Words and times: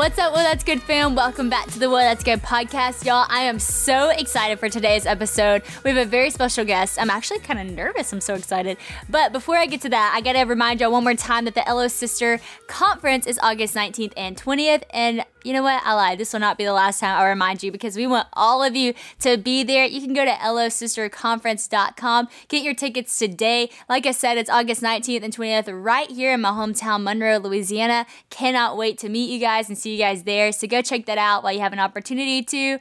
What's 0.00 0.18
up, 0.18 0.32
Whoa 0.32 0.42
That's 0.42 0.64
Good 0.64 0.82
fam? 0.82 1.14
Welcome 1.14 1.50
back 1.50 1.66
to 1.72 1.78
the 1.78 1.90
Whoa 1.90 1.98
That's 1.98 2.24
Good 2.24 2.40
podcast, 2.40 3.04
y'all. 3.04 3.26
I 3.28 3.40
am 3.40 3.58
so 3.58 4.08
excited 4.08 4.58
for 4.58 4.70
today's 4.70 5.04
episode. 5.04 5.62
We 5.84 5.90
have 5.90 5.98
a 5.98 6.08
very 6.08 6.30
special 6.30 6.64
guest. 6.64 6.98
I'm 6.98 7.10
actually 7.10 7.40
kind 7.40 7.60
of 7.60 7.76
nervous. 7.76 8.10
I'm 8.10 8.22
so 8.22 8.32
excited. 8.32 8.78
But 9.10 9.30
before 9.30 9.58
I 9.58 9.66
get 9.66 9.82
to 9.82 9.90
that, 9.90 10.14
I 10.16 10.22
gotta 10.22 10.46
remind 10.46 10.80
y'all 10.80 10.90
one 10.90 11.04
more 11.04 11.12
time 11.12 11.44
that 11.44 11.54
the 11.54 11.62
LO 11.68 11.86
Sister 11.88 12.40
Conference 12.66 13.26
is 13.26 13.38
August 13.42 13.74
19th 13.74 14.14
and 14.16 14.38
20th. 14.38 14.84
And 14.88 15.22
you 15.44 15.52
know 15.52 15.62
what? 15.62 15.82
I. 15.84 16.16
This 16.16 16.32
will 16.32 16.40
not 16.40 16.58
be 16.58 16.64
the 16.64 16.72
last 16.72 17.00
time 17.00 17.18
I 17.18 17.28
remind 17.28 17.62
you 17.62 17.72
because 17.72 17.96
we 17.96 18.06
want 18.06 18.28
all 18.32 18.62
of 18.62 18.76
you 18.76 18.94
to 19.20 19.36
be 19.36 19.62
there. 19.62 19.84
You 19.84 20.00
can 20.00 20.12
go 20.12 20.24
to 20.24 20.30
losisterconference.com, 20.30 22.28
get 22.48 22.62
your 22.62 22.74
tickets 22.74 23.18
today. 23.18 23.70
Like 23.88 24.06
I 24.06 24.12
said, 24.12 24.38
it's 24.38 24.50
August 24.50 24.82
19th 24.82 25.22
and 25.22 25.36
20th 25.36 25.84
right 25.84 26.10
here 26.10 26.34
in 26.34 26.40
my 26.40 26.50
hometown, 26.50 27.02
Monroe, 27.02 27.38
Louisiana. 27.38 28.06
Cannot 28.30 28.76
wait 28.76 28.98
to 28.98 29.08
meet 29.08 29.30
you 29.30 29.40
guys 29.40 29.68
and 29.68 29.76
see 29.76 29.92
you 29.92 29.98
guys 29.98 30.24
there. 30.24 30.52
So 30.52 30.66
go 30.66 30.82
check 30.82 31.06
that 31.06 31.18
out 31.18 31.42
while 31.42 31.52
you 31.52 31.60
have 31.60 31.72
an 31.72 31.80
opportunity 31.80 32.42
to. 32.42 32.78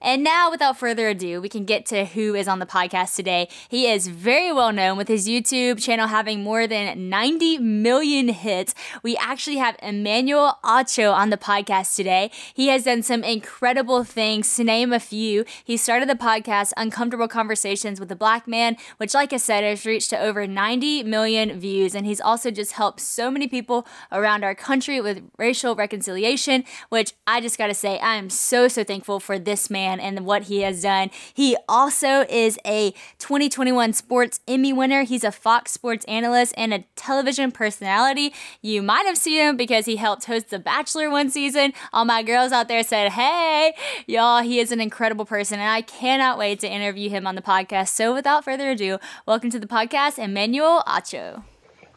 And 0.00 0.22
now, 0.22 0.48
without 0.48 0.78
further 0.78 1.08
ado, 1.08 1.40
we 1.40 1.48
can 1.48 1.64
get 1.64 1.84
to 1.86 2.04
who 2.04 2.36
is 2.36 2.46
on 2.46 2.60
the 2.60 2.66
podcast 2.66 3.16
today. 3.16 3.48
He 3.68 3.90
is 3.90 4.06
very 4.06 4.52
well 4.52 4.72
known 4.72 4.96
with 4.96 5.08
his 5.08 5.26
YouTube 5.26 5.82
channel 5.82 6.06
having 6.06 6.44
more 6.44 6.68
than 6.68 7.08
90 7.08 7.58
million 7.58 8.28
hits. 8.28 8.76
We 9.02 9.16
actually 9.16 9.56
have 9.56 9.76
Emmanuel 9.82 10.58
Acho 10.64 11.12
on 11.12 11.30
the 11.30 11.36
podcast 11.36 11.96
today. 11.96 12.30
He 12.54 12.68
has 12.68 12.84
done 12.84 13.02
some 13.02 13.24
incredible 13.24 14.04
things, 14.04 14.54
to 14.54 14.62
name 14.62 14.92
a 14.92 15.00
few. 15.00 15.44
He 15.64 15.76
started 15.76 16.08
the 16.08 16.14
podcast 16.14 16.72
Uncomfortable 16.76 17.26
Conversations 17.26 17.98
with 17.98 18.12
a 18.12 18.16
Black 18.16 18.46
Man, 18.46 18.76
which, 18.98 19.14
like 19.14 19.32
I 19.32 19.36
said, 19.36 19.64
has 19.64 19.84
reached 19.84 20.10
to 20.10 20.20
over 20.20 20.46
90 20.46 21.02
million 21.02 21.58
views. 21.58 21.96
And 21.96 22.06
he's 22.06 22.20
also 22.20 22.52
just 22.52 22.72
helped 22.72 23.00
so 23.00 23.32
many 23.32 23.48
people 23.48 23.84
around 24.12 24.44
our 24.44 24.54
country 24.54 25.00
with 25.00 25.28
racial 25.38 25.74
reconciliation, 25.74 26.64
which 26.88 27.14
I 27.26 27.40
just 27.40 27.58
gotta 27.58 27.74
say, 27.74 27.98
I 27.98 28.14
am 28.14 28.30
so, 28.30 28.68
so 28.68 28.84
thankful 28.84 29.18
for 29.18 29.40
this 29.40 29.68
man 29.68 29.87
man 29.88 30.00
and 30.00 30.26
what 30.26 30.44
he 30.44 30.60
has 30.60 30.82
done. 30.82 31.10
He 31.32 31.56
also 31.68 32.26
is 32.28 32.58
a 32.66 32.92
2021 33.18 33.92
Sports 33.92 34.40
Emmy 34.46 34.72
winner. 34.72 35.02
He's 35.02 35.24
a 35.24 35.32
Fox 35.32 35.72
Sports 35.72 36.04
analyst 36.06 36.54
and 36.56 36.74
a 36.74 36.84
television 36.96 37.50
personality. 37.50 38.32
You 38.62 38.82
might 38.82 39.06
have 39.06 39.16
seen 39.16 39.40
him 39.40 39.56
because 39.56 39.86
he 39.86 39.96
helped 39.96 40.26
host 40.26 40.50
The 40.50 40.58
Bachelor 40.58 41.10
one 41.10 41.30
season. 41.30 41.72
All 41.92 42.04
my 42.04 42.22
girls 42.22 42.52
out 42.52 42.68
there 42.68 42.82
said, 42.82 43.12
hey, 43.12 43.74
y'all, 44.06 44.42
he 44.42 44.60
is 44.60 44.72
an 44.72 44.80
incredible 44.80 45.24
person, 45.24 45.58
and 45.58 45.70
I 45.70 45.82
cannot 45.82 46.38
wait 46.38 46.60
to 46.60 46.68
interview 46.68 47.08
him 47.10 47.26
on 47.26 47.34
the 47.34 47.42
podcast. 47.42 47.88
So 47.88 48.14
without 48.14 48.44
further 48.44 48.70
ado, 48.70 48.98
welcome 49.26 49.50
to 49.50 49.58
the 49.58 49.66
podcast, 49.66 50.18
Emmanuel 50.18 50.82
Acho. 50.86 51.42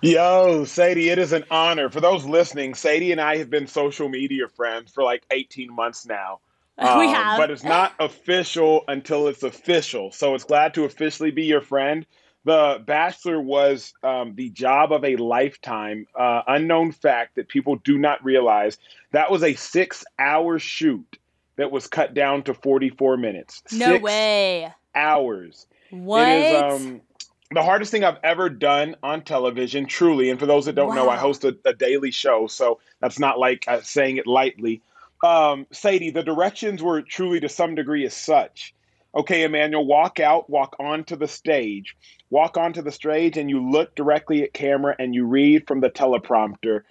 Yo, 0.02 0.66
Sadie, 0.66 1.10
it 1.10 1.20
is 1.20 1.32
an 1.32 1.44
honor. 1.52 1.88
For 1.90 2.02
those 2.02 2.26
listening, 2.26 2.74
Sadie 2.74 3.12
and 3.12 3.22
I 3.22 3.38
have 3.38 3.52
been 3.52 3.68
social 3.68 4.10
media 4.10 4.48
friends 4.48 4.92
for 4.92 5.04
like 5.04 5.24
18 5.30 5.72
months 5.72 6.08
now. 6.08 6.40
Um, 6.78 7.00
we 7.00 7.10
have. 7.10 7.38
But 7.38 7.52
it's 7.52 7.64
not 7.64 7.94
official 8.00 8.84
until 8.88 9.28
it's 9.28 9.44
official. 9.44 10.12
So 10.12 10.36
it's 10.36 10.44
glad 10.44 10.74
to 10.76 10.86
officially 10.86 11.32
be 11.32 11.44
your 11.44 11.62
friend. 11.62 12.06
The 12.44 12.82
Bachelor 12.86 13.40
was 13.40 13.94
um, 14.04 14.34
the 14.36 14.50
job 14.50 14.92
of 14.92 15.06
a 15.06 15.16
lifetime. 15.18 16.08
Uh, 16.18 16.42
unknown 16.48 16.92
fact 16.92 17.36
that 17.36 17.50
people 17.50 17.76
do 17.78 18.00
not 18.00 18.24
realize 18.24 18.80
that 19.12 19.30
was 19.30 19.44
a 19.44 19.54
six 19.54 20.04
hour 20.18 20.58
shoot 20.58 21.18
that 21.58 21.72
was 21.72 21.86
cut 21.86 22.14
down 22.14 22.42
to 22.44 22.54
44 22.54 23.18
minutes. 23.18 23.62
No 23.72 23.94
six 23.94 24.04
way. 24.04 24.74
Hours. 24.96 25.68
What? 25.92 26.28
It 26.28 26.56
is 26.56 26.82
um, 26.82 27.02
the 27.52 27.62
hardest 27.62 27.92
thing 27.92 28.04
I've 28.04 28.18
ever 28.24 28.50
done 28.50 28.96
on 29.04 29.22
television, 29.22 29.86
truly. 29.86 30.30
And 30.30 30.40
for 30.40 30.46
those 30.48 30.66
that 30.66 30.74
don't 30.74 30.90
wow. 30.90 30.96
know, 30.96 31.10
I 31.10 31.18
host 31.18 31.44
a, 31.44 31.56
a, 31.66 31.74
daily 31.74 32.12
show. 32.12 32.48
So 32.48 32.80
that's 33.02 33.20
not 33.20 33.38
like 33.38 33.66
uh, 33.68 33.82
saying 33.82 34.18
it 34.18 34.26
lightly 34.26 34.82
um, 35.24 35.68
Sadie, 35.72 36.12
the 36.12 36.24
directions 36.24 36.82
were 36.82 37.02
truly 37.02 37.40
to 37.40 37.50
some 37.50 37.76
degree 37.76 38.06
as 38.06 38.14
such. 38.14 38.74
Okay, 39.14 39.44
Emmanuel, 39.44 39.86
walk 39.86 40.20
out, 40.20 40.50
walk 40.50 40.76
onto 40.80 41.16
the 41.16 41.28
stage. 41.28 41.96
Walk 42.30 42.58
onto 42.58 42.82
the 42.82 42.92
stage 42.92 43.38
and 43.38 43.50
you 43.50 43.62
look 43.62 43.94
directly 43.96 44.42
at 44.44 44.54
camera 44.54 44.96
and 44.98 45.14
you 45.14 45.26
read 45.26 45.68
from 45.68 45.82
the 45.82 45.90
teleprompter. 45.90 46.84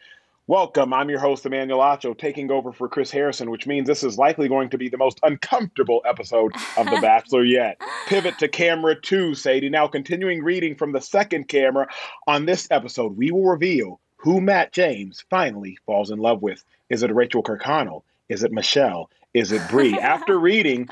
Welcome, 0.46 0.92
I'm 0.92 1.08
your 1.08 1.20
host, 1.20 1.46
Emmanuel 1.46 1.78
Acho, 1.78 2.18
taking 2.18 2.50
over 2.50 2.72
for 2.72 2.88
Chris 2.88 3.10
Harrison, 3.10 3.50
which 3.50 3.66
means 3.68 3.86
this 3.86 4.02
is 4.02 4.18
likely 4.18 4.48
going 4.48 4.68
to 4.70 4.78
be 4.78 4.88
the 4.88 4.98
most 4.98 5.20
uncomfortable 5.22 6.02
episode 6.04 6.52
of 6.76 6.86
The 6.86 6.98
Bachelor 7.02 7.44
yet. 7.44 7.80
Pivot 8.06 8.36
to 8.38 8.48
camera 8.48 9.00
two, 9.00 9.34
Sadie. 9.34 9.70
Now, 9.70 9.86
continuing 9.86 10.42
reading 10.42 10.74
from 10.74 10.92
the 10.92 11.00
second 11.00 11.47
camera, 11.47 11.86
on 12.26 12.47
this 12.47 12.66
episode, 12.70 13.16
we 13.16 13.30
will 13.30 13.47
reveal 13.47 14.00
who 14.16 14.41
Matt 14.41 14.72
James 14.72 15.24
finally 15.30 15.78
falls 15.86 16.10
in 16.10 16.18
love 16.18 16.42
with. 16.42 16.64
Is 16.91 17.02
it 17.04 17.14
Rachel 17.14 17.44
Kirkconnell? 17.44 18.02
Is 18.30 18.44
it 18.44 18.52
Michelle? 18.52 19.10
Is 19.34 19.52
it 19.52 19.60
Bri? 19.68 19.98
After 19.98 20.38
reading 20.38 20.88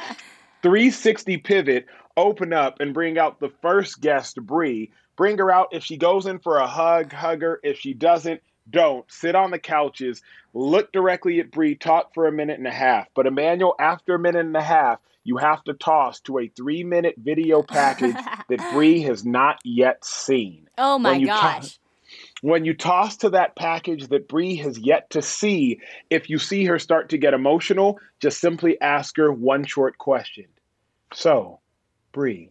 360 0.63 1.39
Pivot, 1.39 1.87
open 2.17 2.53
up 2.53 2.81
and 2.81 2.93
bring 2.93 3.17
out 3.17 3.39
the 3.39 3.53
first 3.63 4.01
guest, 4.01 4.37
Bri. 4.43 4.91
Bring 5.17 5.39
her 5.39 5.51
out. 5.51 5.69
If 5.73 5.85
she 5.85 5.97
goes 5.97 6.27
in 6.27 6.41
for 6.41 6.59
a 6.59 6.67
hug, 6.67 7.13
hug 7.13 7.43
her. 7.43 7.61
If 7.63 7.79
she 7.79 7.95
doesn't, 7.95 8.43
don't. 8.69 9.11
Sit 9.11 9.37
on 9.37 9.53
the 9.53 9.59
couches, 9.59 10.21
look 10.53 10.93
directly 10.93 11.41
at 11.41 11.53
Bri, 11.53 11.77
talk 11.77 12.13
for 12.13 12.27
a 12.27 12.33
minute 12.33 12.59
and 12.59 12.67
a 12.67 12.73
half. 12.73 13.07
But 13.15 13.27
Emmanuel, 13.27 13.75
after 13.79 14.17
a 14.17 14.19
minute 14.19 14.45
and 14.45 14.57
a 14.57 14.63
half, 14.63 14.99
you 15.23 15.37
have 15.37 15.63
to 15.65 15.75
toss 15.75 16.21
to 16.23 16.41
a 16.41 16.49
three 16.49 16.83
minute 16.83 17.15
video 17.19 17.63
package 17.63 18.17
that 18.49 18.73
Bri 18.73 19.01
has 19.03 19.25
not 19.25 19.59
yet 19.65 20.05
seen. 20.05 20.69
Oh 20.77 20.99
my 20.99 21.21
gosh 21.21 21.79
when 22.41 22.65
you 22.65 22.75
toss 22.75 23.17
to 23.19 23.31
that 23.31 23.57
package 23.57 24.09
that 24.09 24.29
Bri 24.29 24.57
has 24.57 24.79
yet 24.79 25.11
to 25.11 25.23
see, 25.23 25.81
if 26.11 26.31
you 26.31 26.39
see 26.39 26.65
her 26.65 26.79
start 26.79 27.09
to 27.11 27.19
get 27.19 27.35
emotional, 27.35 27.99
just 28.21 28.41
simply 28.41 28.81
ask 28.81 29.17
her 29.17 29.33
one 29.33 29.65
short 29.65 29.99
question. 29.99 30.47
So, 31.13 31.61
Bri, 32.13 32.51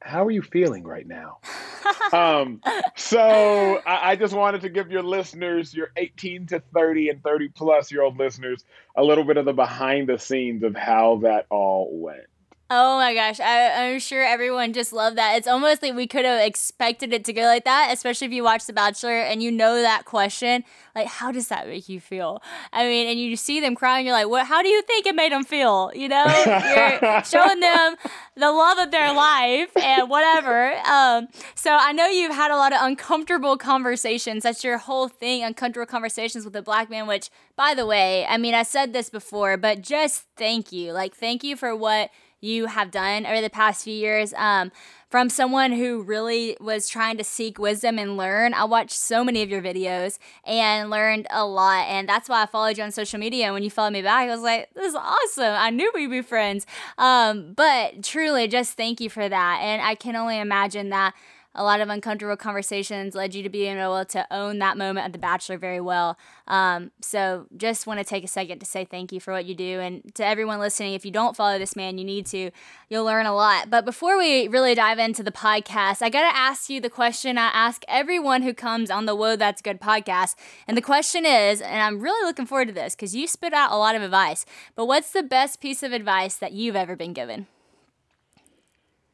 how 0.00 0.26
are 0.26 0.30
you 0.30 0.42
feeling 0.42 0.84
right 0.84 1.06
now? 1.06 1.38
um, 2.12 2.60
so 2.96 3.80
I, 3.86 4.10
I, 4.10 4.16
just 4.16 4.34
wanted 4.34 4.60
to 4.62 4.68
give 4.68 4.90
your 4.90 5.02
listeners, 5.02 5.74
your 5.74 5.90
18 5.96 6.46
to 6.46 6.62
30 6.74 7.10
and 7.10 7.22
30 7.22 7.48
plus 7.48 7.90
year 7.90 8.02
old 8.02 8.18
listeners, 8.18 8.64
a 8.96 9.02
little 9.02 9.24
bit 9.24 9.36
of 9.36 9.44
the 9.44 9.52
behind 9.52 10.08
the 10.08 10.18
scenes 10.18 10.62
of 10.62 10.74
how 10.74 11.20
that 11.22 11.46
all 11.50 11.90
went. 11.92 12.26
Oh 12.70 12.98
my 12.98 13.14
gosh, 13.14 13.40
I, 13.40 13.92
am 13.92 13.98
sure 13.98 14.22
everyone 14.22 14.74
just 14.74 14.92
loved 14.92 15.16
that. 15.16 15.38
It's 15.38 15.48
almost 15.48 15.82
like 15.82 15.94
we 15.94 16.06
could 16.06 16.26
have 16.26 16.38
expected 16.38 17.14
it 17.14 17.24
to 17.24 17.32
go 17.32 17.42
like 17.42 17.64
that, 17.64 17.88
especially 17.94 18.26
if 18.26 18.32
you 18.34 18.44
watch 18.44 18.66
The 18.66 18.74
Bachelor 18.74 19.22
and 19.22 19.42
you 19.42 19.50
know 19.50 19.80
that 19.80 20.04
question. 20.04 20.64
Like, 20.94 21.06
how 21.06 21.32
does 21.32 21.48
that 21.48 21.66
make 21.66 21.88
you 21.88 21.98
feel? 21.98 22.42
I 22.70 22.84
mean, 22.84 23.08
and 23.08 23.18
you 23.18 23.36
see 23.36 23.60
them 23.60 23.74
crying, 23.74 24.04
you're 24.04 24.14
like, 24.14 24.28
what? 24.28 24.46
How 24.46 24.60
do 24.60 24.68
you 24.68 24.82
think 24.82 25.06
it 25.06 25.14
made 25.14 25.32
them 25.32 25.44
feel? 25.44 25.90
You 25.94 26.10
know, 26.10 26.24
you're 26.26 27.24
showing 27.24 27.60
them 27.60 27.96
the 28.36 28.52
love 28.52 28.76
of 28.76 28.90
their 28.90 29.14
life 29.14 29.74
and 29.74 30.10
whatever. 30.10 30.74
Um, 30.86 31.28
so 31.54 31.74
I 31.74 31.92
know 31.92 32.06
you've 32.08 32.34
had 32.34 32.50
a 32.50 32.56
lot 32.56 32.74
of 32.74 32.80
uncomfortable 32.82 33.56
conversations. 33.56 34.42
That's 34.42 34.62
your 34.62 34.76
whole 34.76 35.08
thing, 35.08 35.42
uncomfortable 35.42 35.86
conversations 35.86 36.44
with 36.44 36.54
a 36.54 36.62
black 36.62 36.90
man. 36.90 37.06
Which, 37.06 37.30
by 37.56 37.72
the 37.72 37.86
way, 37.86 38.26
I 38.26 38.36
mean, 38.36 38.52
I 38.52 38.62
said 38.62 38.92
this 38.92 39.08
before, 39.08 39.56
but 39.56 39.80
just 39.80 40.26
thank 40.36 40.70
you. 40.70 40.92
Like, 40.92 41.14
thank 41.14 41.42
you 41.42 41.56
for 41.56 41.74
what 41.74 42.10
you 42.40 42.66
have 42.66 42.90
done 42.90 43.26
over 43.26 43.40
the 43.40 43.50
past 43.50 43.84
few 43.84 43.94
years. 43.94 44.32
Um, 44.34 44.70
from 45.10 45.30
someone 45.30 45.72
who 45.72 46.02
really 46.02 46.56
was 46.60 46.88
trying 46.88 47.16
to 47.16 47.24
seek 47.24 47.58
wisdom 47.58 47.98
and 47.98 48.16
learn, 48.16 48.52
I 48.52 48.64
watched 48.64 48.92
so 48.92 49.24
many 49.24 49.42
of 49.42 49.48
your 49.48 49.62
videos 49.62 50.18
and 50.44 50.90
learned 50.90 51.26
a 51.30 51.46
lot. 51.46 51.86
And 51.88 52.06
that's 52.06 52.28
why 52.28 52.42
I 52.42 52.46
followed 52.46 52.76
you 52.76 52.84
on 52.84 52.92
social 52.92 53.18
media. 53.18 53.46
And 53.46 53.54
when 53.54 53.62
you 53.62 53.70
followed 53.70 53.94
me 53.94 54.02
back, 54.02 54.28
I 54.28 54.34
was 54.34 54.42
like, 54.42 54.72
this 54.74 54.88
is 54.88 54.94
awesome. 54.94 55.54
I 55.56 55.70
knew 55.70 55.90
we'd 55.94 56.10
be 56.10 56.20
friends. 56.20 56.66
Um, 56.98 57.54
but 57.54 58.02
truly, 58.02 58.48
just 58.48 58.76
thank 58.76 59.00
you 59.00 59.08
for 59.08 59.26
that. 59.26 59.60
And 59.62 59.80
I 59.80 59.94
can 59.94 60.14
only 60.14 60.38
imagine 60.38 60.90
that 60.90 61.14
a 61.54 61.64
lot 61.64 61.80
of 61.80 61.88
uncomfortable 61.88 62.36
conversations 62.36 63.14
led 63.14 63.34
you 63.34 63.42
to 63.42 63.48
being 63.48 63.78
able 63.78 64.04
to 64.04 64.26
own 64.30 64.58
that 64.60 64.76
moment 64.76 65.06
at 65.06 65.12
The 65.12 65.18
Bachelor 65.18 65.58
very 65.58 65.80
well. 65.80 66.16
Um, 66.46 66.92
so 67.00 67.46
just 67.56 67.86
want 67.86 67.98
to 67.98 68.04
take 68.04 68.22
a 68.22 68.28
second 68.28 68.60
to 68.60 68.66
say 68.66 68.84
thank 68.84 69.12
you 69.12 69.20
for 69.20 69.32
what 69.32 69.44
you 69.44 69.54
do. 69.54 69.80
And 69.80 70.14
to 70.14 70.24
everyone 70.24 70.60
listening, 70.60 70.94
if 70.94 71.04
you 71.04 71.10
don't 71.10 71.36
follow 71.36 71.58
this 71.58 71.74
man, 71.74 71.98
you 71.98 72.04
need 72.04 72.26
to. 72.26 72.50
You'll 72.88 73.04
learn 73.04 73.26
a 73.26 73.34
lot. 73.34 73.70
But 73.70 73.84
before 73.84 74.16
we 74.16 74.46
really 74.48 74.74
dive 74.74 74.98
into 74.98 75.22
the 75.22 75.32
podcast, 75.32 76.00
I 76.00 76.10
got 76.10 76.30
to 76.30 76.36
ask 76.36 76.70
you 76.70 76.80
the 76.80 76.90
question 76.90 77.38
I 77.38 77.48
ask 77.48 77.82
everyone 77.88 78.42
who 78.42 78.54
comes 78.54 78.90
on 78.90 79.06
the 79.06 79.16
Whoa 79.16 79.36
That's 79.36 79.62
Good 79.62 79.80
podcast. 79.80 80.36
And 80.66 80.76
the 80.76 80.82
question 80.82 81.26
is, 81.26 81.60
and 81.60 81.82
I'm 81.82 82.00
really 82.00 82.24
looking 82.24 82.46
forward 82.46 82.68
to 82.68 82.74
this 82.74 82.94
because 82.94 83.16
you 83.16 83.26
spit 83.26 83.52
out 83.52 83.72
a 83.72 83.76
lot 83.76 83.94
of 83.94 84.02
advice, 84.02 84.46
but 84.74 84.86
what's 84.86 85.10
the 85.10 85.22
best 85.22 85.60
piece 85.60 85.82
of 85.82 85.92
advice 85.92 86.36
that 86.36 86.52
you've 86.52 86.76
ever 86.76 86.94
been 86.94 87.12
given? 87.12 87.46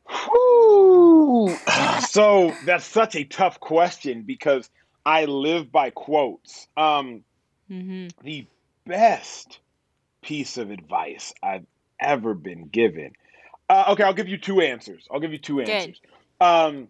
so 2.08 2.54
that's 2.64 2.84
such 2.84 3.16
a 3.16 3.24
tough 3.24 3.60
question 3.60 4.22
because 4.22 4.70
I 5.04 5.24
live 5.24 5.72
by 5.72 5.90
quotes. 5.90 6.68
Um, 6.76 7.24
mm-hmm. 7.70 8.08
The 8.22 8.46
best 8.86 9.60
piece 10.22 10.56
of 10.56 10.70
advice 10.70 11.34
I've 11.42 11.66
ever 12.00 12.34
been 12.34 12.68
given. 12.68 13.12
Uh, 13.68 13.86
okay, 13.90 14.02
I'll 14.02 14.14
give 14.14 14.28
you 14.28 14.38
two 14.38 14.60
answers. 14.60 15.06
I'll 15.10 15.20
give 15.20 15.32
you 15.32 15.38
two 15.38 15.60
answers. 15.60 16.00
Um, 16.40 16.88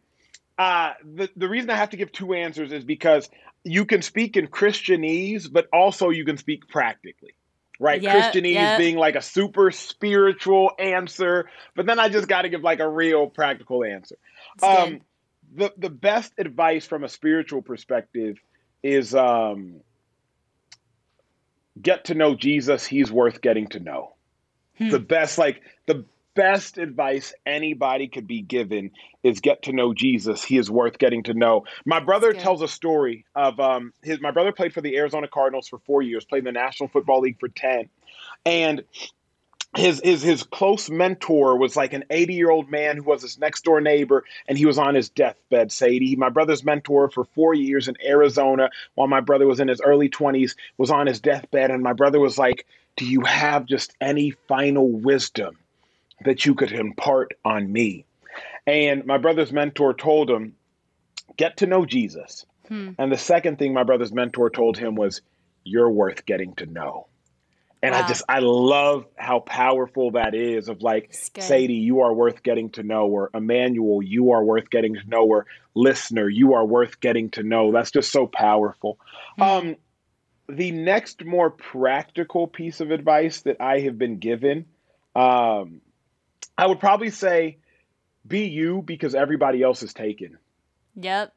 uh, 0.59 0.93
the 1.05 1.29
the 1.37 1.49
reason 1.49 1.71
I 1.71 1.77
have 1.77 1.91
to 1.91 1.97
give 1.97 2.13
two 2.13 2.35
answers 2.35 2.73
is 2.73 2.85
because 2.85 3.29
you 3.65 3.85
can 3.85 4.03
speak 4.03 4.37
in 4.37 4.47
Christianese, 4.47 5.51
but 5.51 5.69
also 5.73 6.11
you 6.11 6.25
can 6.25 6.37
speak 6.37 6.69
practically. 6.69 7.35
Right? 7.79 8.00
Yep, 8.00 8.35
Christianese 8.35 8.55
yep. 8.55 8.79
being 8.79 8.97
like 8.97 9.17
a 9.17 9.23
super 9.23 9.71
spiritual 9.71 10.73
answer, 10.79 11.49
but 11.75 11.87
then 11.87 11.99
I 11.99 12.09
just 12.09 12.29
got 12.29 12.43
to 12.43 12.49
give 12.49 12.62
like 12.62 12.81
a 12.81 12.88
real 12.88 13.26
practical 13.26 13.85
answer. 13.85 14.17
Um, 14.62 15.00
the 15.55 15.73
the 15.76 15.91
best 15.91 16.32
advice 16.38 16.87
from 16.87 17.05
a 17.05 17.09
spiritual 17.09 17.62
perspective 17.62 18.38
is 18.82 19.15
um, 19.15 19.81
get 21.81 22.06
to 22.06 22.15
know 22.15 22.35
Jesus. 22.35 22.87
He's 22.87 23.11
worth 23.11 23.41
getting 23.41 23.69
to 23.69 23.81
know. 23.81 24.15
Hmm. 24.79 24.91
The 24.91 24.99
best, 24.99 25.38
like 25.38 25.62
the 25.87 26.05
best 26.35 26.79
advice 26.79 27.33
anybody 27.47 28.09
could 28.09 28.27
be 28.27 28.43
given 28.43 28.91
is 29.23 29.41
get 29.41 29.63
to 29.63 29.73
know 29.73 29.95
Jesus. 29.95 30.45
He 30.45 30.59
is 30.59 30.71
worth 30.71 30.99
getting 30.99 31.23
to 31.25 31.35
know. 31.35 31.65
My 31.85 32.01
brother 32.01 32.33
tells 32.33 32.63
a 32.63 32.69
story 32.69 33.25
of 33.35 33.59
um, 33.61 33.93
his. 34.03 34.21
My 34.21 34.31
brother 34.31 34.53
played 34.53 34.73
for 34.73 34.81
the 34.81 34.97
Arizona 34.97 35.29
Cardinals 35.29 35.69
for 35.69 35.79
four 35.81 36.03
years, 36.03 36.25
played 36.25 36.41
in 36.41 36.45
the 36.45 36.53
National 36.53 36.89
Football 36.89 37.21
League 37.21 37.39
for 37.41 37.49
ten, 37.49 37.89
and 38.45 38.83
his 39.77 40.01
his 40.05 40.23
his 40.23 40.43
close 40.43 40.89
mentor 40.89 41.57
was 41.59 41.77
like 41.77 41.93
an 41.93 42.05
80 42.11 42.35
year 42.35 42.51
old 42.51 42.71
man 42.71 42.97
who 42.97 43.05
was 43.05 43.23
his 43.23 43.39
next 43.39 43.65
door 43.65 43.81
neighbor 43.81 44.25
and 44.49 44.57
he 44.57 44.67
was 44.67 44.79
on 44.79 44.95
his 44.95 45.09
deathbed 45.09 45.73
sadie 45.73 46.15
my 46.15 46.29
brother's 46.29 46.65
mentor 46.65 47.11
for 47.11 47.25
four 47.25 47.55
years 47.55 47.89
in 47.89 47.97
arizona 48.05 48.71
while 48.95 49.09
my 49.09 49.21
brother 49.21 49.47
was 49.47 49.61
in 49.61 49.67
his 49.67 49.81
early 49.81 50.09
20s 50.09 50.55
was 50.79 50.91
on 50.91 51.07
his 51.07 51.21
deathbed 51.21 51.71
and 51.71 51.83
my 51.83 51.93
brother 51.93 52.21
was 52.21 52.39
like 52.39 52.67
do 52.97 53.05
you 53.05 53.23
have 53.23 53.67
just 53.67 53.97
any 54.01 54.31
final 54.47 54.89
wisdom 54.89 55.57
that 56.25 56.47
you 56.47 56.55
could 56.55 56.73
impart 56.73 57.35
on 57.45 57.71
me 57.71 58.05
and 58.67 59.05
my 59.05 59.19
brother's 59.19 59.53
mentor 59.53 59.95
told 59.95 60.31
him 60.31 60.55
get 61.37 61.59
to 61.59 61.67
know 61.67 61.85
jesus 61.85 62.47
Hmm. 62.69 62.93
and 62.97 63.13
the 63.13 63.19
second 63.19 63.59
thing 63.59 63.75
my 63.75 63.83
brother's 63.83 64.13
mentor 64.13 64.49
told 64.49 64.79
him 64.79 64.95
was 64.95 65.21
you're 65.65 65.91
worth 65.91 66.25
getting 66.25 66.55
to 66.55 66.67
know 66.67 67.09
and 67.85 67.95
I 67.95 68.09
just 68.09 68.23
I 68.29 68.39
love 68.39 69.05
how 69.17 69.41
powerful 69.41 70.13
that 70.13 70.35
is 70.35 70.69
of 70.69 70.81
like 70.81 71.13
Sadie, 71.13 71.75
you 71.75 72.01
are 72.01 72.15
worth 72.15 72.43
getting 72.43 72.71
to 72.71 72.83
know, 72.83 73.07
or 73.07 73.31
Emmanuel, 73.35 74.03
you 74.03 74.33
are 74.33 74.43
worth 74.43 74.71
getting 74.71 74.95
to 74.95 75.07
know, 75.07 75.25
or 75.25 75.47
listener, 75.75 76.29
you 76.29 76.55
are 76.55 76.65
worth 76.65 77.01
getting 77.01 77.31
to 77.33 77.43
know. 77.43 77.73
That's 77.73 77.91
just 77.91 78.11
so 78.11 78.27
powerful. 78.27 78.99
Hmm. 79.37 79.43
Um, 79.43 79.77
the 80.49 80.71
next 80.71 81.25
more 81.25 81.51
practical 81.51 82.47
piece 82.47 82.81
of 82.81 82.91
advice 82.91 83.43
that 83.43 83.61
I 83.61 83.81
have 83.81 83.99
been 83.99 84.19
given, 84.19 84.67
um, 85.15 85.81
I 86.56 86.67
would 86.67 86.81
probably 86.81 87.11
say, 87.11 87.59
be 88.27 88.47
you 88.47 88.83
because 88.83 89.15
everybody 89.15 89.62
else 89.62 89.83
is 89.83 89.93
taken. 89.93 90.39
Yep. 90.95 91.33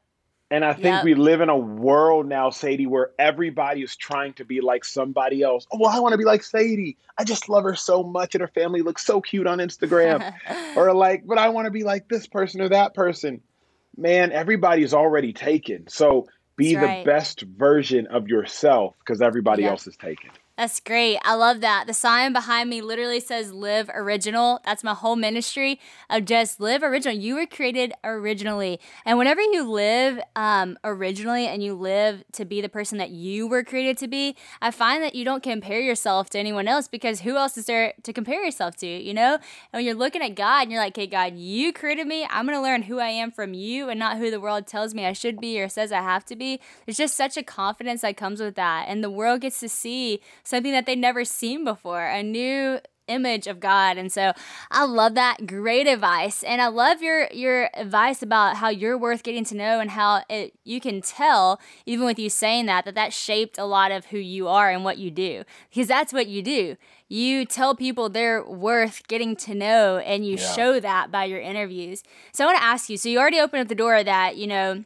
And 0.50 0.64
I 0.64 0.72
think 0.72 0.86
Yep. 0.86 1.04
we 1.04 1.14
live 1.14 1.42
in 1.42 1.50
a 1.50 1.56
world 1.56 2.26
now, 2.26 2.48
Sadie, 2.48 2.86
where 2.86 3.10
everybody 3.18 3.82
is 3.82 3.96
trying 3.96 4.32
to 4.34 4.46
be 4.46 4.62
like 4.62 4.82
somebody 4.82 5.42
else. 5.42 5.66
Oh, 5.70 5.78
well, 5.78 5.90
I 5.90 6.00
want 6.00 6.12
to 6.12 6.18
be 6.18 6.24
like 6.24 6.42
Sadie. 6.42 6.96
I 7.18 7.24
just 7.24 7.50
love 7.50 7.64
her 7.64 7.74
so 7.74 8.02
much, 8.02 8.34
and 8.34 8.40
her 8.40 8.48
family 8.48 8.80
looks 8.80 9.04
so 9.04 9.20
cute 9.20 9.46
on 9.46 9.58
Instagram. 9.58 10.32
or 10.76 10.94
like, 10.94 11.26
but 11.26 11.36
I 11.36 11.50
want 11.50 11.66
to 11.66 11.70
be 11.70 11.84
like 11.84 12.08
this 12.08 12.26
person 12.26 12.62
or 12.62 12.70
that 12.70 12.94
person. 12.94 13.42
Man, 13.96 14.32
everybody's 14.32 14.94
already 14.94 15.34
taken. 15.34 15.86
So 15.88 16.28
be 16.56 16.74
That's 16.74 17.04
the 17.04 17.04
best 17.04 17.42
version 17.42 18.06
of 18.06 18.28
yourself 18.28 18.94
because 19.00 19.20
everybody 19.20 19.64
Yep. 19.64 19.70
else 19.70 19.86
is 19.86 19.96
taken. 19.96 20.30
That's 20.58 20.80
great. 20.80 21.20
I 21.22 21.34
love 21.34 21.60
that. 21.60 21.86
The 21.86 21.94
sign 21.94 22.32
behind 22.32 22.68
me 22.68 22.80
literally 22.80 23.20
says 23.20 23.52
live 23.52 23.88
original. 23.94 24.60
That's 24.64 24.82
my 24.82 24.92
whole 24.92 25.14
ministry 25.14 25.78
of 26.10 26.24
just 26.24 26.58
live 26.58 26.82
original. 26.82 27.14
You 27.14 27.36
were 27.36 27.46
created 27.46 27.92
originally. 28.02 28.80
And 29.04 29.18
whenever 29.18 29.40
you 29.40 29.70
live 29.70 30.18
um, 30.34 30.76
originally 30.82 31.46
and 31.46 31.62
you 31.62 31.74
live 31.74 32.24
to 32.32 32.44
be 32.44 32.60
the 32.60 32.68
person 32.68 32.98
that 32.98 33.10
you 33.10 33.46
were 33.46 33.62
created 33.62 33.98
to 33.98 34.08
be, 34.08 34.34
I 34.60 34.72
find 34.72 35.00
that 35.04 35.14
you 35.14 35.24
don't 35.24 35.44
compare 35.44 35.78
yourself 35.78 36.28
to 36.30 36.40
anyone 36.40 36.66
else 36.66 36.88
because 36.88 37.20
who 37.20 37.36
else 37.36 37.56
is 37.56 37.66
there 37.66 37.94
to 38.02 38.12
compare 38.12 38.44
yourself 38.44 38.76
to, 38.78 38.86
you 38.88 39.14
know? 39.14 39.34
And 39.34 39.42
when 39.70 39.84
you're 39.84 39.94
looking 39.94 40.22
at 40.22 40.34
God 40.34 40.62
and 40.62 40.72
you're 40.72 40.82
like, 40.82 40.96
hey, 40.96 41.06
God, 41.06 41.36
you 41.36 41.72
created 41.72 42.08
me. 42.08 42.26
I'm 42.28 42.46
going 42.46 42.58
to 42.58 42.62
learn 42.62 42.82
who 42.82 42.98
I 42.98 43.10
am 43.10 43.30
from 43.30 43.54
you 43.54 43.90
and 43.90 44.00
not 44.00 44.18
who 44.18 44.28
the 44.28 44.40
world 44.40 44.66
tells 44.66 44.92
me 44.92 45.06
I 45.06 45.12
should 45.12 45.40
be 45.40 45.60
or 45.60 45.68
says 45.68 45.92
I 45.92 46.02
have 46.02 46.24
to 46.24 46.34
be. 46.34 46.58
There's 46.84 46.98
just 46.98 47.16
such 47.16 47.36
a 47.36 47.44
confidence 47.44 48.00
that 48.00 48.16
comes 48.16 48.40
with 48.40 48.56
that. 48.56 48.86
And 48.88 49.04
the 49.04 49.08
world 49.08 49.42
gets 49.42 49.60
to 49.60 49.68
see 49.68 50.20
something 50.48 50.72
that 50.72 50.86
they've 50.86 50.96
never 50.96 51.24
seen 51.24 51.62
before, 51.64 52.06
a 52.06 52.22
new 52.22 52.80
image 53.06 53.46
of 53.46 53.58
God. 53.58 53.96
And 53.96 54.12
so 54.12 54.32
I 54.70 54.84
love 54.84 55.14
that. 55.14 55.46
Great 55.46 55.86
advice. 55.86 56.42
And 56.42 56.60
I 56.60 56.66
love 56.68 57.02
your 57.02 57.26
your 57.32 57.70
advice 57.74 58.22
about 58.22 58.56
how 58.56 58.68
you're 58.68 58.98
worth 58.98 59.22
getting 59.22 59.44
to 59.44 59.54
know 59.56 59.80
and 59.80 59.90
how 59.90 60.22
it 60.28 60.52
you 60.64 60.80
can 60.80 61.00
tell 61.00 61.60
even 61.86 62.04
with 62.06 62.18
you 62.18 62.28
saying 62.30 62.66
that 62.66 62.84
that 62.84 62.94
that 62.94 63.12
shaped 63.12 63.58
a 63.58 63.64
lot 63.64 63.92
of 63.92 64.06
who 64.06 64.18
you 64.18 64.46
are 64.48 64.70
and 64.70 64.84
what 64.84 64.98
you 64.98 65.10
do. 65.10 65.44
Because 65.70 65.88
that's 65.88 66.12
what 66.12 66.26
you 66.26 66.42
do. 66.42 66.76
You 67.08 67.46
tell 67.46 67.74
people 67.74 68.08
they're 68.08 68.44
worth 68.44 69.06
getting 69.08 69.36
to 69.36 69.54
know 69.54 69.98
and 69.98 70.26
you 70.26 70.36
Yeah. 70.36 70.54
show 70.54 70.80
that 70.80 71.10
by 71.10 71.24
your 71.24 71.40
interviews. 71.40 72.02
So 72.32 72.44
I 72.44 72.46
want 72.48 72.58
to 72.58 72.64
ask 72.64 72.90
you, 72.90 72.98
so 72.98 73.08
you 73.08 73.18
already 73.18 73.40
opened 73.40 73.62
up 73.62 73.68
the 73.68 73.74
door 73.74 74.04
that, 74.04 74.36
you 74.36 74.46
know, 74.46 74.84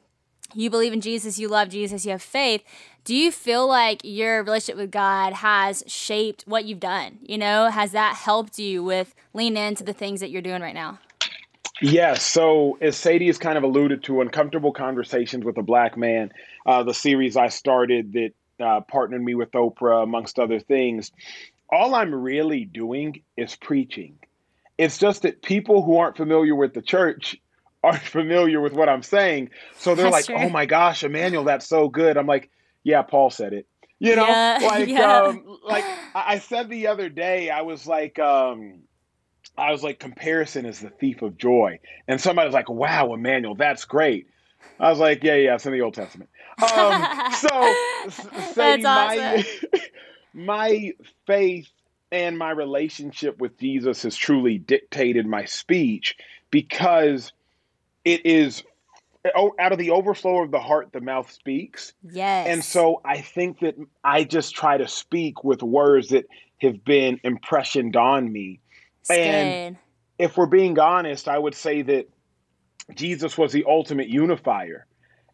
you 0.54 0.70
believe 0.70 0.93
in 0.93 1.00
Jesus, 1.00 1.38
you 1.38 1.49
love 1.49 1.69
Jesus, 1.69 2.04
you 2.04 2.12
have 2.12 2.22
faith. 2.22 2.62
Do 3.04 3.14
you 3.14 3.32
feel 3.32 3.66
like 3.66 4.00
your 4.04 4.44
relationship 4.44 4.76
with 4.76 4.90
God 4.90 5.32
has 5.32 5.82
shaped 5.87 6.44
what 6.46 6.64
you've 6.64 6.81
done? 6.81 7.19
You 7.22 7.38
know, 7.38 7.69
has 7.69 7.93
that 7.93 8.14
helped 8.14 8.58
you 8.58 8.84
with 8.84 9.14
lean 9.34 9.56
into 9.56 9.82
the 9.82 9.93
things 9.93 10.20
that 10.20 10.31
you're 10.31 10.43
doing 10.43 10.62
right 10.62 10.75
now? 10.75 10.99
Yes. 11.81 12.22
So, 12.22 12.78
as 12.81 12.96
Sadie 12.96 13.26
has 13.26 13.38
kind 13.38 13.58
of 13.58 13.64
alluded 13.64 14.04
to, 14.04 14.20
Uncomfortable 14.20 14.72
Conversations 14.72 15.44
with 15.44 15.58
a 15.58 15.62
Black 15.62 15.96
Man, 15.96 16.31
uh, 16.64 16.84
the 16.84 16.94
series 16.94 17.37
I 17.37 17.48
started 17.48 18.12
that 18.12 18.64
uh, 18.64 18.81
partnered 18.82 19.22
me 19.22 19.34
with 19.34 19.50
Oprah, 19.52 20.05
amongst 20.05 20.38
other 20.38 20.60
things, 20.60 21.10
all 21.69 21.96
I'm 21.96 22.14
really 22.14 22.64
doing 22.64 23.22
is 23.37 23.56
preaching. 23.56 24.19
It's 24.78 24.98
just 24.98 25.22
that 25.22 25.43
people 25.43 25.82
who 25.82 25.96
aren't 25.96 26.16
familiar 26.16 26.55
with 26.55 26.72
the 26.72 26.82
church 26.82 27.37
aren't 27.82 28.02
familiar 28.02 28.61
with 28.61 28.73
what 28.73 28.88
I'm 28.88 29.02
saying. 29.02 29.50
So 29.79 29.94
they're 29.94 30.11
That's 30.11 30.26
like, 30.29 30.37
true. 30.37 30.37
oh 30.37 30.49
my 30.50 30.67
gosh, 30.67 31.05
Emmanuel, 31.05 31.44
that's 31.44 31.67
so 31.69 31.88
good. 31.88 32.17
I'm 32.17 32.26
like, 32.26 32.50
yeah, 32.84 33.02
Paul 33.02 33.31
said 33.31 33.52
it. 33.52 33.67
You 33.99 34.17
know, 34.17 34.26
Yeah, 34.26 34.58
like, 34.67 34.88
yeah. 34.88 35.23
um, 35.23 35.58
like 35.64 35.84
I 36.14 36.38
said 36.38 36.69
the 36.69 36.88
other 36.88 37.08
day, 37.08 37.50
I 37.50 37.62
was 37.62 37.87
like, 37.87 38.19
um, 38.19 38.81
I 39.56 39.70
was 39.73 39.82
like, 39.82 39.99
comparison 40.00 40.67
is 40.67 40.81
the 40.81 40.90
thief 40.90 41.23
of 41.23 41.37
joy. 41.37 41.79
And 42.08 42.20
somebody 42.20 42.46
was 42.49 42.55
like, 42.55 42.69
wow, 42.70 43.12
Emmanuel, 43.14 43.55
that's 43.55 43.84
great. 43.84 44.26
I 44.81 44.90
was 44.90 44.99
like, 44.99 45.23
yeah, 45.23 45.34
yeah, 45.37 45.55
it's 45.55 45.67
in 45.67 45.73
the 45.73 45.82
Old 45.82 45.94
Testament. 45.94 46.31
Um, 46.60 47.08
so, 47.29 47.48
s- 48.06 48.27
Sadie, 48.55 48.82
That's 48.82 49.17
my, 49.17 49.44
my 50.34 50.93
faith 51.27 51.69
and 52.10 52.36
my 52.39 52.51
relationship 52.51 53.39
with 53.39 53.58
Jesus 53.58 54.03
has 54.03 54.17
truly 54.17 54.58
dictated 54.58 55.27
my 55.27 55.44
speech 55.44 56.17
because 56.51 57.32
it 58.05 58.25
is 58.27 58.63
oh, 59.35 59.53
out 59.59 59.73
of 59.73 59.79
the 59.79 59.91
overflow 59.91 60.43
of 60.43 60.51
the 60.51 60.61
heart, 60.61 60.91
the 60.93 61.01
mouth 61.01 61.31
speaks. 61.31 61.93
Yes. 62.03 62.49
And 62.49 62.65
so 62.65 63.01
I 63.05 63.21
think 63.21 63.61
that 63.61 63.77
I 64.05 64.25
just 64.25 64.55
try 64.55 64.77
to 64.77 64.89
speak 64.89 65.44
with 65.44 65.63
words 65.63 66.09
that 66.09 66.27
have 66.61 66.85
been 66.85 67.21
impressioned 67.25 67.97
on 67.97 68.32
me. 68.32 68.61
It's 69.01 69.11
and- 69.11 69.77
If 70.19 70.37
we're 70.37 70.47
being 70.47 70.79
honest, 70.79 71.29
I 71.29 71.39
would 71.39 71.55
say 71.55 71.82
that 71.82 72.09
Jesus 72.94 73.37
was 73.39 73.53
the 73.53 73.65
ultimate 73.67 74.09
unifier. 74.09 74.87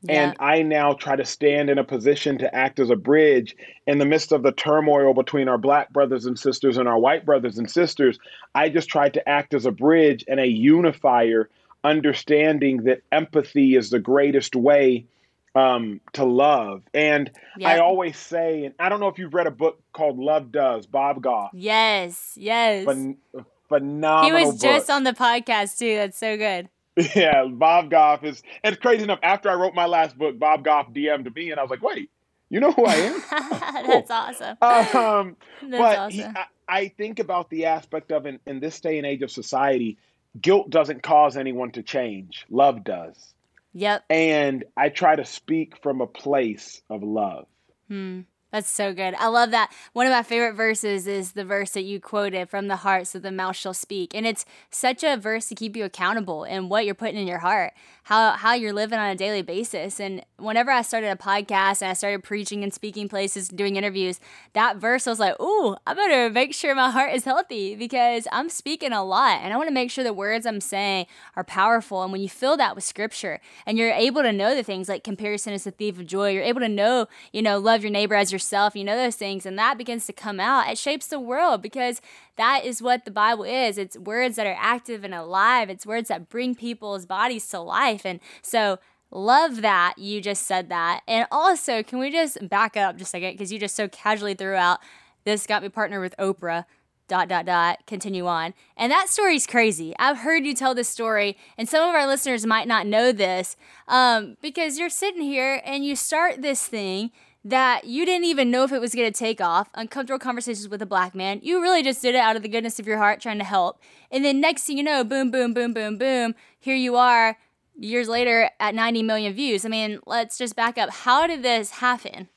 Yeah. 0.03 0.29
And 0.29 0.37
I 0.39 0.63
now 0.63 0.93
try 0.93 1.17
to 1.17 1.25
stand 1.25 1.71
in 1.71 1.79
a 1.79 1.85
position 1.85 2.39
to 2.39 2.55
act 2.55 2.79
as 2.79 2.89
a 2.89 2.97
bridge 2.97 3.57
in 3.87 3.99
the 3.99 4.07
midst 4.07 4.31
of 4.31 4.45
the 4.45 4.53
turmoil 4.53 5.13
between 5.13 5.49
our 5.49 5.59
black 5.59 5.93
brothers 5.93 6.25
and 6.25 6.39
sisters 6.39 6.77
and 6.77 6.89
our 6.89 6.99
white 6.99 7.27
brothers 7.27 7.59
and 7.59 7.69
sisters. 7.69 8.19
I 8.55 8.69
just 8.69 8.89
tried 8.89 9.15
to 9.15 9.29
act 9.29 9.55
as 9.55 9.67
a 9.67 9.73
bridge 9.73 10.25
and 10.29 10.39
a 10.39 10.47
unifier, 10.47 11.51
understanding 11.85 12.85
that 12.85 13.02
empathy 13.12 13.76
is 13.76 13.90
the 13.90 13.99
greatest 13.99 14.54
way 14.56 15.06
um, 15.54 16.00
to 16.12 16.25
love. 16.25 16.82
And 16.94 17.30
I 17.64 17.78
always 17.78 18.16
say, 18.18 18.64
and 18.64 18.75
I 18.78 18.88
don't 18.88 19.00
know 19.00 19.08
if 19.08 19.18
you've 19.18 19.35
read 19.35 19.47
a 19.47 19.50
book 19.50 19.80
called 19.92 20.18
Love 20.18 20.52
Does, 20.52 20.87
Bob 20.87 21.23
Goff. 21.23 21.50
yes. 21.54 22.35
Yes. 22.37 22.87
Phen- 22.87 23.16
he 23.35 23.40
phenomenal 23.68 24.47
was 24.52 24.61
just 24.61 24.87
book. 24.87 24.97
on 24.97 25.04
the 25.04 25.12
podcast 25.12 25.78
too. 25.78 25.97
That's 25.97 26.18
so 26.18 26.37
good. 26.37 26.68
Yeah, 27.14 27.44
Bob 27.44 27.90
Goff 27.90 28.25
is, 28.25 28.42
and 28.64 28.73
it's 28.73 28.82
crazy 28.82 29.04
enough. 29.04 29.20
After 29.23 29.49
I 29.49 29.54
wrote 29.54 29.73
my 29.73 29.87
last 29.87 30.18
book, 30.18 30.37
Bob 30.37 30.64
Goff 30.64 30.90
DM'd 30.92 31.32
me, 31.32 31.52
and 31.52 31.61
I 31.61 31.62
was 31.62 31.70
like, 31.70 31.80
"Wait, 31.80 32.11
you 32.50 32.58
know 32.58 32.73
who 32.73 32.87
I 32.87 32.94
am?" 32.94 33.23
That's 33.87 34.11
awesome. 34.11 34.56
um, 34.61 35.37
That's 35.62 35.78
but 35.80 36.11
he, 36.11 36.23
awesome. 36.25 36.37
I, 36.37 36.44
I 36.68 36.88
think 36.88 37.20
about 37.20 37.50
the 37.50 37.66
aspect 37.66 38.11
of 38.11 38.26
in, 38.26 38.40
in 38.47 38.58
this 38.58 38.80
day 38.80 38.99
and 38.99 39.06
age 39.06 39.23
of 39.23 39.30
society, 39.30 39.97
guilt 40.40 40.70
doesn't 40.70 41.02
cause 41.02 41.37
anyone 41.37 41.70
to 41.73 41.82
change. 41.82 42.44
Love 42.50 42.85
does, 42.85 43.35
Yep. 43.75 44.04
and 44.11 44.64
I 44.76 44.88
try 44.88 45.16
to 45.16 45.25
speak 45.25 45.82
from 45.82 46.00
a 46.00 46.06
place 46.06 46.82
of 46.90 47.02
love. 47.02 47.47
Hmm. 47.88 48.20
That's 48.50 48.71
so 48.71 48.95
good. 48.95 49.14
I 49.19 49.26
love 49.26 49.50
that. 49.50 49.71
One 49.93 50.07
of 50.07 50.12
my 50.12 50.23
favorite 50.23 50.55
verses 50.55 51.07
is 51.07 51.33
the 51.33 51.45
verse 51.45 51.73
that 51.73 51.83
you 51.83 52.00
quoted 52.00 52.49
from 52.49 52.69
the 52.69 52.76
heart, 52.76 53.07
so 53.07 53.19
the 53.19 53.31
mouth 53.31 53.57
shall 53.57 53.75
speak. 53.75 54.14
And 54.14 54.26
it's 54.26 54.47
such 54.71 55.05
a 55.05 55.19
verse 55.19 55.49
to 55.49 55.55
keep 55.55 55.76
you 55.76 55.85
accountable 55.85 56.45
in 56.45 56.71
what 56.71 56.87
you're 56.87 56.95
putting 56.95 57.19
in 57.19 57.26
your 57.26 57.40
heart, 57.40 57.75
how 58.05 58.33
how 58.33 58.55
you're 58.55 58.73
living 58.73 58.99
on 58.99 59.11
a 59.11 59.14
daily 59.14 59.43
basis. 59.43 60.00
And 60.00 60.25
whenever 60.38 60.71
I 60.71 60.81
started 60.81 61.09
a 61.09 61.17
podcast 61.17 61.83
and 61.83 61.90
I 61.90 61.93
started 61.93 62.25
preaching 62.25 62.64
and 62.64 62.73
speaking 62.73 63.07
places 63.07 63.50
and 63.50 63.59
doing 63.59 63.76
interviews, 63.76 64.19
that 64.55 64.78
verse 64.78 65.07
I 65.07 65.11
was 65.11 65.21
like, 65.21 65.38
"Ooh, 65.38 65.76
I 65.87 65.93
better 65.93 66.31
make 66.31 66.55
sure 66.55 66.75
my 66.75 66.90
heart 66.90 67.12
is 67.12 67.25
healthy 67.25 67.76
because 67.76 68.26
I'm 68.33 68.49
speaking 68.49 68.93
a 68.93 69.05
lot 69.05 69.40
and 69.43 69.52
I 69.52 69.59
want 69.59 69.69
to 69.69 69.75
make 69.75 69.90
sure 69.90 70.05
the 70.05 70.14
words 70.14 70.47
I'm 70.47 70.62
saying 70.62 71.05
are 71.37 71.45
powerful." 71.45 72.02
And 72.02 72.12
when 72.12 72.23
you 72.23 72.31
fill 72.31 72.57
that 72.57 72.75
with 72.75 72.85
scripture 72.85 73.40
and 73.67 73.76
you're 73.76 73.93
able 73.93 74.23
to 74.23 74.33
know 74.33 74.55
the 74.55 74.62
things 74.62 74.88
like 74.88 75.05
comparison 75.05 75.52
is 75.52 75.64
the 75.64 75.71
thief 75.71 75.99
of 75.99 76.07
joy, 76.07 76.31
you're 76.31 76.43
able 76.43 76.61
to 76.61 76.69
know, 76.69 77.09
you 77.31 77.43
know, 77.43 77.59
love 77.59 77.83
your 77.83 77.90
neighbor 77.90 78.14
as 78.14 78.33
yourself, 78.38 78.76
you 78.76 78.85
know 78.85 78.97
those 78.97 79.16
things 79.16 79.45
and 79.45 79.59
that 79.59 79.78
begins 79.78 80.07
to 80.07 80.12
come 80.12 80.40
out. 80.40 80.71
It 80.71 80.78
shapes 80.78 81.07
the 81.07 81.21
world 81.21 81.62
because 81.62 82.00
that 82.37 82.64
is 82.64 82.80
what 82.80 83.04
the 83.04 83.11
Bible 83.11 83.45
is. 83.45 83.78
It's 83.78 83.99
words 83.99 84.37
that 84.37 84.47
are 84.47 84.57
active 84.59 85.04
and 85.04 85.14
alive. 85.14 85.68
It's 85.71 85.87
words 85.87 86.09
that 86.09 86.28
bring 86.28 86.54
people's 86.54 87.07
bodies 87.07 87.49
to 87.49 87.61
life. 87.61 88.04
And 88.04 88.21
so 88.42 88.78
Love 89.11 89.62
that 89.62 89.95
you 89.97 90.21
just 90.21 90.47
said 90.47 90.68
that. 90.68 91.00
And 91.09 91.26
also, 91.33 91.83
can 91.83 91.99
we 91.99 92.11
just 92.11 92.47
back 92.47 92.76
up 92.76 92.99
just 92.99 93.09
a 93.09 93.12
second? 93.12 93.33
Because 93.33 93.50
you 93.50 93.59
just 93.59 93.75
so 93.75 93.88
casually 93.88 94.35
threw 94.35 94.54
out 94.54 94.80
this 95.25 95.47
got 95.47 95.62
me 95.62 95.68
partnered 95.68 96.00
with 96.00 96.16
Oprah, 96.18 96.64
dot, 97.07 97.28
dot, 97.28 97.47
dot, 97.47 97.87
continue 97.87 98.26
on. 98.26 98.54
And 98.76 98.92
that 98.92 99.09
story's 99.09 99.47
crazy. 99.47 99.95
I've 99.99 100.18
heard 100.18 100.45
you 100.45 100.54
tell 100.54 100.75
this 100.75 100.88
story, 100.88 101.37
and 101.57 101.68
some 101.68 101.87
of 101.88 101.95
our 101.95 102.07
listeners 102.07 102.47
might 102.47 102.68
not 102.68 102.87
know 102.87 103.12
this 103.12 103.57
um, 103.88 104.37
because 104.40 104.78
you're 104.78 104.90
sitting 104.90 105.23
here 105.23 105.61
and 105.64 105.85
you 105.85 105.97
start 105.97 106.42
this 106.42 106.66
thing 106.66 107.11
that 107.49 107.85
you 107.85 108.05
didn't 108.05 108.26
even 108.26 108.50
know 108.50 108.62
if 108.62 108.73
it 108.73 108.81
was 108.81 108.95
going 108.95 109.11
to 109.11 109.19
take 109.19 109.40
off, 109.40 109.69
uncomfortable 109.75 110.19
conversations 110.19 110.69
with 110.69 110.83
a 110.83 110.87
black 110.87 111.14
man. 111.14 111.40
You 111.43 111.62
really 111.62 111.83
just 111.83 112.02
did 112.02 112.14
it 112.14 112.19
out 112.19 112.37
of 112.37 112.43
the 112.43 112.49
goodness 112.49 112.78
of 112.78 112.87
your 112.87 112.99
heart 112.99 113.21
trying 113.21 113.38
to 113.38 113.45
help. 113.45 113.81
And 114.11 114.25
then 114.25 114.40
next 114.40 114.64
thing 114.64 114.76
you 114.76 114.85
know, 114.85 115.02
boom, 115.02 115.31
boom, 115.31 115.55
boom, 115.55 115.73
boom, 115.73 115.97
boom, 115.97 116.35
here 116.61 116.76
you 116.76 116.97
are 116.97 117.38
years 117.78 118.07
later 118.07 118.50
at 118.61 118.75
90 118.75 119.02
million 119.02 119.33
views. 119.33 119.64
I 119.64 119.69
mean, 119.69 119.99
let's 120.07 120.37
just 120.37 120.57
back 120.57 120.76
up. 120.76 120.90
How 120.90 121.26
did 121.26 121.43
this 121.43 121.71
happen? 121.71 122.28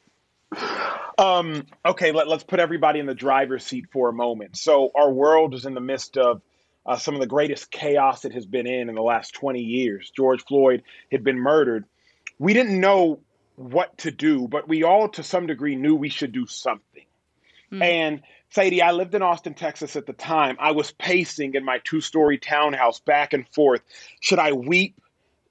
Um, 1.17 1.65
okay, 1.85 2.11
let, 2.11 2.27
us 2.27 2.43
put 2.43 2.59
everybody 2.59 2.99
in 2.99 3.05
the 3.05 3.13
driver's 3.13 3.65
seat 3.65 3.85
for 3.91 4.09
a 4.09 4.13
moment. 4.13 4.57
So, 4.57 4.91
our 4.95 5.11
world 5.11 5.53
is 5.53 5.65
in 5.65 5.73
the 5.73 5.81
midst 5.81 6.17
of 6.17 6.41
uh, 6.85 6.97
some 6.97 7.13
of 7.13 7.21
the 7.21 7.27
greatest 7.27 7.69
chaos 7.69 8.25
it 8.25 8.33
has 8.33 8.45
been 8.45 8.65
in 8.65 8.89
in 8.89 8.95
the 8.95 9.01
last 9.01 9.33
20 9.35 9.59
years. 9.59 10.11
George 10.15 10.43
Floyd 10.45 10.83
had 11.11 11.23
been 11.23 11.37
murdered. 11.37 11.85
We 12.39 12.53
didn't 12.53 12.79
know 12.79 13.19
what 13.61 13.97
to 13.99 14.11
do, 14.11 14.47
but 14.47 14.67
we 14.67 14.83
all, 14.83 15.09
to 15.09 15.23
some 15.23 15.47
degree, 15.47 15.75
knew 15.75 15.95
we 15.95 16.09
should 16.09 16.31
do 16.31 16.45
something. 16.45 17.05
Mm. 17.71 17.83
And 17.83 18.21
Sadie, 18.49 18.81
I 18.81 18.91
lived 18.91 19.15
in 19.15 19.21
Austin, 19.21 19.53
Texas 19.53 19.95
at 19.95 20.05
the 20.05 20.13
time. 20.13 20.57
I 20.59 20.71
was 20.71 20.91
pacing 20.91 21.55
in 21.55 21.63
my 21.63 21.79
two 21.83 22.01
story 22.01 22.37
townhouse 22.37 22.99
back 22.99 23.33
and 23.33 23.47
forth. 23.47 23.81
Should 24.19 24.39
I 24.39 24.51
weep? 24.51 24.95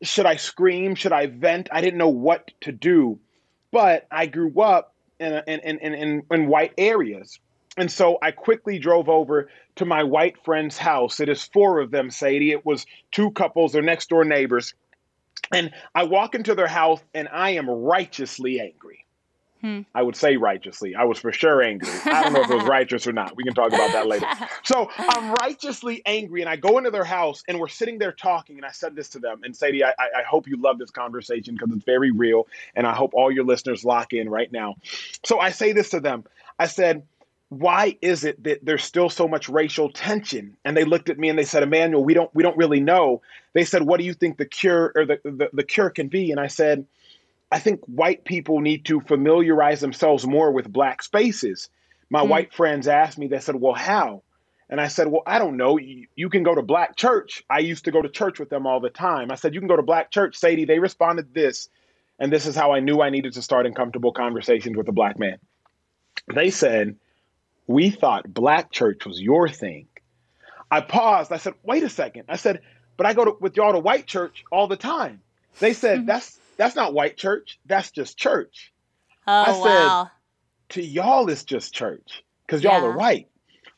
should 0.02 0.26
I 0.26 0.36
scream? 0.36 0.94
Should 0.94 1.12
I 1.12 1.26
vent? 1.26 1.68
I 1.72 1.80
didn't 1.80 1.98
know 1.98 2.08
what 2.08 2.50
to 2.62 2.72
do. 2.72 3.18
But 3.70 4.06
I 4.10 4.26
grew 4.26 4.60
up 4.60 4.94
in, 5.18 5.32
in, 5.46 5.60
in, 5.60 5.94
in, 5.94 6.22
in 6.30 6.46
white 6.46 6.72
areas. 6.78 7.38
And 7.76 7.90
so 7.90 8.18
I 8.20 8.32
quickly 8.32 8.78
drove 8.78 9.08
over 9.08 9.48
to 9.76 9.84
my 9.84 10.02
white 10.02 10.42
friend's 10.44 10.76
house. 10.76 11.20
It 11.20 11.28
is 11.28 11.44
four 11.44 11.80
of 11.80 11.90
them, 11.90 12.10
Sadie. 12.10 12.50
It 12.50 12.66
was 12.66 12.86
two 13.12 13.30
couples, 13.30 13.72
they're 13.72 13.82
next 13.82 14.08
door 14.08 14.24
neighbors. 14.24 14.74
And 15.52 15.72
I 15.94 16.04
walk 16.04 16.34
into 16.34 16.54
their 16.54 16.68
house 16.68 17.00
and 17.14 17.28
I 17.30 17.50
am 17.50 17.68
righteously 17.68 18.60
angry. 18.60 19.04
Hmm. 19.60 19.82
I 19.94 20.02
would 20.02 20.16
say 20.16 20.38
righteously. 20.38 20.94
I 20.94 21.04
was 21.04 21.18
for 21.18 21.32
sure 21.32 21.62
angry. 21.62 21.90
I 22.06 22.22
don't 22.22 22.32
know 22.32 22.40
if 22.40 22.50
it 22.50 22.54
was 22.54 22.64
righteous 22.68 23.06
or 23.06 23.12
not. 23.12 23.36
We 23.36 23.44
can 23.44 23.52
talk 23.52 23.68
about 23.68 23.92
that 23.92 24.06
later. 24.06 24.26
So 24.64 24.90
I'm 24.96 25.34
righteously 25.34 26.00
angry, 26.06 26.40
and 26.40 26.48
I 26.48 26.56
go 26.56 26.78
into 26.78 26.90
their 26.90 27.04
house, 27.04 27.42
and 27.46 27.60
we're 27.60 27.68
sitting 27.68 27.98
there 27.98 28.12
talking. 28.12 28.56
And 28.56 28.64
I 28.64 28.70
said 28.70 28.96
this 28.96 29.10
to 29.10 29.18
them, 29.18 29.40
and 29.44 29.54
Sadie, 29.54 29.84
I, 29.84 29.90
I 29.90 30.22
hope 30.26 30.48
you 30.48 30.56
love 30.56 30.78
this 30.78 30.90
conversation 30.90 31.54
because 31.54 31.74
it's 31.74 31.84
very 31.84 32.10
real, 32.10 32.46
and 32.74 32.86
I 32.86 32.94
hope 32.94 33.12
all 33.12 33.30
your 33.30 33.44
listeners 33.44 33.84
lock 33.84 34.14
in 34.14 34.30
right 34.30 34.50
now. 34.50 34.76
So 35.24 35.40
I 35.40 35.50
say 35.50 35.72
this 35.72 35.90
to 35.90 36.00
them. 36.00 36.24
I 36.58 36.66
said, 36.66 37.02
why 37.50 37.96
is 38.00 38.24
it 38.24 38.42
that 38.42 38.64
there's 38.64 38.84
still 38.84 39.10
so 39.10 39.28
much 39.28 39.48
racial 39.48 39.90
tension 39.90 40.56
and 40.64 40.76
they 40.76 40.84
looked 40.84 41.10
at 41.10 41.18
me 41.18 41.28
and 41.28 41.38
they 41.38 41.44
said 41.44 41.62
emmanuel 41.62 42.04
we 42.04 42.14
don't 42.14 42.32
we 42.34 42.42
don't 42.42 42.56
really 42.56 42.80
know 42.80 43.20
they 43.52 43.64
said 43.64 43.82
what 43.82 43.98
do 43.98 44.04
you 44.04 44.14
think 44.14 44.38
the 44.38 44.46
cure 44.46 44.92
or 44.94 45.04
the, 45.04 45.20
the, 45.24 45.50
the 45.52 45.64
cure 45.64 45.90
can 45.90 46.08
be 46.08 46.30
and 46.30 46.40
i 46.40 46.46
said 46.46 46.86
I 47.52 47.58
think 47.58 47.80
white 47.86 48.24
people 48.24 48.60
need 48.60 48.84
to 48.86 49.00
familiarize 49.00 49.80
themselves 49.80 50.26
more 50.26 50.52
with 50.52 50.72
black 50.72 51.02
spaces. 51.02 51.68
My 52.08 52.22
mm. 52.22 52.28
white 52.28 52.54
friends 52.54 52.86
asked 52.86 53.18
me, 53.18 53.26
they 53.26 53.40
said, 53.40 53.56
Well, 53.56 53.74
how? 53.74 54.22
And 54.68 54.80
I 54.80 54.86
said, 54.86 55.08
Well, 55.08 55.22
I 55.26 55.38
don't 55.38 55.56
know. 55.56 55.76
You, 55.76 56.06
you, 56.14 56.30
can 56.30 56.44
go 56.44 56.54
to 56.54 56.62
black 56.62 56.96
church. 56.96 57.42
I 57.50 57.58
used 57.58 57.84
to 57.86 57.90
go 57.90 58.02
to 58.02 58.08
church 58.08 58.38
with 58.38 58.50
them 58.50 58.66
all 58.66 58.78
the 58.78 58.90
time. 58.90 59.32
I 59.32 59.34
said, 59.34 59.54
You 59.54 59.60
can 59.60 59.68
go 59.68 59.76
to 59.76 59.82
black 59.82 60.10
church. 60.10 60.36
Sadie, 60.36 60.64
they 60.64 60.78
responded 60.78 61.34
this. 61.34 61.68
And 62.20 62.32
this 62.32 62.46
is 62.46 62.54
how 62.54 62.72
I 62.72 62.80
knew 62.80 63.00
I 63.00 63.10
needed 63.10 63.32
to 63.32 63.42
start 63.42 63.66
uncomfortable 63.66 64.12
conversations 64.12 64.76
with 64.76 64.88
a 64.88 64.92
black 64.92 65.18
man. 65.18 65.38
They 66.32 66.50
said, 66.50 66.96
We 67.66 67.90
thought 67.90 68.32
black 68.32 68.70
church 68.70 69.06
was 69.06 69.20
your 69.20 69.48
thing. 69.48 69.86
I 70.70 70.80
paused. 70.80 71.32
I 71.32 71.36
said, 71.36 71.54
Wait 71.62 71.82
a 71.82 71.88
second. 71.88 72.24
I 72.28 72.36
said, 72.36 72.60
But 72.96 73.06
I 73.06 73.14
go 73.14 73.24
to, 73.24 73.36
with 73.40 73.56
y'all 73.56 73.72
to 73.72 73.78
white 73.78 74.06
church 74.06 74.44
all 74.50 74.66
the 74.66 74.76
time. 74.76 75.20
They 75.58 75.72
said, 75.72 75.98
mm-hmm. 75.98 76.06
That's 76.06 76.38
that's 76.56 76.76
not 76.76 76.92
white 76.92 77.16
church. 77.16 77.58
That's 77.66 77.90
just 77.90 78.18
church. 78.18 78.72
Oh, 79.26 79.32
I 79.32 79.52
said, 79.52 79.86
wow. 79.86 80.10
To 80.70 80.82
y'all, 80.82 81.28
it's 81.30 81.44
just 81.44 81.72
church 81.72 82.22
because 82.46 82.62
y'all 82.62 82.82
yeah. 82.82 82.88
are 82.88 82.96
white. 82.96 83.28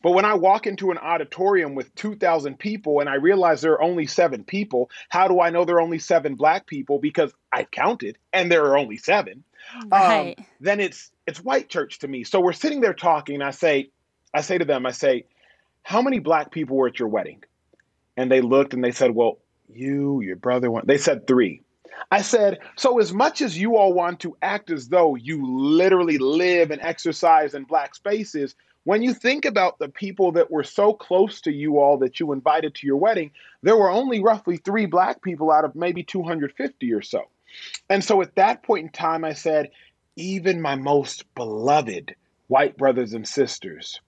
But 0.03 0.13
when 0.13 0.25
I 0.25 0.35
walk 0.35 0.67
into 0.67 0.91
an 0.91 0.99
auditorium 0.99 1.75
with 1.75 1.95
2,000 1.95 2.59
people 2.59 3.01
and 3.01 3.09
I 3.09 3.15
realize 3.15 3.61
there 3.61 3.73
are 3.73 3.83
only 3.83 4.07
seven 4.07 4.45
people, 4.45 4.91
how 5.09 5.29
do 5.29 5.41
I 5.41 5.51
know 5.51 5.65
there 5.65 5.77
are 5.77 5.81
only 5.81 6.01
seven 6.01 6.35
black 6.35 6.67
people? 6.67 6.99
Because 6.99 7.33
I've 7.53 7.71
counted 7.71 8.19
and 8.33 8.51
there 8.51 8.65
are 8.65 8.77
only 8.77 8.97
seven. 8.97 9.45
Um, 9.81 9.89
right. 9.91 10.39
Um, 10.39 10.47
then 10.61 10.81
it's 10.81 11.13
it's 11.27 11.41
white 11.41 11.69
church 11.69 12.01
to 12.01 12.09
me. 12.09 12.25
So 12.25 12.41
we're 12.41 12.53
sitting 12.53 12.81
there 12.81 12.95
talking, 12.95 13.37
and 13.37 13.45
I 13.45 13.53
say, 13.53 13.91
I 14.35 14.41
say 14.41 14.59
to 14.59 14.65
them, 14.65 14.87
I 14.87 14.91
say, 14.91 15.27
how 15.85 16.03
many 16.03 16.19
black 16.19 16.51
people 16.51 16.77
were 16.77 16.89
at 16.89 16.99
your 16.99 17.09
wedding? 17.09 17.45
And 18.17 18.31
they 18.31 18.41
looked 18.41 18.75
and 18.75 18.83
they 18.83 18.91
said, 18.91 19.13
well, 19.13 19.39
you, 19.69 20.21
your 20.21 20.37
brother, 20.37 20.71
one. 20.71 20.85
They 20.87 20.99
said 20.99 21.27
three. 21.27 21.63
I 22.11 22.23
said, 22.23 22.59
so 22.77 22.99
as 22.99 23.13
much 23.13 23.41
as 23.41 23.57
you 23.57 23.77
all 23.77 23.93
want 23.93 24.21
to 24.21 24.37
act 24.43 24.71
as 24.71 24.89
though 24.89 25.15
you 25.15 25.47
literally 25.47 26.19
live 26.19 26.71
and 26.71 26.83
exercise 26.83 27.55
in 27.55 27.65
black 27.65 27.95
spaces, 27.95 28.55
when 28.85 29.03
you 29.03 29.15
think 29.15 29.45
about 29.45 29.79
the 29.79 29.89
people 29.89 30.33
that 30.33 30.51
were 30.51 30.65
so 30.65 30.93
close 30.93 31.41
to 31.43 31.53
you 31.53 31.79
all 31.79 31.99
that 31.99 32.19
you 32.19 32.33
invited 32.33 32.75
to 32.75 32.87
your 32.87 32.97
wedding, 32.97 33.31
there 33.63 33.77
were 33.77 33.91
only 33.91 34.21
roughly 34.21 34.57
three 34.57 34.87
black 34.87 35.23
people 35.23 35.51
out 35.51 35.65
of 35.65 35.75
maybe 35.75 36.03
250 36.03 36.93
or 36.93 37.03
so. 37.03 37.23
And 37.89 38.03
so 38.03 38.23
at 38.23 38.35
that 38.37 38.63
point 38.63 38.87
in 38.87 38.93
time, 38.93 39.25
I 39.25 39.35
said, 39.35 39.71
even 40.17 40.61
my 40.61 40.75
most 40.75 41.25
beloved 41.35 42.15
white 42.49 42.77
brothers 42.77 43.13
and 43.13 43.27
sisters 43.27 44.01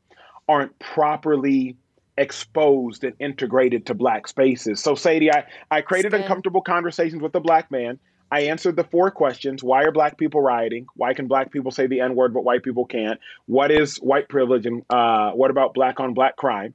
aren't 0.48 0.78
properly 0.78 1.76
exposed 2.16 3.04
and 3.04 3.14
integrated 3.18 3.86
to 3.86 3.94
black 3.94 4.28
spaces. 4.28 4.80
So 4.80 4.94
Sadie, 4.94 5.32
I, 5.32 5.44
I 5.70 5.80
created 5.80 6.14
uncomfortable 6.14 6.62
conversations 6.62 7.22
with 7.22 7.34
a 7.34 7.40
black 7.40 7.70
man. 7.70 7.98
I 8.34 8.40
answered 8.40 8.74
the 8.74 8.82
four 8.82 9.12
questions. 9.12 9.62
Why 9.62 9.84
are 9.84 9.92
black 9.92 10.18
people 10.18 10.40
rioting? 10.40 10.88
Why 10.96 11.14
can 11.14 11.28
black 11.28 11.52
people 11.52 11.70
say 11.70 11.86
the 11.86 12.00
N 12.00 12.16
word, 12.16 12.34
but 12.34 12.42
white 12.42 12.64
people 12.64 12.84
can't? 12.84 13.20
What 13.46 13.70
is 13.70 13.98
white 13.98 14.28
privilege? 14.28 14.66
And 14.66 14.82
uh, 14.90 15.30
what 15.30 15.52
about 15.52 15.72
black 15.72 16.00
on 16.00 16.14
black 16.14 16.34
crime? 16.34 16.74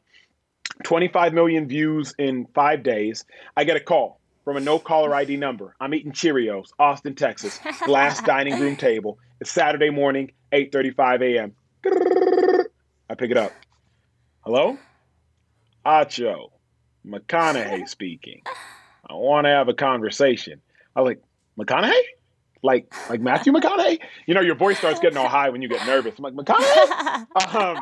25 0.84 1.34
million 1.34 1.68
views 1.68 2.16
in 2.18 2.48
five 2.56 2.82
days. 2.82 3.26
I 3.58 3.66
get 3.66 3.76
a 3.76 3.82
call 3.82 4.22
from 4.46 4.56
a 4.56 4.62
no 4.62 4.80
caller 4.80 5.14
ID 5.14 5.36
number. 5.36 5.76
I'm 5.82 5.94
eating 5.94 6.14
Cheerios, 6.14 6.70
Austin, 6.80 7.14
Texas, 7.14 7.60
glass 7.84 8.22
dining 8.24 8.58
room 8.58 8.78
table. 8.78 9.20
It's 9.42 9.52
Saturday 9.52 9.90
morning, 9.90 10.32
8:35 10.54 11.36
a.m. 11.36 11.56
I 13.10 13.16
pick 13.16 13.32
it 13.32 13.38
up. 13.38 13.52
Hello? 14.46 14.78
Acho, 15.86 16.52
McConaughey 17.06 17.90
speaking. 17.90 18.44
I 19.10 19.16
want 19.16 19.44
to 19.44 19.50
have 19.50 19.68
a 19.68 19.74
conversation. 19.74 20.62
I 20.96 21.02
was 21.02 21.10
like, 21.10 21.22
McConaughey? 21.60 22.02
Like 22.62 22.94
like 23.10 23.22
Matthew 23.22 23.54
McConaughey? 23.54 24.00
You 24.26 24.34
know, 24.34 24.42
your 24.42 24.56
voice 24.56 24.78
starts 24.78 25.00
getting 25.00 25.18
all 25.18 25.30
high 25.30 25.50
when 25.50 25.62
you 25.62 25.70
get 25.70 25.86
nervous. 25.86 26.16
I'm 26.18 26.24
like, 26.24 26.34
McConaughey? 26.34 27.56
um, 27.56 27.78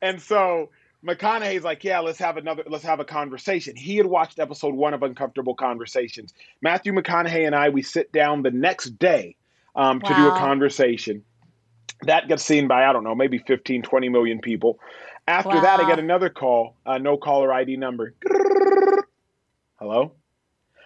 and 0.00 0.20
so 0.20 0.70
McConaughey's 1.06 1.64
like, 1.64 1.82
yeah, 1.82 1.98
let's 1.98 2.18
have 2.18 2.36
another, 2.36 2.62
let's 2.68 2.84
have 2.84 3.00
a 3.00 3.04
conversation. 3.04 3.74
He 3.74 3.96
had 3.96 4.06
watched 4.06 4.38
episode 4.38 4.74
one 4.74 4.94
of 4.94 5.02
Uncomfortable 5.02 5.54
Conversations. 5.54 6.32
Matthew 6.60 6.92
McConaughey 6.92 7.44
and 7.46 7.54
I, 7.54 7.70
we 7.70 7.82
sit 7.82 8.12
down 8.12 8.42
the 8.42 8.50
next 8.50 8.98
day 8.98 9.36
um, 9.74 10.00
to 10.00 10.14
do 10.14 10.28
a 10.28 10.38
conversation. 10.38 11.24
That 12.02 12.28
gets 12.28 12.44
seen 12.44 12.68
by, 12.68 12.84
I 12.86 12.92
don't 12.92 13.04
know, 13.04 13.14
maybe 13.14 13.38
15, 13.38 13.82
20 13.82 14.08
million 14.08 14.40
people. 14.40 14.78
After 15.26 15.50
wow. 15.50 15.60
that, 15.60 15.80
I 15.80 15.88
get 15.88 15.98
another 15.98 16.30
call, 16.30 16.76
uh, 16.86 16.98
no 16.98 17.16
caller 17.16 17.52
ID 17.52 17.76
number. 17.76 18.14
Hello? 19.78 20.12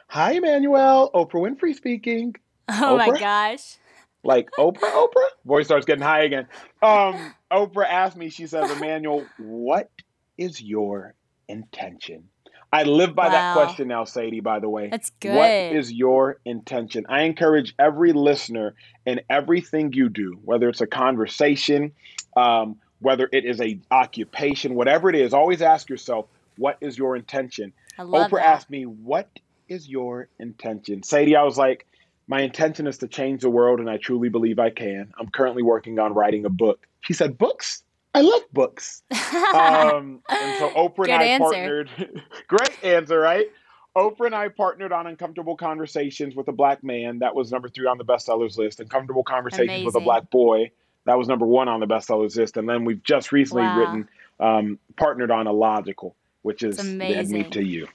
Hi, 0.08 0.32
Emmanuel. 0.32 1.10
Oprah 1.14 1.34
Winfrey 1.34 1.74
speaking. 1.74 2.34
Oh 2.68 2.98
Oprah? 2.98 3.12
my 3.12 3.20
gosh. 3.20 3.76
Like 4.24 4.50
Oprah, 4.58 4.80
Oprah? 4.80 5.28
Voice 5.44 5.66
starts 5.66 5.86
getting 5.86 6.02
high 6.02 6.24
again. 6.24 6.48
Um, 6.82 7.32
Oprah 7.52 7.86
asked 7.88 8.16
me, 8.16 8.28
she 8.28 8.48
says, 8.48 8.68
Emmanuel, 8.72 9.24
what 9.38 9.88
is 10.36 10.60
your 10.60 11.14
intention? 11.46 12.24
I 12.72 12.82
live 12.82 13.14
by 13.14 13.26
wow. 13.26 13.32
that 13.32 13.52
question 13.54 13.86
now, 13.86 14.02
Sadie, 14.02 14.40
by 14.40 14.58
the 14.58 14.68
way. 14.68 14.88
That's 14.88 15.10
good. 15.20 15.36
What 15.36 15.50
is 15.50 15.92
your 15.92 16.40
intention? 16.44 17.06
I 17.08 17.22
encourage 17.22 17.72
every 17.78 18.12
listener 18.12 18.74
in 19.06 19.20
everything 19.30 19.92
you 19.92 20.08
do, 20.08 20.40
whether 20.44 20.68
it's 20.68 20.80
a 20.80 20.88
conversation, 20.88 21.92
um, 22.36 22.78
whether 22.98 23.28
it 23.32 23.44
is 23.44 23.60
a 23.60 23.78
occupation, 23.92 24.74
whatever 24.74 25.08
it 25.08 25.14
is, 25.14 25.32
always 25.32 25.62
ask 25.62 25.88
yourself, 25.88 26.26
what 26.56 26.78
is 26.80 26.98
your 26.98 27.14
intention? 27.14 27.72
Oprah 27.96 28.30
that. 28.30 28.44
asked 28.44 28.70
me, 28.70 28.86
what 28.86 29.28
is 29.68 29.88
your 29.88 30.28
intention? 30.38 31.02
Sadie, 31.02 31.36
I 31.36 31.42
was 31.42 31.58
like, 31.58 31.86
my 32.28 32.40
intention 32.40 32.86
is 32.86 32.98
to 32.98 33.08
change 33.08 33.42
the 33.42 33.50
world, 33.50 33.80
and 33.80 33.88
I 33.88 33.98
truly 33.98 34.28
believe 34.28 34.58
I 34.58 34.70
can. 34.70 35.12
I'm 35.18 35.28
currently 35.28 35.62
working 35.62 35.98
on 35.98 36.12
writing 36.14 36.44
a 36.44 36.50
book. 36.50 36.86
She 37.00 37.12
said, 37.12 37.38
books? 37.38 37.84
I 38.14 38.22
love 38.22 38.42
books. 38.52 39.02
um, 39.10 40.22
and 40.28 40.58
so 40.58 40.70
Oprah 40.70 40.96
Good 40.96 41.10
and 41.10 41.22
I 41.22 41.26
answer. 41.26 41.44
partnered. 41.44 41.90
great 42.48 42.84
answer, 42.84 43.20
right? 43.20 43.46
Oprah 43.94 44.26
and 44.26 44.34
I 44.34 44.48
partnered 44.48 44.92
on 44.92 45.06
Uncomfortable 45.06 45.56
Conversations 45.56 46.34
with 46.34 46.48
a 46.48 46.52
Black 46.52 46.82
Man. 46.82 47.20
That 47.20 47.34
was 47.34 47.52
number 47.52 47.68
three 47.68 47.86
on 47.86 47.98
the 47.98 48.04
bestsellers 48.04 48.58
list. 48.58 48.80
Uncomfortable 48.80 49.22
Conversations 49.22 49.68
Amazing. 49.68 49.86
with 49.86 49.94
a 49.96 50.00
Black 50.00 50.30
Boy. 50.30 50.70
That 51.04 51.18
was 51.18 51.28
number 51.28 51.46
one 51.46 51.68
on 51.68 51.80
the 51.80 51.86
bestsellers 51.86 52.36
list. 52.36 52.56
And 52.56 52.68
then 52.68 52.84
we've 52.84 53.02
just 53.02 53.32
recently 53.32 53.62
wow. 53.62 53.78
written, 53.78 54.08
um, 54.40 54.78
partnered 54.96 55.30
on 55.30 55.46
Illogical, 55.46 56.16
which 56.42 56.62
is 56.62 56.82
Led 56.84 57.28
Me 57.28 57.44
to 57.44 57.62
You 57.62 57.86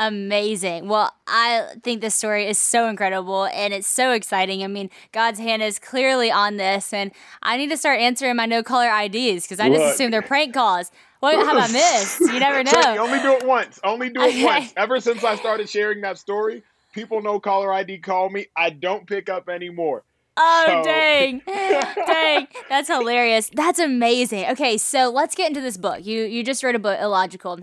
amazing. 0.00 0.88
Well, 0.88 1.12
I 1.26 1.66
think 1.82 2.00
this 2.00 2.14
story 2.14 2.46
is 2.48 2.58
so 2.58 2.88
incredible 2.88 3.44
and 3.44 3.72
it's 3.72 3.86
so 3.86 4.12
exciting. 4.12 4.64
I 4.64 4.66
mean, 4.66 4.90
God's 5.12 5.38
hand 5.38 5.62
is 5.62 5.78
clearly 5.78 6.30
on 6.30 6.56
this, 6.56 6.92
and 6.92 7.12
I 7.42 7.56
need 7.56 7.68
to 7.70 7.76
start 7.76 8.00
answering 8.00 8.34
my 8.36 8.46
no 8.46 8.62
caller 8.62 8.90
IDs 8.90 9.44
because 9.44 9.60
I 9.60 9.68
Look. 9.68 9.78
just 9.78 9.94
assume 9.94 10.10
they're 10.10 10.22
prank 10.22 10.54
calls. 10.54 10.90
What 11.20 11.36
have 11.36 11.56
I 11.56 11.70
missed? 11.70 12.20
You 12.20 12.40
never 12.40 12.64
know. 12.64 12.94
You 12.94 13.00
only 13.00 13.20
do 13.20 13.32
it 13.34 13.46
once. 13.46 13.78
Only 13.84 14.08
do 14.08 14.22
it 14.22 14.28
okay. 14.28 14.44
once. 14.44 14.72
Ever 14.76 15.00
since 15.00 15.22
I 15.22 15.36
started 15.36 15.68
sharing 15.68 16.00
that 16.00 16.18
story, 16.18 16.62
people 16.94 17.22
know 17.22 17.38
caller 17.38 17.72
ID 17.72 17.98
call 17.98 18.30
me. 18.30 18.46
I 18.56 18.70
don't 18.70 19.06
pick 19.06 19.28
up 19.28 19.48
anymore. 19.48 20.02
Oh 20.36 20.64
so. 20.66 20.82
dang. 20.82 21.42
dang. 21.46 22.48
That's 22.70 22.88
hilarious. 22.88 23.50
That's 23.52 23.78
amazing. 23.78 24.46
Okay, 24.50 24.78
so 24.78 25.10
let's 25.10 25.34
get 25.34 25.48
into 25.48 25.60
this 25.60 25.76
book. 25.76 26.06
You 26.06 26.22
you 26.22 26.42
just 26.42 26.64
wrote 26.64 26.74
a 26.74 26.78
book, 26.78 26.98
Illogical. 26.98 27.60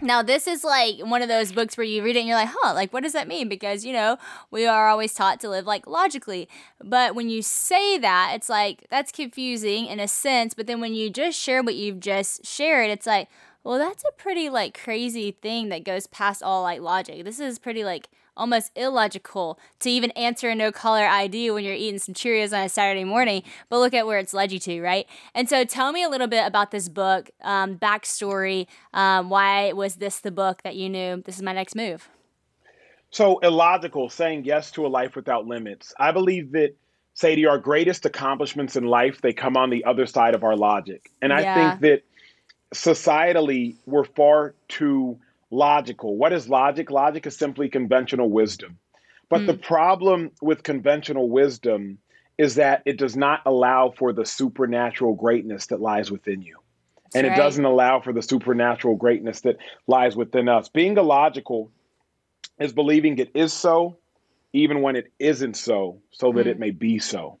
Now, 0.00 0.22
this 0.22 0.46
is 0.46 0.64
like 0.64 0.98
one 0.98 1.22
of 1.22 1.28
those 1.28 1.52
books 1.52 1.76
where 1.76 1.84
you 1.84 2.02
read 2.02 2.16
it 2.16 2.20
and 2.20 2.28
you're 2.28 2.36
like, 2.36 2.50
huh, 2.52 2.74
like, 2.74 2.92
what 2.92 3.04
does 3.04 3.12
that 3.12 3.28
mean? 3.28 3.48
Because, 3.48 3.84
you 3.84 3.92
know, 3.92 4.18
we 4.50 4.66
are 4.66 4.88
always 4.88 5.14
taught 5.14 5.40
to 5.40 5.48
live 5.48 5.66
like 5.66 5.86
logically. 5.86 6.48
But 6.82 7.14
when 7.14 7.30
you 7.30 7.42
say 7.42 7.96
that, 7.98 8.32
it's 8.34 8.48
like, 8.48 8.86
that's 8.90 9.12
confusing 9.12 9.86
in 9.86 10.00
a 10.00 10.08
sense. 10.08 10.52
But 10.52 10.66
then 10.66 10.80
when 10.80 10.94
you 10.94 11.10
just 11.10 11.38
share 11.38 11.62
what 11.62 11.76
you've 11.76 12.00
just 12.00 12.44
shared, 12.44 12.90
it's 12.90 13.06
like, 13.06 13.28
well, 13.62 13.78
that's 13.78 14.04
a 14.04 14.12
pretty 14.12 14.50
like 14.50 14.78
crazy 14.78 15.30
thing 15.30 15.70
that 15.70 15.84
goes 15.84 16.06
past 16.08 16.42
all 16.42 16.62
like 16.62 16.80
logic. 16.80 17.24
This 17.24 17.40
is 17.40 17.58
pretty 17.58 17.84
like 17.84 18.10
almost 18.36 18.72
illogical 18.76 19.58
to 19.80 19.90
even 19.90 20.10
answer 20.12 20.48
a 20.48 20.54
no 20.54 20.72
caller 20.72 21.06
ID 21.06 21.50
when 21.50 21.64
you're 21.64 21.74
eating 21.74 21.98
some 21.98 22.14
Cheerios 22.14 22.56
on 22.56 22.64
a 22.64 22.68
Saturday 22.68 23.04
morning. 23.04 23.42
But 23.68 23.78
look 23.78 23.94
at 23.94 24.06
where 24.06 24.18
it's 24.18 24.34
led 24.34 24.52
you 24.52 24.58
to, 24.60 24.82
right? 24.82 25.06
And 25.34 25.48
so 25.48 25.64
tell 25.64 25.92
me 25.92 26.02
a 26.02 26.08
little 26.08 26.26
bit 26.26 26.46
about 26.46 26.70
this 26.70 26.88
book, 26.88 27.30
um, 27.42 27.76
backstory. 27.76 28.66
Um, 28.92 29.30
why 29.30 29.72
was 29.72 29.96
this 29.96 30.20
the 30.20 30.30
book 30.30 30.62
that 30.62 30.76
you 30.76 30.88
knew 30.88 31.22
this 31.24 31.36
is 31.36 31.42
my 31.42 31.52
next 31.52 31.74
move? 31.74 32.08
So 33.10 33.38
illogical, 33.38 34.08
saying 34.08 34.44
yes 34.44 34.72
to 34.72 34.86
a 34.86 34.88
life 34.88 35.14
without 35.14 35.46
limits. 35.46 35.94
I 35.98 36.10
believe 36.10 36.50
that 36.52 36.74
Sadie, 37.14 37.46
our 37.46 37.58
greatest 37.58 38.04
accomplishments 38.04 38.74
in 38.74 38.84
life, 38.84 39.20
they 39.20 39.32
come 39.32 39.56
on 39.56 39.70
the 39.70 39.84
other 39.84 40.04
side 40.04 40.34
of 40.34 40.42
our 40.42 40.56
logic. 40.56 41.12
And 41.22 41.32
I 41.32 41.42
yeah. 41.42 41.54
think 41.54 41.80
that 41.82 42.02
societally 42.74 43.76
we're 43.86 44.04
far 44.04 44.54
too 44.68 45.18
logical. 45.54 46.16
What 46.16 46.32
is 46.32 46.48
logic? 46.48 46.90
Logic 46.90 47.26
is 47.26 47.36
simply 47.36 47.68
conventional 47.68 48.28
wisdom. 48.28 48.78
But 49.28 49.42
mm. 49.42 49.46
the 49.46 49.54
problem 49.54 50.32
with 50.42 50.62
conventional 50.62 51.30
wisdom 51.30 51.98
is 52.36 52.56
that 52.56 52.82
it 52.84 52.98
does 52.98 53.16
not 53.16 53.40
allow 53.46 53.92
for 53.96 54.12
the 54.12 54.26
supernatural 54.26 55.14
greatness 55.14 55.66
that 55.66 55.80
lies 55.80 56.10
within 56.10 56.42
you. 56.42 56.58
That's 57.04 57.16
and 57.16 57.26
right. 57.28 57.38
it 57.38 57.40
doesn't 57.40 57.64
allow 57.64 58.00
for 58.00 58.12
the 58.12 58.22
supernatural 58.22 58.96
greatness 58.96 59.42
that 59.42 59.56
lies 59.86 60.16
within 60.16 60.48
us. 60.48 60.68
Being 60.68 60.96
illogical 60.96 61.70
is 62.58 62.72
believing 62.72 63.18
it 63.18 63.30
is 63.34 63.52
so, 63.52 63.96
even 64.52 64.82
when 64.82 64.96
it 64.96 65.12
isn't 65.18 65.56
so, 65.56 66.00
so 66.10 66.32
that 66.32 66.46
mm. 66.46 66.50
it 66.50 66.58
may 66.58 66.70
be 66.70 66.98
so. 66.98 67.38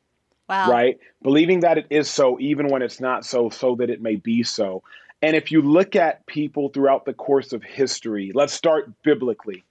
Wow. 0.48 0.70
Right? 0.70 0.98
Believing 1.22 1.60
that 1.60 1.78
it 1.78 1.86
is 1.90 2.08
so, 2.08 2.38
even 2.38 2.68
when 2.68 2.82
it's 2.82 3.00
not 3.00 3.24
so, 3.24 3.48
so 3.48 3.76
that 3.76 3.90
it 3.90 4.00
may 4.00 4.16
be 4.16 4.42
so. 4.42 4.82
And 5.24 5.34
if 5.34 5.50
you 5.50 5.62
look 5.62 5.96
at 5.96 6.26
people 6.26 6.68
throughout 6.68 7.06
the 7.06 7.14
course 7.14 7.54
of 7.54 7.62
history, 7.62 8.32
let's 8.34 8.52
start 8.52 8.92
biblically. 9.02 9.64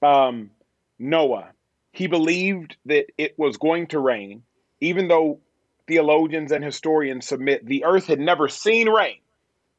Um, 0.00 0.50
Noah, 0.98 1.50
he 1.92 2.06
believed 2.06 2.76
that 2.86 3.08
it 3.18 3.38
was 3.38 3.58
going 3.58 3.88
to 3.88 3.98
rain, 3.98 4.44
even 4.80 5.08
though 5.08 5.40
theologians 5.86 6.52
and 6.52 6.64
historians 6.64 7.28
submit 7.28 7.66
the 7.66 7.84
earth 7.84 8.06
had 8.06 8.18
never 8.18 8.48
seen 8.48 8.88
rain. 8.88 9.18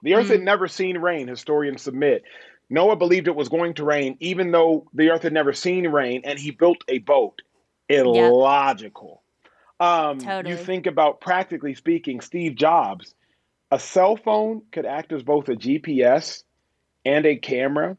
The 0.03 0.13
earth 0.13 0.27
mm. 0.27 0.33
had 0.33 0.43
never 0.43 0.67
seen 0.67 0.99
rain, 0.99 1.27
historians 1.27 1.81
submit. 1.81 2.21
Noah 2.69 2.95
believed 2.95 3.27
it 3.27 3.35
was 3.35 3.49
going 3.49 3.73
to 3.75 3.83
rain, 3.83 4.17
even 4.19 4.51
though 4.51 4.85
the 4.93 5.09
earth 5.09 5.23
had 5.23 5.33
never 5.33 5.53
seen 5.53 5.87
rain, 5.87 6.21
and 6.23 6.37
he 6.37 6.51
built 6.51 6.83
a 6.87 6.99
boat. 6.99 7.41
Illogical. 7.89 9.23
Yep. 9.81 9.89
Um, 9.89 10.19
totally. 10.19 10.55
You 10.55 10.63
think 10.63 10.85
about, 10.85 11.19
practically 11.19 11.73
speaking, 11.73 12.21
Steve 12.21 12.53
Jobs 12.53 13.15
a 13.71 13.79
cell 13.79 14.15
phone 14.15 14.61
could 14.71 14.85
act 14.85 15.11
as 15.11 15.23
both 15.23 15.49
a 15.49 15.55
GPS 15.55 16.43
and 17.05 17.25
a 17.25 17.35
camera 17.35 17.97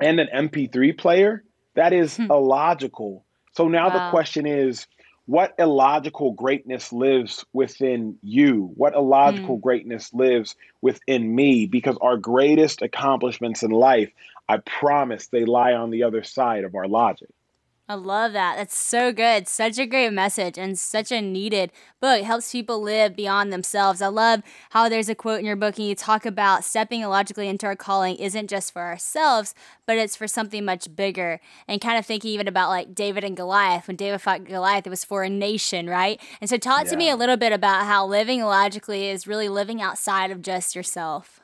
and 0.00 0.20
an 0.20 0.28
MP3 0.34 0.96
player. 0.96 1.44
That 1.74 1.92
is 1.92 2.16
hmm. 2.16 2.30
illogical. 2.30 3.24
So 3.52 3.68
now 3.68 3.88
wow. 3.88 4.06
the 4.06 4.10
question 4.10 4.46
is 4.46 4.86
what 5.28 5.54
illogical 5.58 6.32
greatness 6.32 6.90
lives 6.90 7.44
within 7.52 8.16
you? 8.22 8.72
What 8.76 8.94
illogical 8.94 9.58
mm. 9.58 9.60
greatness 9.60 10.10
lives 10.14 10.56
within 10.80 11.34
me? 11.34 11.66
Because 11.66 11.98
our 12.00 12.16
greatest 12.16 12.80
accomplishments 12.80 13.62
in 13.62 13.70
life, 13.70 14.10
I 14.48 14.56
promise, 14.56 15.26
they 15.26 15.44
lie 15.44 15.74
on 15.74 15.90
the 15.90 16.04
other 16.04 16.22
side 16.22 16.64
of 16.64 16.74
our 16.74 16.88
logic. 16.88 17.28
I 17.90 17.94
love 17.94 18.34
that. 18.34 18.56
That's 18.56 18.76
so 18.76 19.14
good. 19.14 19.48
Such 19.48 19.78
a 19.78 19.86
great 19.86 20.12
message 20.12 20.58
and 20.58 20.78
such 20.78 21.10
a 21.10 21.22
needed 21.22 21.72
book. 22.02 22.20
It 22.20 22.24
helps 22.26 22.52
people 22.52 22.82
live 22.82 23.16
beyond 23.16 23.50
themselves. 23.50 24.02
I 24.02 24.08
love 24.08 24.42
how 24.70 24.90
there's 24.90 25.08
a 25.08 25.14
quote 25.14 25.40
in 25.40 25.46
your 25.46 25.56
book 25.56 25.78
and 25.78 25.88
you 25.88 25.94
talk 25.94 26.26
about 26.26 26.64
stepping 26.64 27.00
illogically 27.00 27.48
into 27.48 27.64
our 27.64 27.76
calling 27.76 28.16
isn't 28.16 28.50
just 28.50 28.74
for 28.74 28.82
ourselves, 28.82 29.54
but 29.86 29.96
it's 29.96 30.16
for 30.16 30.28
something 30.28 30.66
much 30.66 30.94
bigger. 30.94 31.40
And 31.66 31.80
kind 31.80 31.98
of 31.98 32.04
thinking 32.04 32.30
even 32.32 32.46
about 32.46 32.68
like 32.68 32.94
David 32.94 33.24
and 33.24 33.34
Goliath. 33.34 33.88
When 33.88 33.96
David 33.96 34.20
fought 34.20 34.44
Goliath, 34.44 34.86
it 34.86 34.90
was 34.90 35.04
for 35.04 35.22
a 35.22 35.30
nation, 35.30 35.88
right? 35.88 36.20
And 36.42 36.50
so 36.50 36.58
talk 36.58 36.84
yeah. 36.84 36.90
to 36.90 36.96
me 36.96 37.08
a 37.08 37.16
little 37.16 37.38
bit 37.38 37.54
about 37.54 37.86
how 37.86 38.06
living 38.06 38.40
illogically 38.40 39.08
is 39.08 39.26
really 39.26 39.48
living 39.48 39.80
outside 39.80 40.30
of 40.30 40.42
just 40.42 40.76
yourself. 40.76 41.40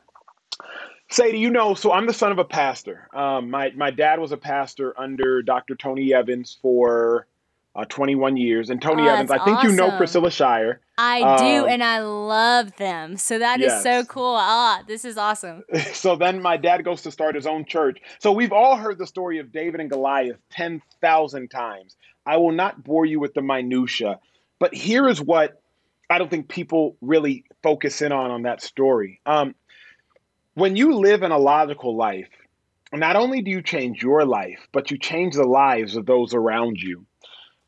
Sadie, 1.15 1.39
you 1.39 1.49
know, 1.49 1.75
so 1.75 1.93
I'm 1.93 2.07
the 2.07 2.13
son 2.13 2.33
of 2.33 2.39
a 2.39 2.45
pastor. 2.45 3.09
Um, 3.15 3.49
my 3.49 3.71
my 3.77 3.93
dad 3.93 4.19
was 4.19 4.33
a 4.33 4.37
pastor 4.37 4.99
under 4.99 5.43
Dr. 5.43 5.77
Tony 5.77 6.13
Evans 6.13 6.59
for 6.61 7.29
uh, 7.77 7.85
21 7.85 8.37
years, 8.37 8.69
and 8.69 8.83
Tony 8.83 9.05
oh, 9.05 9.07
Evans. 9.07 9.31
I 9.31 9.39
think 9.45 9.59
awesome. 9.59 9.71
you 9.71 9.77
know 9.77 9.97
Priscilla 9.97 10.33
Shirer. 10.33 10.81
I 10.99 11.21
um, 11.21 11.39
do, 11.39 11.67
and 11.67 11.85
I 11.85 12.01
love 12.01 12.75
them. 12.79 13.17
So 13.17 13.39
that 13.39 13.61
yes. 13.61 13.77
is 13.77 13.83
so 13.85 14.05
cool. 14.07 14.37
Ah, 14.37 14.83
this 14.89 15.05
is 15.05 15.17
awesome. 15.17 15.63
so 15.93 16.17
then 16.17 16.43
my 16.43 16.57
dad 16.57 16.85
goes 16.85 17.03
to 17.03 17.13
start 17.13 17.37
his 17.37 17.47
own 17.47 17.65
church. 17.65 18.01
So 18.19 18.33
we've 18.33 18.53
all 18.53 18.77
heard 18.77 18.99
the 18.99 19.07
story 19.07 19.39
of 19.39 19.53
David 19.53 19.81
and 19.81 19.89
Goliath 19.89 20.39
10,000 20.51 21.49
times. 21.49 21.97
I 22.27 22.39
will 22.39 22.53
not 22.53 22.83
bore 22.83 23.07
you 23.07 23.21
with 23.21 23.35
the 23.35 23.43
minutia, 23.43 24.19
but 24.59 24.75
here 24.75 25.09
is 25.09 25.21
what 25.21 25.61
I 26.11 26.19
don't 26.19 26.31
think 26.31 26.49
people 26.49 26.97
really 27.01 27.45
focus 27.63 28.03
in 28.03 28.11
on 28.11 28.33
on 28.33 28.43
that 28.43 28.63
story. 28.63 29.21
Um, 29.27 29.55
when 30.55 30.77
you 30.77 30.97
live 30.97 31.23
an 31.23 31.33
illogical 31.33 31.97
life, 31.97 32.29
not 32.93 33.17
only 33.17 33.43
do 33.43 33.51
you 33.51 33.63
change 33.63 34.03
your 34.03 34.25
life, 34.25 34.67
but 34.73 34.91
you 34.91 34.99
change 34.99 35.35
the 35.35 35.45
lives 35.45 35.97
of 35.97 36.07
those 36.07 36.35
around 36.35 36.81
you. 36.81 37.05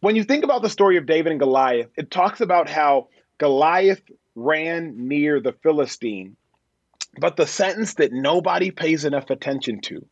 When 0.01 0.15
you 0.15 0.25
think 0.25 0.45
about 0.45 0.63
the 0.63 0.71
story 0.71 0.97
of 0.97 1.07
David 1.07 1.33
and 1.33 1.41
Goliath, 1.41 1.91
it 1.97 2.11
talks 2.11 2.41
about 2.41 2.69
how 2.69 3.09
Goliath 3.39 4.03
ran 4.35 5.09
near 5.09 5.41
the 5.41 5.53
Philistine. 5.53 6.37
But 7.19 7.37
the 7.37 7.47
sentence 7.47 7.95
that 7.95 8.13
nobody 8.13 8.71
pays 8.71 9.05
enough 9.05 9.31
attention 9.31 9.81
to 9.83 10.07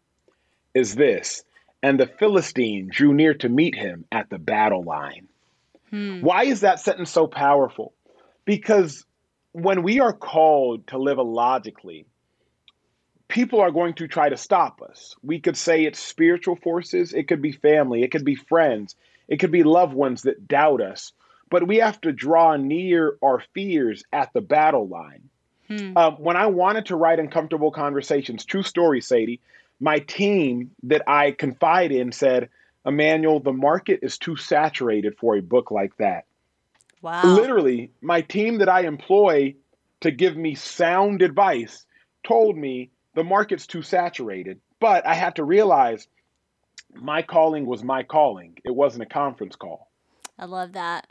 is 0.75 0.95
this 0.95 1.45
and 1.85 2.01
the 2.01 2.07
Philistine 2.07 2.89
drew 2.91 3.13
near 3.13 3.35
to 3.35 3.49
meet 3.51 3.75
him 3.75 4.07
at 4.11 4.31
the 4.31 4.39
battle 4.39 4.83
line. 4.83 5.29
Hmm. 5.91 6.23
Why 6.23 6.45
is 6.45 6.63
that 6.63 6.81
sentence 6.81 7.11
so 7.11 7.27
powerful? 7.27 7.93
Because 8.47 9.05
when 9.53 9.83
we 9.83 10.01
are 10.01 10.15
called 10.15 10.87
to 10.87 10.99
live 10.99 11.19
illogically, 11.19 12.07
people 13.35 13.61
are 13.61 13.73
going 13.73 13.95
to 13.95 14.07
try 14.07 14.29
to 14.29 14.37
stop 14.37 14.81
us. 14.81 15.17
We 15.25 15.41
could 15.41 15.57
say 15.57 15.85
it's 15.85 15.99
spiritual 15.99 16.55
forces, 16.55 17.13
it 17.13 17.27
could 17.27 17.43
be 17.43 17.51
family, 17.51 18.05
it 18.05 18.13
could 18.13 18.25
be 18.25 18.37
friends, 18.37 18.95
it 19.27 19.41
could 19.41 19.51
be 19.51 19.65
loved 19.65 19.93
ones 19.93 20.23
that 20.23 20.47
doubt 20.47 20.81
us. 20.81 21.13
But 21.51 21.67
we 21.67 21.79
have 21.79 22.01
to 22.03 22.13
draw 22.13 22.57
near 22.57 23.19
our 23.21 23.43
fears 23.53 24.05
at 24.13 24.33
the 24.33 24.41
battle 24.41 24.87
line. 24.87 25.29
Hmm. 25.67 25.97
Um, 25.97 26.13
when 26.15 26.37
I 26.37 26.47
wanted 26.47 26.87
to 26.87 26.97
write 26.97 27.19
uncomfortable 27.19 27.73
conversations, 27.73 28.45
true 28.45 28.63
story, 28.63 29.01
Sadie, 29.01 29.41
my 29.81 29.99
team 29.99 30.71
that 30.85 31.03
I 31.09 31.33
confide 31.33 31.91
in 31.91 32.13
said, 32.13 32.51
Emmanuel, 32.87 33.41
the 33.41 33.53
market 33.53 34.01
is 34.03 34.17
too 34.17 34.37
saturated 34.37 35.19
for 35.19 35.35
a 35.35 35.43
book 35.43 35.73
like 35.73 35.97
that. 35.97 36.27
Wow. 37.03 37.25
Literally, 37.25 37.91
my 38.01 38.21
team 38.21 38.59
that 38.59 38.69
I 38.69 38.83
employ 38.83 39.57
to 40.03 40.13
give 40.13 40.37
me 40.37 40.55
sound 40.55 41.21
advice 41.21 41.85
told 42.23 42.57
me 42.57 42.91
the 43.15 43.25
market's 43.25 43.67
too 43.67 43.83
saturated. 43.83 44.61
But 44.81 45.07
I 45.07 45.15
had 45.15 45.37
to 45.37 45.45
realize 45.45 46.07
my 46.95 47.23
calling 47.23 47.67
was 47.67 47.83
my 47.83 48.03
calling. 48.03 48.59
It 48.65 48.75
wasn't 48.75 49.05
a 49.05 49.07
conference 49.07 49.57
call. 49.57 49.91
I 50.39 50.47
love 50.47 50.73
that. 50.73 51.07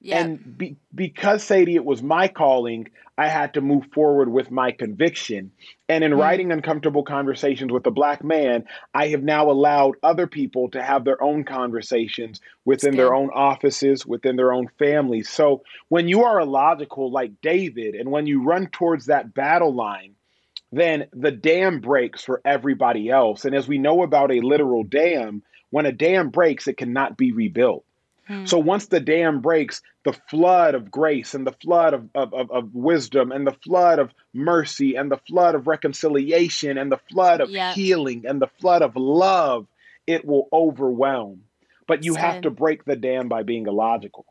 Yeah. 0.00 0.20
And 0.20 0.58
be, 0.58 0.76
because 0.94 1.42
Sadie, 1.42 1.74
it 1.74 1.84
was 1.84 2.02
my 2.02 2.28
calling, 2.28 2.90
I 3.16 3.28
had 3.28 3.54
to 3.54 3.60
move 3.60 3.86
forward 3.92 4.30
with 4.30 4.50
my 4.50 4.70
conviction. 4.72 5.50
And 5.88 6.04
in 6.04 6.12
mm. 6.12 6.18
writing 6.18 6.52
Uncomfortable 6.52 7.02
Conversations 7.02 7.72
with 7.72 7.86
a 7.86 7.90
Black 7.90 8.22
Man, 8.22 8.64
I 8.94 9.08
have 9.08 9.22
now 9.22 9.50
allowed 9.50 9.96
other 10.02 10.26
people 10.26 10.70
to 10.70 10.82
have 10.82 11.04
their 11.04 11.22
own 11.22 11.44
conversations 11.44 12.40
within 12.64 12.96
their 12.96 13.14
own 13.14 13.30
offices, 13.30 14.06
within 14.06 14.36
their 14.36 14.52
own 14.52 14.68
families. 14.78 15.28
So 15.28 15.62
when 15.88 16.06
you 16.06 16.24
are 16.24 16.40
illogical 16.40 17.10
like 17.10 17.40
David, 17.40 17.94
and 17.94 18.10
when 18.10 18.26
you 18.26 18.44
run 18.44 18.68
towards 18.68 19.06
that 19.06 19.34
battle 19.34 19.74
line, 19.74 20.14
then 20.72 21.06
the 21.12 21.30
dam 21.30 21.80
breaks 21.80 22.22
for 22.22 22.40
everybody 22.44 23.08
else. 23.08 23.44
And 23.44 23.54
as 23.54 23.66
we 23.66 23.78
know 23.78 24.02
about 24.02 24.30
a 24.30 24.40
literal 24.40 24.84
dam, 24.84 25.42
when 25.70 25.86
a 25.86 25.92
dam 25.92 26.30
breaks, 26.30 26.68
it 26.68 26.76
cannot 26.76 27.16
be 27.16 27.32
rebuilt. 27.32 27.84
Hmm. 28.26 28.44
So 28.44 28.58
once 28.58 28.86
the 28.86 29.00
dam 29.00 29.40
breaks, 29.40 29.80
the 30.04 30.12
flood 30.12 30.74
of 30.74 30.90
grace 30.90 31.34
and 31.34 31.46
the 31.46 31.52
flood 31.52 31.94
of, 31.94 32.08
of, 32.14 32.34
of, 32.34 32.50
of, 32.50 32.74
wisdom 32.74 33.32
and 33.32 33.46
the 33.46 33.56
flood 33.64 33.98
of 33.98 34.12
mercy 34.34 34.96
and 34.96 35.10
the 35.10 35.20
flood 35.26 35.54
of 35.54 35.66
reconciliation 35.66 36.76
and 36.76 36.92
the 36.92 37.00
flood 37.10 37.40
of 37.40 37.50
yep. 37.50 37.74
healing 37.74 38.24
and 38.26 38.40
the 38.40 38.50
flood 38.60 38.82
of 38.82 38.96
love, 38.96 39.66
it 40.06 40.26
will 40.26 40.48
overwhelm. 40.52 41.44
But 41.86 42.04
you 42.04 42.14
have 42.16 42.42
to 42.42 42.50
break 42.50 42.84
the 42.84 42.96
dam 42.96 43.28
by 43.28 43.44
being 43.44 43.66
illogical. 43.66 44.26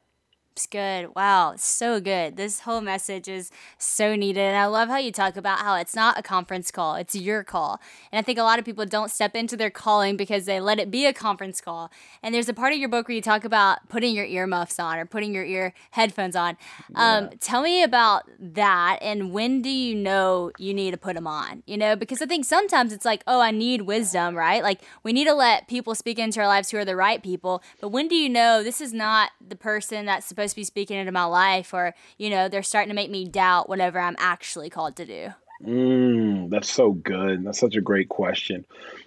Good. 0.65 1.15
Wow, 1.15 1.53
so 1.57 1.99
good. 1.99 2.37
This 2.37 2.61
whole 2.61 2.81
message 2.81 3.27
is 3.27 3.51
so 3.77 4.15
needed. 4.15 4.41
And 4.41 4.57
I 4.57 4.65
love 4.65 4.89
how 4.89 4.97
you 4.97 5.11
talk 5.11 5.37
about 5.37 5.59
how 5.59 5.75
it's 5.75 5.95
not 5.95 6.17
a 6.17 6.23
conference 6.23 6.71
call, 6.71 6.95
it's 6.95 7.15
your 7.15 7.43
call. 7.43 7.79
And 8.11 8.19
I 8.19 8.21
think 8.23 8.39
a 8.39 8.43
lot 8.43 8.57
of 8.57 8.65
people 8.65 8.85
don't 8.85 9.11
step 9.11 9.35
into 9.35 9.57
their 9.57 9.69
calling 9.69 10.17
because 10.17 10.45
they 10.45 10.59
let 10.59 10.79
it 10.79 10.89
be 10.89 11.05
a 11.05 11.13
conference 11.13 11.61
call. 11.61 11.91
And 12.23 12.33
there's 12.33 12.49
a 12.49 12.53
part 12.53 12.73
of 12.73 12.79
your 12.79 12.89
book 12.89 13.07
where 13.07 13.15
you 13.15 13.21
talk 13.21 13.43
about 13.43 13.87
putting 13.89 14.15
your 14.15 14.25
earmuffs 14.25 14.79
on 14.79 14.97
or 14.97 15.05
putting 15.05 15.33
your 15.33 15.45
ear 15.45 15.73
headphones 15.91 16.35
on. 16.35 16.57
Um, 16.95 17.25
yeah. 17.25 17.29
tell 17.39 17.61
me 17.61 17.83
about 17.83 18.23
that 18.39 18.99
and 19.01 19.31
when 19.31 19.61
do 19.61 19.69
you 19.69 19.93
know 19.93 20.51
you 20.57 20.73
need 20.73 20.91
to 20.91 20.97
put 20.97 21.15
them 21.15 21.27
on? 21.27 21.63
You 21.65 21.77
know, 21.77 21.95
because 21.95 22.21
I 22.21 22.25
think 22.25 22.45
sometimes 22.45 22.93
it's 22.93 23.05
like, 23.05 23.23
oh, 23.27 23.41
I 23.41 23.51
need 23.51 23.81
wisdom, 23.81 24.35
right? 24.35 24.63
Like 24.63 24.81
we 25.03 25.13
need 25.13 25.25
to 25.25 25.33
let 25.33 25.67
people 25.67 25.93
speak 25.93 26.17
into 26.19 26.39
our 26.39 26.47
lives 26.47 26.71
who 26.71 26.77
are 26.77 26.85
the 26.85 26.95
right 26.95 27.21
people. 27.21 27.61
But 27.81 27.89
when 27.89 28.07
do 28.07 28.15
you 28.15 28.29
know 28.29 28.63
this 28.63 28.81
is 28.81 28.93
not 28.93 29.31
the 29.45 29.55
person 29.55 30.05
that's 30.05 30.25
supposed 30.25 30.46
supposed 30.47 30.55
to 30.55 30.59
be 30.73 30.81
speaking 30.81 30.97
into 30.97 31.11
my 31.11 31.25
life 31.25 31.73
or 31.73 31.93
you 32.17 32.29
know 32.29 32.47
they're 32.47 32.63
starting 32.63 32.89
to 32.89 32.95
make 32.95 33.11
me 33.11 33.25
doubt 33.25 33.69
whatever 33.69 33.99
i'm 33.99 34.15
actually 34.19 34.69
called 34.69 34.95
to 34.95 35.05
do. 35.05 35.29
Mm, 35.65 36.51
that's 36.51 36.71
so 36.71 36.91
good. 36.91 37.43
That's 37.43 37.59
such 37.59 37.75
a 37.75 37.81
great 37.81 38.09
question. 38.09 38.65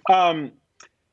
Um, 0.08 0.52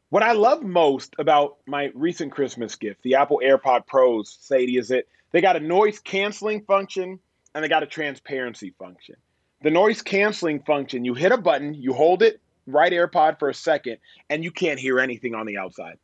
what 0.10 0.24
i 0.24 0.32
love 0.32 0.64
most 0.64 1.14
about 1.20 1.58
my 1.66 1.92
recent 1.94 2.32
christmas 2.32 2.76
gift 2.76 3.04
the 3.04 3.16
apple 3.16 3.42
airpod 3.44 3.86
pros 3.86 4.38
sadie 4.40 4.78
is 4.78 4.88
that 4.88 5.06
they 5.32 5.42
got 5.42 5.58
a 5.58 5.60
noise 5.60 6.00
canceling 6.00 6.62
function 6.62 7.20
and 7.54 7.64
they 7.64 7.68
got 7.68 7.84
a 7.84 7.88
transparency 7.88 8.74
function. 8.80 9.16
The 9.62 9.72
noise 9.72 10.02
canceling 10.02 10.62
function 10.62 11.04
you 11.04 11.14
hit 11.14 11.32
a 11.32 11.38
button 11.38 11.74
you 11.74 11.94
hold 11.94 12.24
it 12.24 12.40
right 12.68 12.92
airpod 12.92 13.40
for 13.40 13.50
a 13.50 13.54
second 13.54 13.98
and 14.30 14.44
you 14.44 14.52
can't 14.52 14.80
hear 14.80 15.00
anything 15.00 15.36
on 15.36 15.46
the 15.46 15.58
outside 15.58 15.98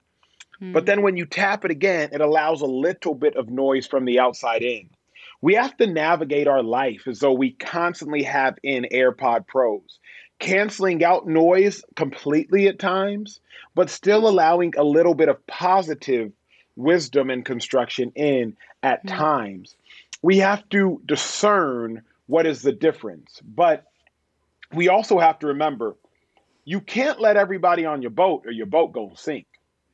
but 0.59 0.83
hmm. 0.83 0.85
then 0.85 1.01
when 1.01 1.17
you 1.17 1.25
tap 1.25 1.65
it 1.65 1.71
again, 1.71 2.09
it 2.11 2.21
allows 2.21 2.61
a 2.61 2.65
little 2.65 3.15
bit 3.15 3.35
of 3.35 3.49
noise 3.49 3.87
from 3.87 4.05
the 4.05 4.19
outside 4.19 4.61
in. 4.61 4.89
We 5.41 5.55
have 5.55 5.75
to 5.77 5.87
navigate 5.87 6.47
our 6.47 6.63
life 6.63 7.07
as 7.07 7.19
though 7.19 7.33
we 7.33 7.51
constantly 7.51 8.23
have 8.23 8.57
in 8.63 8.87
AirPod 8.91 9.45
Pros, 9.45 9.99
canceling 10.39 11.03
out 11.03 11.27
noise 11.27 11.83
completely 11.95 12.67
at 12.67 12.79
times, 12.79 13.41
but 13.75 13.89
still 13.89 14.27
allowing 14.27 14.73
a 14.77 14.83
little 14.83 15.15
bit 15.15 15.27
of 15.29 15.45
positive 15.47 16.31
wisdom 16.75 17.29
and 17.29 17.43
construction 17.43 18.11
in 18.15 18.55
at 18.81 19.05
mm-hmm. 19.05 19.17
times. 19.17 19.75
We 20.21 20.37
have 20.37 20.67
to 20.69 21.01
discern 21.05 22.03
what 22.27 22.45
is 22.45 22.61
the 22.61 22.71
difference. 22.71 23.41
But 23.43 23.85
we 24.73 24.89
also 24.89 25.19
have 25.19 25.39
to 25.39 25.47
remember 25.47 25.95
you 26.65 26.79
can't 26.79 27.19
let 27.19 27.35
everybody 27.35 27.85
on 27.85 28.01
your 28.01 28.11
boat 28.11 28.43
or 28.45 28.51
your 28.51 28.65
boat 28.65 28.93
to 28.93 29.11
sink. 29.15 29.45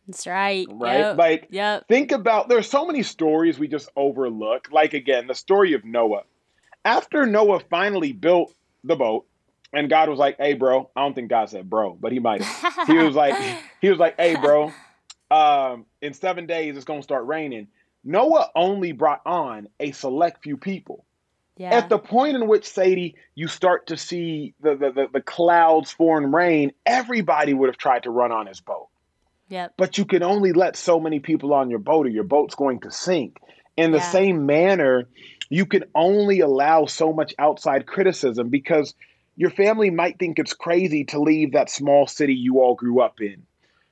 That's 0.10 0.26
right. 0.26 0.66
Right? 0.72 0.98
Yep. 0.98 1.18
Like, 1.18 1.48
yep. 1.52 1.88
think 1.88 2.12
about 2.12 2.50
there's 2.50 2.68
so 2.68 2.84
many 2.84 3.04
stories 3.04 3.60
we 3.60 3.68
just 3.68 3.90
overlook. 3.96 4.70
Like, 4.72 4.96
again, 4.96 5.28
the 5.28 5.36
story 5.36 5.74
of 5.74 5.86
Noah. 5.86 6.24
After 6.84 7.28
Noah 7.28 7.60
finally 7.70 8.12
built 8.12 8.52
the 8.84 8.96
boat, 8.96 9.28
and 9.72 9.88
God 9.88 10.10
was 10.10 10.18
like, 10.18 10.38
hey, 10.40 10.56
bro, 10.56 10.90
I 10.96 11.02
don't 11.02 11.14
think 11.14 11.30
God 11.30 11.50
said 11.52 11.70
bro, 11.70 11.94
but 11.94 12.12
he 12.12 12.18
might 12.18 12.42
have. 12.42 12.88
he 12.88 12.98
was 12.98 13.14
like, 13.14 13.36
he 13.82 13.90
was 13.90 14.00
like, 14.00 14.16
hey, 14.20 14.36
bro, 14.36 14.74
um, 15.30 15.86
in 16.02 16.14
seven 16.16 16.48
days 16.48 16.76
it's 16.76 16.86
going 16.86 17.02
to 17.02 17.04
start 17.04 17.28
raining. 17.28 17.68
Noah 18.04 18.50
only 18.56 18.94
brought 18.94 19.22
on 19.28 19.68
a 19.80 19.92
select 19.92 20.42
few 20.42 20.58
people. 20.58 21.06
Yeah. 21.56 21.76
At 21.76 21.90
the 21.90 22.00
point 22.00 22.36
in 22.36 22.48
which, 22.48 22.66
Sadie, 22.66 23.16
you 23.36 23.48
start 23.48 23.88
to 23.88 23.98
see 23.98 24.56
the, 24.62 24.76
the, 24.76 24.92
the, 24.92 25.08
the 25.14 25.22
clouds 25.22 25.92
form 25.92 26.34
rain, 26.34 26.72
everybody 26.86 27.54
would 27.54 27.68
have 27.68 27.78
tried 27.78 28.04
to 28.04 28.10
run 28.10 28.32
on 28.32 28.48
his 28.48 28.62
boat. 28.62 28.89
Yep. 29.50 29.74
But 29.78 29.98
you 29.98 30.06
can 30.06 30.24
only 30.24 30.54
let 30.54 30.76
so 30.76 31.00
many 31.00 31.20
people 31.20 31.54
on 31.54 31.70
your 31.70 31.80
boat 31.80 32.06
or 32.06 32.10
your 32.10 32.24
boat's 32.24 32.56
going 32.56 32.82
to 32.82 32.92
sink. 32.92 33.38
In 33.76 33.92
the 33.92 33.98
yeah. 33.98 34.12
same 34.12 34.46
manner, 34.46 35.08
you 35.50 35.66
can 35.66 35.86
only 35.96 36.40
allow 36.40 36.86
so 36.86 37.12
much 37.12 37.34
outside 37.40 37.88
criticism 37.88 38.50
because 38.50 38.94
your 39.36 39.50
family 39.50 39.90
might 39.90 40.20
think 40.20 40.38
it's 40.38 40.54
crazy 40.54 41.06
to 41.06 41.20
leave 41.20 41.54
that 41.54 41.70
small 41.70 42.06
city 42.06 42.34
you 42.34 42.60
all 42.60 42.76
grew 42.76 43.02
up 43.02 43.16
in. 43.22 43.44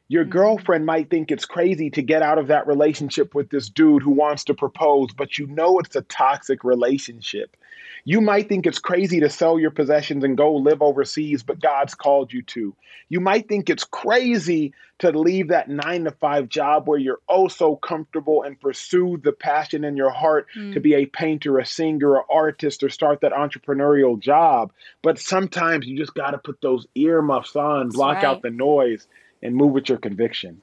Your 0.08 0.24
mm-hmm. 0.24 0.32
girlfriend 0.32 0.86
might 0.86 1.10
think 1.10 1.32
it's 1.32 1.46
crazy 1.46 1.90
to 1.92 2.02
get 2.02 2.22
out 2.22 2.38
of 2.38 2.48
that 2.48 2.68
relationship 2.68 3.36
with 3.36 3.50
this 3.50 3.70
dude 3.70 4.04
who 4.04 4.12
wants 4.12 4.44
to 4.46 4.54
propose, 4.54 5.10
but 5.14 5.38
you 5.38 5.48
know 5.48 5.80
it's 5.80 5.96
a 5.96 6.02
toxic 6.02 6.64
relationship. 6.64 7.58
You 8.06 8.22
might 8.22 8.48
think 8.48 8.66
it's 8.66 8.80
crazy 8.80 9.20
to 9.20 9.30
sell 9.30 9.60
your 9.60 9.72
possessions 9.72 10.24
and 10.24 10.38
go 10.38 10.54
live 10.54 10.82
overseas, 10.82 11.44
but 11.44 11.60
God's 11.60 11.94
called 11.94 12.32
you 12.32 12.42
to. 12.44 12.74
You 13.10 13.20
might 13.20 13.50
think 13.50 13.70
it's 13.70 13.84
crazy 13.84 14.74
to 15.00 15.12
leave 15.12 15.50
that 15.50 15.70
nine 15.70 16.06
to 16.06 16.12
five 16.12 16.48
job 16.48 16.88
where 16.88 16.98
you're 16.98 17.20
oh 17.28 17.50
so 17.50 17.76
comfortable 17.76 18.44
and 18.44 18.60
pursue 18.60 19.20
the 19.22 19.32
passion 19.34 19.84
in 19.84 19.98
your 19.98 20.10
heart 20.10 20.48
mm. 20.56 20.74
to 20.74 20.80
be 20.80 20.96
a 20.96 21.06
painter, 21.06 21.60
a 21.60 21.66
singer, 21.66 22.16
or 22.16 22.26
artist, 22.32 22.82
or 22.82 22.90
start 22.90 23.22
that 23.22 23.34
entrepreneurial 23.34 24.18
job. 24.18 24.72
But 25.02 25.20
sometimes 25.20 25.86
you 25.86 25.98
just 25.98 26.16
got 26.16 26.32
to 26.32 26.38
put 26.38 26.62
those 26.62 26.88
earmuffs 26.96 27.56
on, 27.56 27.90
block 27.90 28.16
right. 28.16 28.24
out 28.24 28.42
the 28.42 28.50
noise, 28.50 29.08
and 29.42 29.56
move 29.56 29.72
with 29.72 29.90
your 29.90 29.98
conviction. 29.98 30.62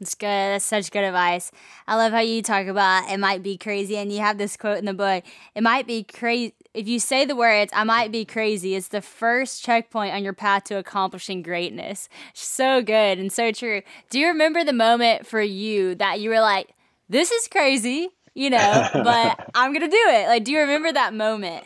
That's 0.00 0.14
good. 0.14 0.26
That's 0.26 0.64
such 0.64 0.90
good 0.90 1.04
advice. 1.04 1.50
I 1.88 1.96
love 1.96 2.12
how 2.12 2.20
you 2.20 2.42
talk 2.42 2.66
about 2.66 3.10
it 3.10 3.18
might 3.18 3.42
be 3.42 3.56
crazy, 3.56 3.96
and 3.96 4.12
you 4.12 4.18
have 4.18 4.36
this 4.36 4.56
quote 4.56 4.76
in 4.76 4.84
the 4.84 4.92
book. 4.92 5.24
It 5.54 5.62
might 5.62 5.86
be 5.86 6.04
crazy. 6.04 6.54
If 6.74 6.86
you 6.86 7.00
say 7.00 7.24
the 7.24 7.34
words, 7.34 7.72
I 7.74 7.84
might 7.84 8.12
be 8.12 8.26
crazy, 8.26 8.74
it's 8.74 8.88
the 8.88 9.00
first 9.00 9.64
checkpoint 9.64 10.14
on 10.14 10.22
your 10.22 10.34
path 10.34 10.64
to 10.64 10.76
accomplishing 10.76 11.40
greatness. 11.42 12.10
So 12.34 12.82
good 12.82 13.18
and 13.18 13.32
so 13.32 13.52
true. 13.52 13.80
Do 14.10 14.18
you 14.18 14.26
remember 14.28 14.62
the 14.62 14.74
moment 14.74 15.26
for 15.26 15.40
you 15.40 15.94
that 15.94 16.20
you 16.20 16.28
were 16.28 16.40
like, 16.40 16.74
this 17.08 17.30
is 17.30 17.48
crazy, 17.48 18.10
you 18.34 18.50
know, 18.50 18.88
but 18.92 19.50
I'm 19.54 19.72
going 19.72 19.88
to 19.88 19.96
do 19.96 20.04
it? 20.08 20.28
Like, 20.28 20.44
do 20.44 20.52
you 20.52 20.60
remember 20.60 20.92
that 20.92 21.14
moment? 21.14 21.64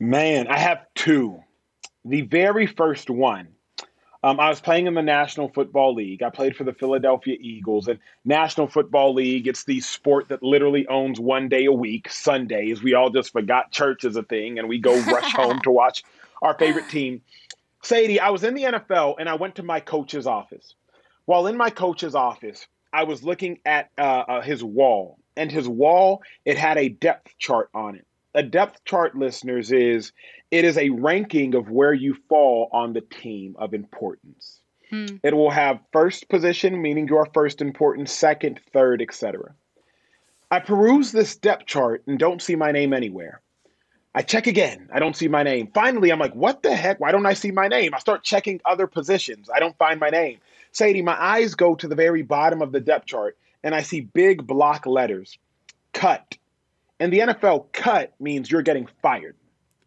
Man, 0.00 0.46
I 0.48 0.58
have 0.58 0.86
two. 0.94 1.42
The 2.06 2.22
very 2.22 2.66
first 2.66 3.10
one 3.10 3.48
um, 4.26 4.40
I 4.40 4.48
was 4.48 4.60
playing 4.60 4.88
in 4.88 4.94
the 4.94 5.02
National 5.02 5.48
Football 5.48 5.94
League. 5.94 6.20
I 6.20 6.30
played 6.30 6.56
for 6.56 6.64
the 6.64 6.72
Philadelphia 6.72 7.36
Eagles. 7.40 7.86
And 7.86 8.00
National 8.24 8.66
Football 8.66 9.14
League, 9.14 9.46
it's 9.46 9.62
the 9.62 9.80
sport 9.80 10.30
that 10.30 10.42
literally 10.42 10.84
owns 10.88 11.20
one 11.20 11.48
day 11.48 11.66
a 11.66 11.72
week, 11.72 12.10
Sundays. 12.10 12.82
We 12.82 12.94
all 12.94 13.08
just 13.08 13.30
forgot 13.30 13.70
church 13.70 14.04
is 14.04 14.16
a 14.16 14.24
thing 14.24 14.58
and 14.58 14.68
we 14.68 14.80
go 14.80 15.00
rush 15.02 15.32
home 15.36 15.60
to 15.60 15.70
watch 15.70 16.02
our 16.42 16.58
favorite 16.58 16.88
team. 16.88 17.22
Sadie, 17.84 18.18
I 18.18 18.30
was 18.30 18.42
in 18.42 18.54
the 18.54 18.64
NFL 18.64 19.14
and 19.20 19.28
I 19.28 19.34
went 19.34 19.54
to 19.56 19.62
my 19.62 19.78
coach's 19.78 20.26
office. 20.26 20.74
While 21.26 21.46
in 21.46 21.56
my 21.56 21.70
coach's 21.70 22.16
office, 22.16 22.66
I 22.92 23.04
was 23.04 23.22
looking 23.22 23.60
at 23.64 23.90
uh, 23.96 24.24
uh, 24.26 24.40
his 24.40 24.64
wall, 24.64 25.18
and 25.36 25.52
his 25.52 25.68
wall, 25.68 26.22
it 26.44 26.56
had 26.58 26.78
a 26.78 26.88
depth 26.88 27.36
chart 27.38 27.68
on 27.74 27.94
it. 27.94 28.06
A 28.36 28.42
depth 28.42 28.84
chart, 28.84 29.16
listeners, 29.16 29.72
is 29.72 30.12
it 30.50 30.64
is 30.64 30.76
a 30.76 30.90
ranking 30.90 31.54
of 31.54 31.70
where 31.70 31.94
you 31.94 32.14
fall 32.28 32.68
on 32.70 32.92
the 32.92 33.00
team 33.00 33.56
of 33.58 33.74
importance. 33.74 34.60
Hmm. 34.90 35.06
It 35.22 35.34
will 35.34 35.50
have 35.50 35.80
first 35.90 36.28
position, 36.28 36.80
meaning 36.80 37.08
you 37.08 37.16
are 37.16 37.26
first 37.32 37.60
important, 37.60 38.08
second, 38.08 38.60
third, 38.72 39.02
etc. 39.02 39.54
I 40.50 40.60
peruse 40.60 41.10
this 41.10 41.34
depth 41.34 41.66
chart 41.66 42.02
and 42.06 42.18
don't 42.18 42.42
see 42.42 42.54
my 42.54 42.70
name 42.70 42.92
anywhere. 42.92 43.40
I 44.14 44.22
check 44.22 44.46
again. 44.46 44.88
I 44.92 44.98
don't 44.98 45.16
see 45.16 45.28
my 45.28 45.42
name. 45.42 45.70
Finally, 45.74 46.10
I'm 46.10 46.18
like, 46.18 46.34
what 46.34 46.62
the 46.62 46.74
heck? 46.74 47.00
Why 47.00 47.12
don't 47.12 47.26
I 47.26 47.34
see 47.34 47.50
my 47.50 47.68
name? 47.68 47.94
I 47.94 47.98
start 47.98 48.22
checking 48.22 48.60
other 48.64 48.86
positions. 48.86 49.50
I 49.54 49.60
don't 49.60 49.76
find 49.76 49.98
my 49.98 50.10
name. 50.10 50.38
Sadie, 50.72 51.02
my 51.02 51.20
eyes 51.20 51.54
go 51.54 51.74
to 51.74 51.88
the 51.88 51.94
very 51.94 52.22
bottom 52.22 52.62
of 52.62 52.72
the 52.72 52.80
depth 52.80 53.06
chart 53.06 53.36
and 53.62 53.74
I 53.74 53.82
see 53.82 54.02
big 54.02 54.46
block 54.46 54.86
letters 54.86 55.38
cut. 55.92 56.36
And 56.98 57.12
the 57.12 57.20
NFL 57.20 57.72
cut 57.72 58.14
means 58.18 58.50
you're 58.50 58.62
getting 58.62 58.88
fired. 59.02 59.36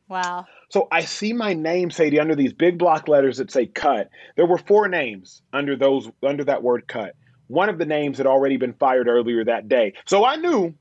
Wow. 0.07 0.45
So 0.69 0.87
I 0.91 1.01
see 1.01 1.33
my 1.33 1.53
name, 1.53 1.91
Sadie, 1.91 2.19
under 2.19 2.35
these 2.35 2.53
big 2.53 2.77
block 2.77 3.07
letters 3.07 3.37
that 3.37 3.51
say 3.51 3.67
cut. 3.67 4.09
There 4.35 4.45
were 4.45 4.57
four 4.57 4.87
names 4.87 5.41
under 5.53 5.75
those 5.75 6.09
under 6.23 6.43
that 6.45 6.63
word 6.63 6.87
cut. 6.87 7.15
One 7.47 7.69
of 7.69 7.77
the 7.77 7.85
names 7.85 8.17
had 8.17 8.27
already 8.27 8.57
been 8.57 8.73
fired 8.73 9.07
earlier 9.07 9.43
that 9.45 9.67
day. 9.69 9.93
So 10.05 10.25
I 10.25 10.35
knew 10.35 10.73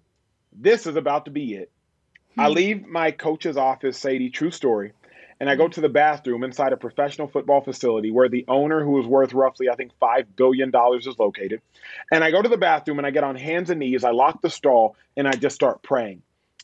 this 0.52 0.86
is 0.86 0.96
about 0.96 1.26
to 1.26 1.30
be 1.30 1.54
it. 1.54 1.70
I 2.36 2.48
hmm. 2.48 2.54
leave 2.54 2.86
my 2.86 3.10
coach's 3.10 3.56
office, 3.56 3.98
Sadie, 3.98 4.30
true 4.30 4.50
story, 4.50 4.92
and 5.40 5.48
I 5.48 5.54
go 5.54 5.68
to 5.68 5.80
the 5.80 5.88
bathroom 5.88 6.42
inside 6.42 6.72
a 6.72 6.76
professional 6.76 7.28
football 7.28 7.60
facility 7.60 8.10
where 8.10 8.28
the 8.28 8.44
owner, 8.48 8.82
who 8.82 8.98
is 9.00 9.06
worth 9.06 9.32
roughly, 9.32 9.68
I 9.68 9.76
think, 9.76 9.92
$5 10.02 10.26
billion, 10.34 10.72
is 10.96 11.18
located. 11.18 11.62
And 12.10 12.24
I 12.24 12.30
go 12.32 12.42
to 12.42 12.48
the 12.48 12.56
bathroom 12.56 12.98
and 12.98 13.06
I 13.06 13.10
get 13.10 13.24
on 13.24 13.36
hands 13.36 13.70
and 13.70 13.78
knees. 13.78 14.02
I 14.02 14.10
lock 14.10 14.42
the 14.42 14.50
stall 14.50 14.96
and 15.16 15.28
I 15.28 15.32
just 15.32 15.54
start 15.54 15.82
praying. 15.82 16.22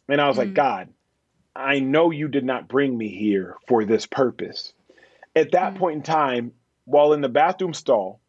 And 0.09 0.21
I 0.21 0.27
was 0.27 0.37
mm 0.37 0.41
like. 0.41 0.55
God, 0.55 0.89
I 1.55 1.79
know 1.79 2.11
you 2.11 2.27
did 2.27 2.45
not 2.45 2.69
bring 2.69 2.97
me 2.97 3.09
here 3.09 3.57
for 3.69 3.85
this 3.85 4.07
purpose. 4.07 4.73
At 5.37 5.53
that 5.53 5.75
mm 5.75 5.79
point 5.79 5.97
in 5.97 6.03
time, 6.03 6.53
while 6.85 7.13
in 7.13 7.21
the 7.21 7.29
bathroom 7.29 7.75
stall 7.75 8.21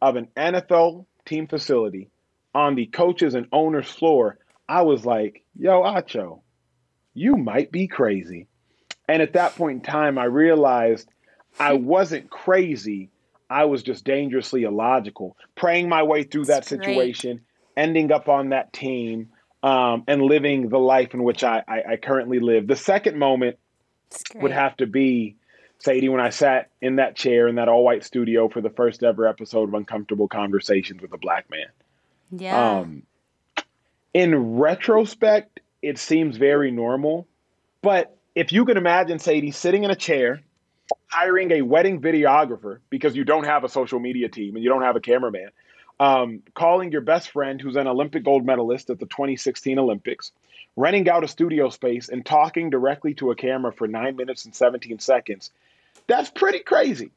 of 0.00 0.16
an 0.16 0.28
NFL 0.36 1.04
team 1.26 1.48
facility 1.48 2.10
on 2.54 2.76
the 2.76 2.86
coaches 2.86 3.34
and 3.34 3.46
owners 3.52 3.88
floor, 3.88 4.38
I 4.68 4.82
was 4.82 5.04
like, 5.04 5.42
yo, 5.56 5.82
Acho, 5.82 6.42
you 7.12 7.36
might 7.36 7.72
be 7.72 7.88
crazy. 7.88 8.46
And 9.10 9.22
at 9.22 9.32
that 9.32 9.56
point 9.56 9.78
in 9.78 9.80
time, 9.82 10.18
I 10.18 10.24
realized 10.24 11.10
I 11.58 11.72
wasn't 11.72 12.30
crazy. 12.30 13.10
I 13.50 13.64
was 13.64 13.82
just 13.82 14.04
dangerously 14.04 14.62
illogical, 14.62 15.36
praying 15.56 15.88
my 15.88 16.04
way 16.04 16.22
through 16.22 16.44
That's 16.44 16.70
that 16.70 16.78
situation, 16.78 17.38
great. 17.38 17.84
ending 17.84 18.12
up 18.12 18.28
on 18.28 18.50
that 18.50 18.72
team, 18.72 19.30
um, 19.64 20.04
and 20.06 20.22
living 20.22 20.68
the 20.68 20.78
life 20.78 21.12
in 21.12 21.24
which 21.24 21.42
I, 21.42 21.64
I, 21.66 21.82
I 21.92 21.96
currently 21.96 22.38
live. 22.38 22.68
The 22.68 22.76
second 22.76 23.18
moment 23.18 23.58
would 24.36 24.52
have 24.52 24.76
to 24.76 24.86
be, 24.86 25.34
Sadie, 25.80 26.08
when 26.08 26.20
I 26.20 26.30
sat 26.30 26.70
in 26.80 26.96
that 26.96 27.16
chair 27.16 27.48
in 27.48 27.56
that 27.56 27.68
all 27.68 27.82
white 27.82 28.04
studio 28.04 28.48
for 28.48 28.60
the 28.60 28.70
first 28.70 29.02
ever 29.02 29.26
episode 29.26 29.70
of 29.70 29.74
Uncomfortable 29.74 30.28
Conversations 30.28 31.02
with 31.02 31.12
a 31.12 31.18
Black 31.18 31.50
Man. 31.50 31.66
Yeah. 32.30 32.78
Um, 32.78 33.02
in 34.14 34.56
retrospect, 34.58 35.58
it 35.82 35.98
seems 35.98 36.36
very 36.36 36.70
normal. 36.70 37.26
But 37.82 38.16
if 38.34 38.52
you 38.52 38.64
can 38.64 38.76
imagine 38.76 39.18
Sadie 39.18 39.50
sitting 39.50 39.84
in 39.84 39.90
a 39.90 39.96
chair, 39.96 40.40
hiring 41.08 41.52
a 41.52 41.62
wedding 41.62 42.00
videographer 42.00 42.78
because 42.88 43.16
you 43.16 43.24
don't 43.24 43.44
have 43.44 43.64
a 43.64 43.68
social 43.68 43.98
media 43.98 44.28
team 44.28 44.54
and 44.54 44.64
you 44.64 44.70
don't 44.70 44.82
have 44.82 44.96
a 44.96 45.00
cameraman, 45.00 45.50
um, 45.98 46.42
calling 46.54 46.92
your 46.92 47.00
best 47.00 47.30
friend 47.30 47.60
who's 47.60 47.76
an 47.76 47.86
Olympic 47.86 48.24
gold 48.24 48.44
medalist 48.44 48.90
at 48.90 48.98
the 48.98 49.06
2016 49.06 49.78
Olympics, 49.78 50.32
renting 50.76 51.08
out 51.08 51.24
a 51.24 51.28
studio 51.28 51.68
space 51.68 52.08
and 52.08 52.24
talking 52.24 52.70
directly 52.70 53.14
to 53.14 53.30
a 53.30 53.34
camera 53.34 53.72
for 53.72 53.86
nine 53.86 54.16
minutes 54.16 54.44
and 54.44 54.54
17 54.54 54.98
seconds, 54.98 55.50
that's 56.06 56.30
pretty 56.30 56.60
crazy. 56.60 57.10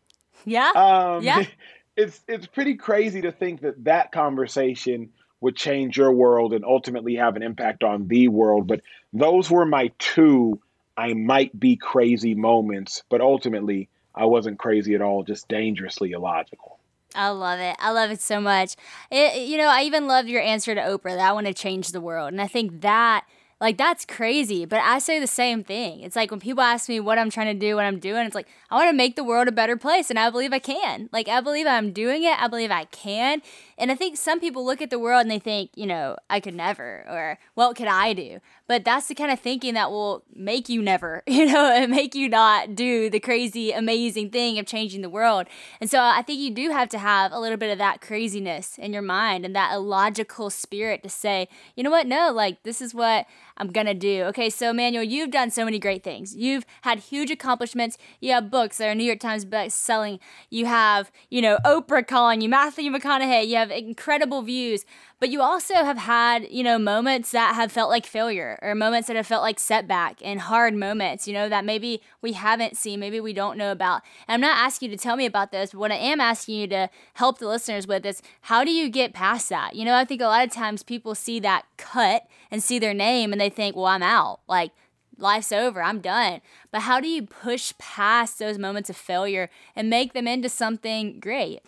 Yeah. 0.45 0.71
Um, 0.75 1.23
yeah. 1.23 1.45
It's 1.95 2.21
it's 2.27 2.47
pretty 2.47 2.73
crazy 2.73 3.21
to 3.21 3.31
think 3.31 3.61
that 3.61 3.83
that 3.83 4.11
conversation 4.11 5.11
would 5.41 5.55
change 5.55 5.95
your 5.95 6.11
world 6.11 6.51
and 6.53 6.65
ultimately 6.65 7.13
have 7.17 7.35
an 7.35 7.43
impact 7.43 7.83
on 7.83 8.07
the 8.07 8.29
world. 8.29 8.65
But 8.65 8.81
those 9.13 9.51
were 9.51 9.63
my 9.63 9.91
two 9.99 10.59
I 10.97 11.13
might 11.13 11.59
be 11.59 11.75
crazy 11.75 12.35
moments, 12.35 13.03
but 13.09 13.21
ultimately 13.21 13.89
I 14.15 14.25
wasn't 14.25 14.59
crazy 14.59 14.95
at 14.95 15.01
all, 15.01 15.23
just 15.23 15.47
dangerously 15.47 16.11
illogical. 16.11 16.79
I 17.15 17.29
love 17.29 17.59
it. 17.59 17.75
I 17.79 17.91
love 17.91 18.11
it 18.11 18.21
so 18.21 18.39
much. 18.39 18.75
It, 19.11 19.47
you 19.47 19.57
know, 19.57 19.67
I 19.69 19.83
even 19.83 20.07
love 20.07 20.27
your 20.27 20.41
answer 20.41 20.73
to 20.73 20.81
Oprah 20.81 21.15
that 21.15 21.29
I 21.29 21.31
want 21.31 21.47
to 21.47 21.53
change 21.53 21.89
the 21.89 22.01
world. 22.01 22.31
And 22.31 22.41
I 22.41 22.47
think 22.47 22.81
that 22.81 23.25
like 23.63 23.77
that's 23.77 24.03
crazy, 24.03 24.65
but 24.65 24.81
I 24.81 24.99
say 24.99 25.21
the 25.21 25.27
same 25.27 25.63
thing. 25.63 26.01
It's 26.01 26.17
like 26.17 26.31
when 26.31 26.41
people 26.41 26.61
ask 26.61 26.89
me 26.89 26.99
what 26.99 27.17
I'm 27.17 27.29
trying 27.29 27.47
to 27.47 27.53
do, 27.53 27.75
what 27.77 27.85
I'm 27.85 27.97
doing, 27.97 28.25
it's 28.25 28.35
like 28.35 28.49
I 28.69 28.75
want 28.75 28.89
to 28.89 28.97
make 28.97 29.15
the 29.15 29.23
world 29.23 29.47
a 29.47 29.53
better 29.53 29.77
place 29.77 30.09
and 30.09 30.19
I 30.19 30.29
believe 30.29 30.51
I 30.51 30.59
can. 30.59 31.07
Like 31.13 31.29
I 31.29 31.39
believe 31.39 31.65
I'm 31.65 31.93
doing 31.93 32.23
it. 32.23 32.37
I 32.41 32.49
believe 32.49 32.71
I 32.71 32.83
can. 32.85 33.41
And 33.77 33.89
I 33.89 33.95
think 33.95 34.17
some 34.17 34.41
people 34.41 34.65
look 34.65 34.81
at 34.81 34.89
the 34.89 34.99
world 34.99 35.21
and 35.21 35.31
they 35.31 35.39
think, 35.39 35.71
you 35.75 35.85
know, 35.85 36.17
I 36.29 36.41
could 36.41 36.55
never 36.55 37.05
or 37.09 37.39
what 37.53 37.77
could 37.77 37.87
I 37.87 38.11
do? 38.11 38.41
But 38.65 38.85
that's 38.85 39.07
the 39.07 39.15
kind 39.15 39.29
of 39.29 39.39
thinking 39.39 39.73
that 39.73 39.91
will 39.91 40.23
make 40.33 40.69
you 40.69 40.81
never, 40.81 41.21
you 41.27 41.45
know, 41.45 41.71
and 41.71 41.91
make 41.91 42.15
you 42.15 42.29
not 42.29 42.75
do 42.75 43.09
the 43.09 43.19
crazy 43.19 43.71
amazing 43.71 44.29
thing 44.29 44.57
of 44.57 44.65
changing 44.65 45.01
the 45.01 45.09
world. 45.09 45.47
And 45.81 45.89
so 45.89 45.99
I 45.99 46.21
think 46.21 46.39
you 46.39 46.51
do 46.51 46.71
have 46.71 46.89
to 46.89 46.97
have 46.97 47.31
a 47.31 47.39
little 47.39 47.57
bit 47.57 47.71
of 47.71 47.77
that 47.79 47.99
craziness 47.99 48.77
in 48.77 48.93
your 48.93 49.01
mind 49.01 49.45
and 49.45 49.55
that 49.55 49.73
illogical 49.73 50.49
spirit 50.49 51.03
to 51.03 51.09
say, 51.09 51.47
you 51.75 51.83
know 51.83 51.91
what? 51.91 52.07
No, 52.07 52.31
like 52.31 52.63
this 52.63 52.81
is 52.81 52.93
what 52.93 53.25
I'm 53.57 53.71
gonna 53.71 53.93
do. 53.93 54.23
Okay, 54.23 54.49
so 54.49 54.73
Manuel, 54.73 55.03
you've 55.03 55.31
done 55.31 55.51
so 55.51 55.65
many 55.65 55.77
great 55.77 56.03
things. 56.03 56.35
You've 56.35 56.65
had 56.81 56.99
huge 56.99 57.29
accomplishments. 57.29 57.97
You 58.19 58.31
have 58.31 58.49
books 58.49 58.77
that 58.77 58.87
are 58.87 58.95
New 58.95 59.03
York 59.03 59.19
Times 59.19 59.45
best 59.45 59.79
selling. 59.79 60.19
You 60.49 60.65
have, 60.65 61.11
you 61.29 61.41
know, 61.41 61.57
Oprah 61.65 62.07
calling 62.07 62.41
you, 62.41 62.49
Matthew 62.49 62.91
McConaughey. 62.91 63.47
You 63.47 63.57
have 63.57 63.71
incredible 63.71 64.41
views 64.41 64.85
but 65.23 65.29
you 65.29 65.41
also 65.41 65.75
have 65.75 65.99
had, 65.99 66.51
you 66.51 66.65
know, 66.65 66.77
moments 66.77 67.31
that 67.31 67.55
have 67.55 67.71
felt 67.71 67.89
like 67.89 68.05
failure 68.05 68.59
or 68.61 68.75
moments 68.75 69.07
that 69.07 69.15
have 69.15 69.25
felt 69.25 69.41
like 69.41 69.57
setback 69.57 70.17
and 70.21 70.41
hard 70.41 70.73
moments, 70.73 71.29
you 71.29 71.33
know, 71.33 71.47
that 71.47 71.63
maybe 71.63 72.01
we 72.21 72.33
haven't 72.33 72.75
seen, 72.75 72.99
maybe 72.99 73.21
we 73.21 73.31
don't 73.31 73.57
know 73.57 73.71
about. 73.71 74.01
And 74.27 74.33
I'm 74.33 74.41
not 74.41 74.57
asking 74.57 74.91
you 74.91 74.97
to 74.97 75.01
tell 75.01 75.15
me 75.15 75.25
about 75.25 75.53
this, 75.53 75.71
but 75.71 75.79
what 75.79 75.93
I 75.93 75.95
am 75.95 76.19
asking 76.19 76.59
you 76.59 76.67
to 76.67 76.89
help 77.13 77.37
the 77.37 77.47
listeners 77.47 77.87
with 77.87 78.05
is 78.05 78.21
how 78.41 78.65
do 78.65 78.71
you 78.71 78.89
get 78.89 79.13
past 79.13 79.47
that? 79.47 79.77
You 79.77 79.85
know, 79.85 79.95
I 79.95 80.03
think 80.03 80.19
a 80.19 80.25
lot 80.25 80.45
of 80.45 80.51
times 80.51 80.83
people 80.83 81.15
see 81.15 81.39
that 81.39 81.63
cut 81.77 82.27
and 82.51 82.61
see 82.61 82.77
their 82.77 82.93
name 82.93 83.31
and 83.31 83.39
they 83.39 83.49
think, 83.49 83.77
well, 83.77 83.85
I'm 83.85 84.03
out. 84.03 84.41
Like, 84.49 84.71
life's 85.17 85.53
over, 85.53 85.81
I'm 85.81 86.01
done. 86.01 86.41
But 86.69 86.81
how 86.81 86.99
do 86.99 87.07
you 87.07 87.23
push 87.23 87.71
past 87.77 88.39
those 88.39 88.57
moments 88.57 88.89
of 88.89 88.97
failure 88.97 89.49
and 89.73 89.89
make 89.89 90.11
them 90.11 90.27
into 90.27 90.49
something 90.49 91.21
great? 91.21 91.61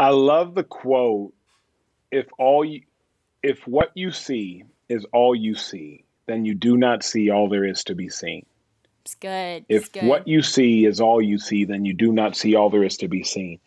I 0.00 0.08
love 0.08 0.56
the 0.56 0.64
quote 0.64 1.32
if 2.10 2.26
all 2.38 2.64
you, 2.64 2.82
if 3.42 3.66
what 3.66 3.90
you 3.94 4.10
see 4.10 4.64
is 4.88 5.06
all 5.12 5.34
you 5.34 5.54
see, 5.54 6.04
then 6.26 6.44
you 6.44 6.54
do 6.54 6.76
not 6.76 7.02
see 7.02 7.30
all 7.30 7.48
there 7.48 7.64
is 7.64 7.84
to 7.84 7.94
be 7.94 8.08
seen. 8.08 8.44
It's 9.04 9.14
good. 9.14 9.64
If 9.68 9.82
it's 9.82 9.88
good. 9.88 10.04
what 10.04 10.28
you 10.28 10.42
see 10.42 10.84
is 10.84 11.00
all 11.00 11.22
you 11.22 11.38
see, 11.38 11.64
then 11.64 11.84
you 11.84 11.94
do 11.94 12.12
not 12.12 12.36
see 12.36 12.54
all 12.54 12.70
there 12.70 12.84
is 12.84 12.96
to 12.98 13.08
be 13.08 13.24
seen. 13.24 13.58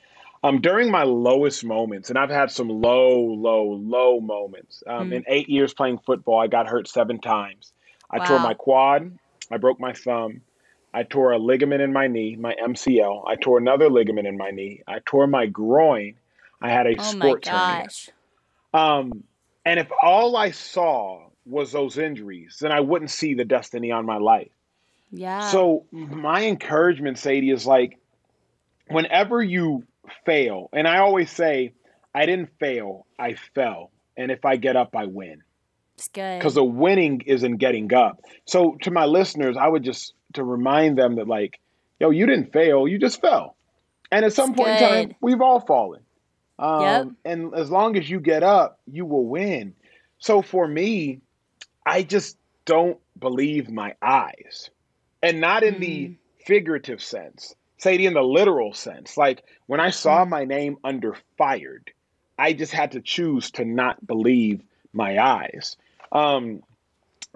Um, 0.43 0.59
during 0.59 0.91
my 0.91 1.03
lowest 1.03 1.63
moments, 1.63 2.09
and 2.09 2.19
I've 2.19 2.29
had 2.29 2.51
some 2.51 2.67
low, 2.67 3.17
low, 3.19 3.79
low 3.81 4.19
moments. 4.19 4.83
Um, 4.85 5.09
mm. 5.09 5.15
In 5.15 5.23
eight 5.27 5.49
years 5.49 5.73
playing 5.73 5.99
football, 5.99 6.39
I 6.39 6.47
got 6.47 6.67
hurt 6.67 6.87
seven 6.87 7.19
times. 7.19 7.71
I 8.11 8.19
wow. 8.19 8.25
tore 8.25 8.39
my 8.39 8.53
quad. 8.53 9.17
I 9.49 9.57
broke 9.57 9.79
my 9.79 9.93
thumb. 9.93 10.41
I 10.93 11.03
tore 11.03 11.31
a 11.31 11.39
ligament 11.39 11.81
in 11.81 11.91
my 11.91 12.07
knee, 12.07 12.35
my 12.35 12.53
MCL. 12.61 13.23
I 13.27 13.35
tore 13.35 13.57
another 13.57 13.89
ligament 13.89 14.27
in 14.27 14.37
my 14.37 14.51
knee. 14.51 14.83
I 14.87 14.99
tore 15.05 15.27
my 15.27 15.47
groin. 15.47 16.15
I 16.61 16.69
had 16.69 16.87
a 16.87 16.95
oh 16.97 17.03
sports 17.03 17.47
hernia. 17.47 17.87
Um, 18.73 19.23
and 19.65 19.79
if 19.79 19.87
all 20.01 20.35
I 20.35 20.51
saw 20.51 21.27
was 21.45 21.71
those 21.71 21.97
injuries, 21.97 22.57
then 22.61 22.71
I 22.71 22.79
wouldn't 22.79 23.11
see 23.11 23.33
the 23.33 23.45
destiny 23.45 23.91
on 23.91 24.05
my 24.05 24.17
life. 24.17 24.51
Yeah. 25.11 25.49
So 25.51 25.85
my 25.91 26.45
encouragement, 26.45 27.19
Sadie, 27.19 27.51
is 27.51 27.65
like 27.65 27.99
whenever 28.87 29.41
you 29.43 29.83
fail, 30.25 30.69
and 30.73 30.87
I 30.87 30.99
always 30.99 31.29
say, 31.29 31.73
I 32.15 32.25
didn't 32.25 32.49
fail, 32.59 33.05
I 33.19 33.35
fell. 33.55 33.91
And 34.17 34.31
if 34.31 34.45
I 34.45 34.55
get 34.57 34.75
up, 34.75 34.95
I 34.95 35.05
win. 35.05 35.43
It's 35.95 36.07
good. 36.07 36.39
Because 36.39 36.55
the 36.55 36.63
winning 36.63 37.21
is 37.25 37.43
in 37.43 37.57
getting 37.57 37.93
up. 37.93 38.21
So 38.45 38.77
to 38.81 38.91
my 38.91 39.05
listeners, 39.05 39.55
I 39.57 39.67
would 39.67 39.83
just 39.83 40.13
to 40.33 40.43
remind 40.43 40.97
them 40.97 41.15
that 41.15 41.27
like, 41.27 41.59
yo, 41.99 42.09
you 42.09 42.25
didn't 42.25 42.51
fail, 42.51 42.87
you 42.87 42.97
just 42.97 43.21
fell. 43.21 43.55
And 44.11 44.25
at 44.25 44.33
some 44.33 44.51
it's 44.51 44.57
point 44.57 44.79
good. 44.79 44.83
in 44.83 44.89
time, 44.89 45.15
we've 45.21 45.41
all 45.41 45.59
fallen. 45.59 46.01
Um, 46.59 46.81
yep. 46.81 47.07
And 47.25 47.53
as 47.55 47.69
long 47.69 47.97
as 47.97 48.09
you 48.09 48.19
get 48.19 48.43
up, 48.43 48.79
you 48.85 49.05
will 49.05 49.25
win. 49.25 49.73
So 50.19 50.41
for 50.41 50.67
me, 50.67 51.21
I 51.85 52.03
just 52.03 52.37
don't 52.65 52.99
believe 53.19 53.69
my 53.69 53.95
eyes. 54.01 54.69
And 55.21 55.41
not 55.41 55.63
in 55.63 55.75
mm. 55.75 55.79
the 55.79 56.15
figurative 56.45 57.01
sense, 57.01 57.55
say 57.77 57.95
it 57.95 58.01
in 58.01 58.13
the 58.13 58.21
literal 58.21 58.73
sense. 58.73 59.17
Like 59.17 59.43
when 59.67 59.79
I 59.79 59.89
saw 59.89 60.25
mm. 60.25 60.29
my 60.29 60.45
name 60.45 60.77
under 60.83 61.15
fired, 61.37 61.91
I 62.37 62.53
just 62.53 62.71
had 62.71 62.91
to 62.93 63.01
choose 63.01 63.51
to 63.51 63.65
not 63.65 64.05
believe 64.05 64.61
my 64.93 65.17
eyes. 65.17 65.77
Um, 66.11 66.61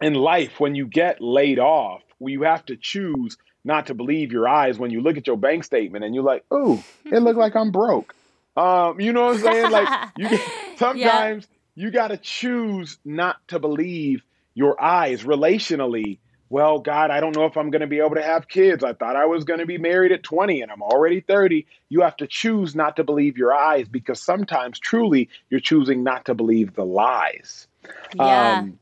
in 0.01 0.13
life, 0.13 0.59
when 0.59 0.75
you 0.75 0.85
get 0.85 1.21
laid 1.21 1.59
off, 1.59 2.03
you 2.19 2.43
have 2.43 2.65
to 2.67 2.75
choose 2.75 3.37
not 3.63 3.87
to 3.87 3.93
believe 3.93 4.31
your 4.31 4.47
eyes 4.47 4.79
when 4.79 4.91
you 4.91 5.01
look 5.01 5.17
at 5.17 5.27
your 5.27 5.37
bank 5.37 5.63
statement 5.63 6.05
and 6.05 6.15
you're 6.15 6.23
like, 6.23 6.45
oh, 6.51 6.83
it 7.05 7.19
looked 7.19 7.39
like 7.45 7.55
I'm 7.55 7.71
broke. 7.71 8.15
Um, 8.57 8.99
you 8.99 9.13
know 9.13 9.25
what 9.27 9.35
I'm 9.35 9.41
saying? 9.41 9.71
Like 9.71 10.09
you 10.17 10.39
sometimes 10.75 11.47
you 11.75 11.91
got 11.91 12.07
to 12.07 12.17
choose 12.17 12.97
not 13.05 13.47
to 13.49 13.59
believe 13.59 14.23
your 14.55 14.81
eyes 14.81 15.23
relationally. 15.23 16.17
Well, 16.49 16.79
God, 16.79 17.11
I 17.11 17.19
don't 17.19 17.35
know 17.35 17.45
if 17.45 17.55
I'm 17.55 17.69
going 17.69 17.81
to 17.81 17.87
be 17.87 17.99
able 17.99 18.15
to 18.15 18.23
have 18.23 18.47
kids. 18.47 18.83
I 18.83 18.93
thought 18.93 19.15
I 19.15 19.25
was 19.25 19.43
going 19.43 19.59
to 19.59 19.65
be 19.65 19.77
married 19.77 20.11
at 20.11 20.23
20 20.23 20.61
and 20.61 20.71
I'm 20.71 20.81
already 20.81 21.19
30. 21.19 21.67
You 21.89 22.01
have 22.01 22.15
to 22.17 22.25
choose 22.25 22.73
not 22.73 22.95
to 22.95 23.03
believe 23.03 23.37
your 23.37 23.53
eyes 23.53 23.87
because 23.87 24.21
sometimes 24.21 24.79
truly 24.79 25.29
you're 25.49 25.59
choosing 25.59 26.03
not 26.03 26.25
to 26.25 26.33
believe 26.33 26.73
the 26.73 26.85
lies. 26.85 27.67
Yeah. 28.15 28.59
Um, 28.59 28.79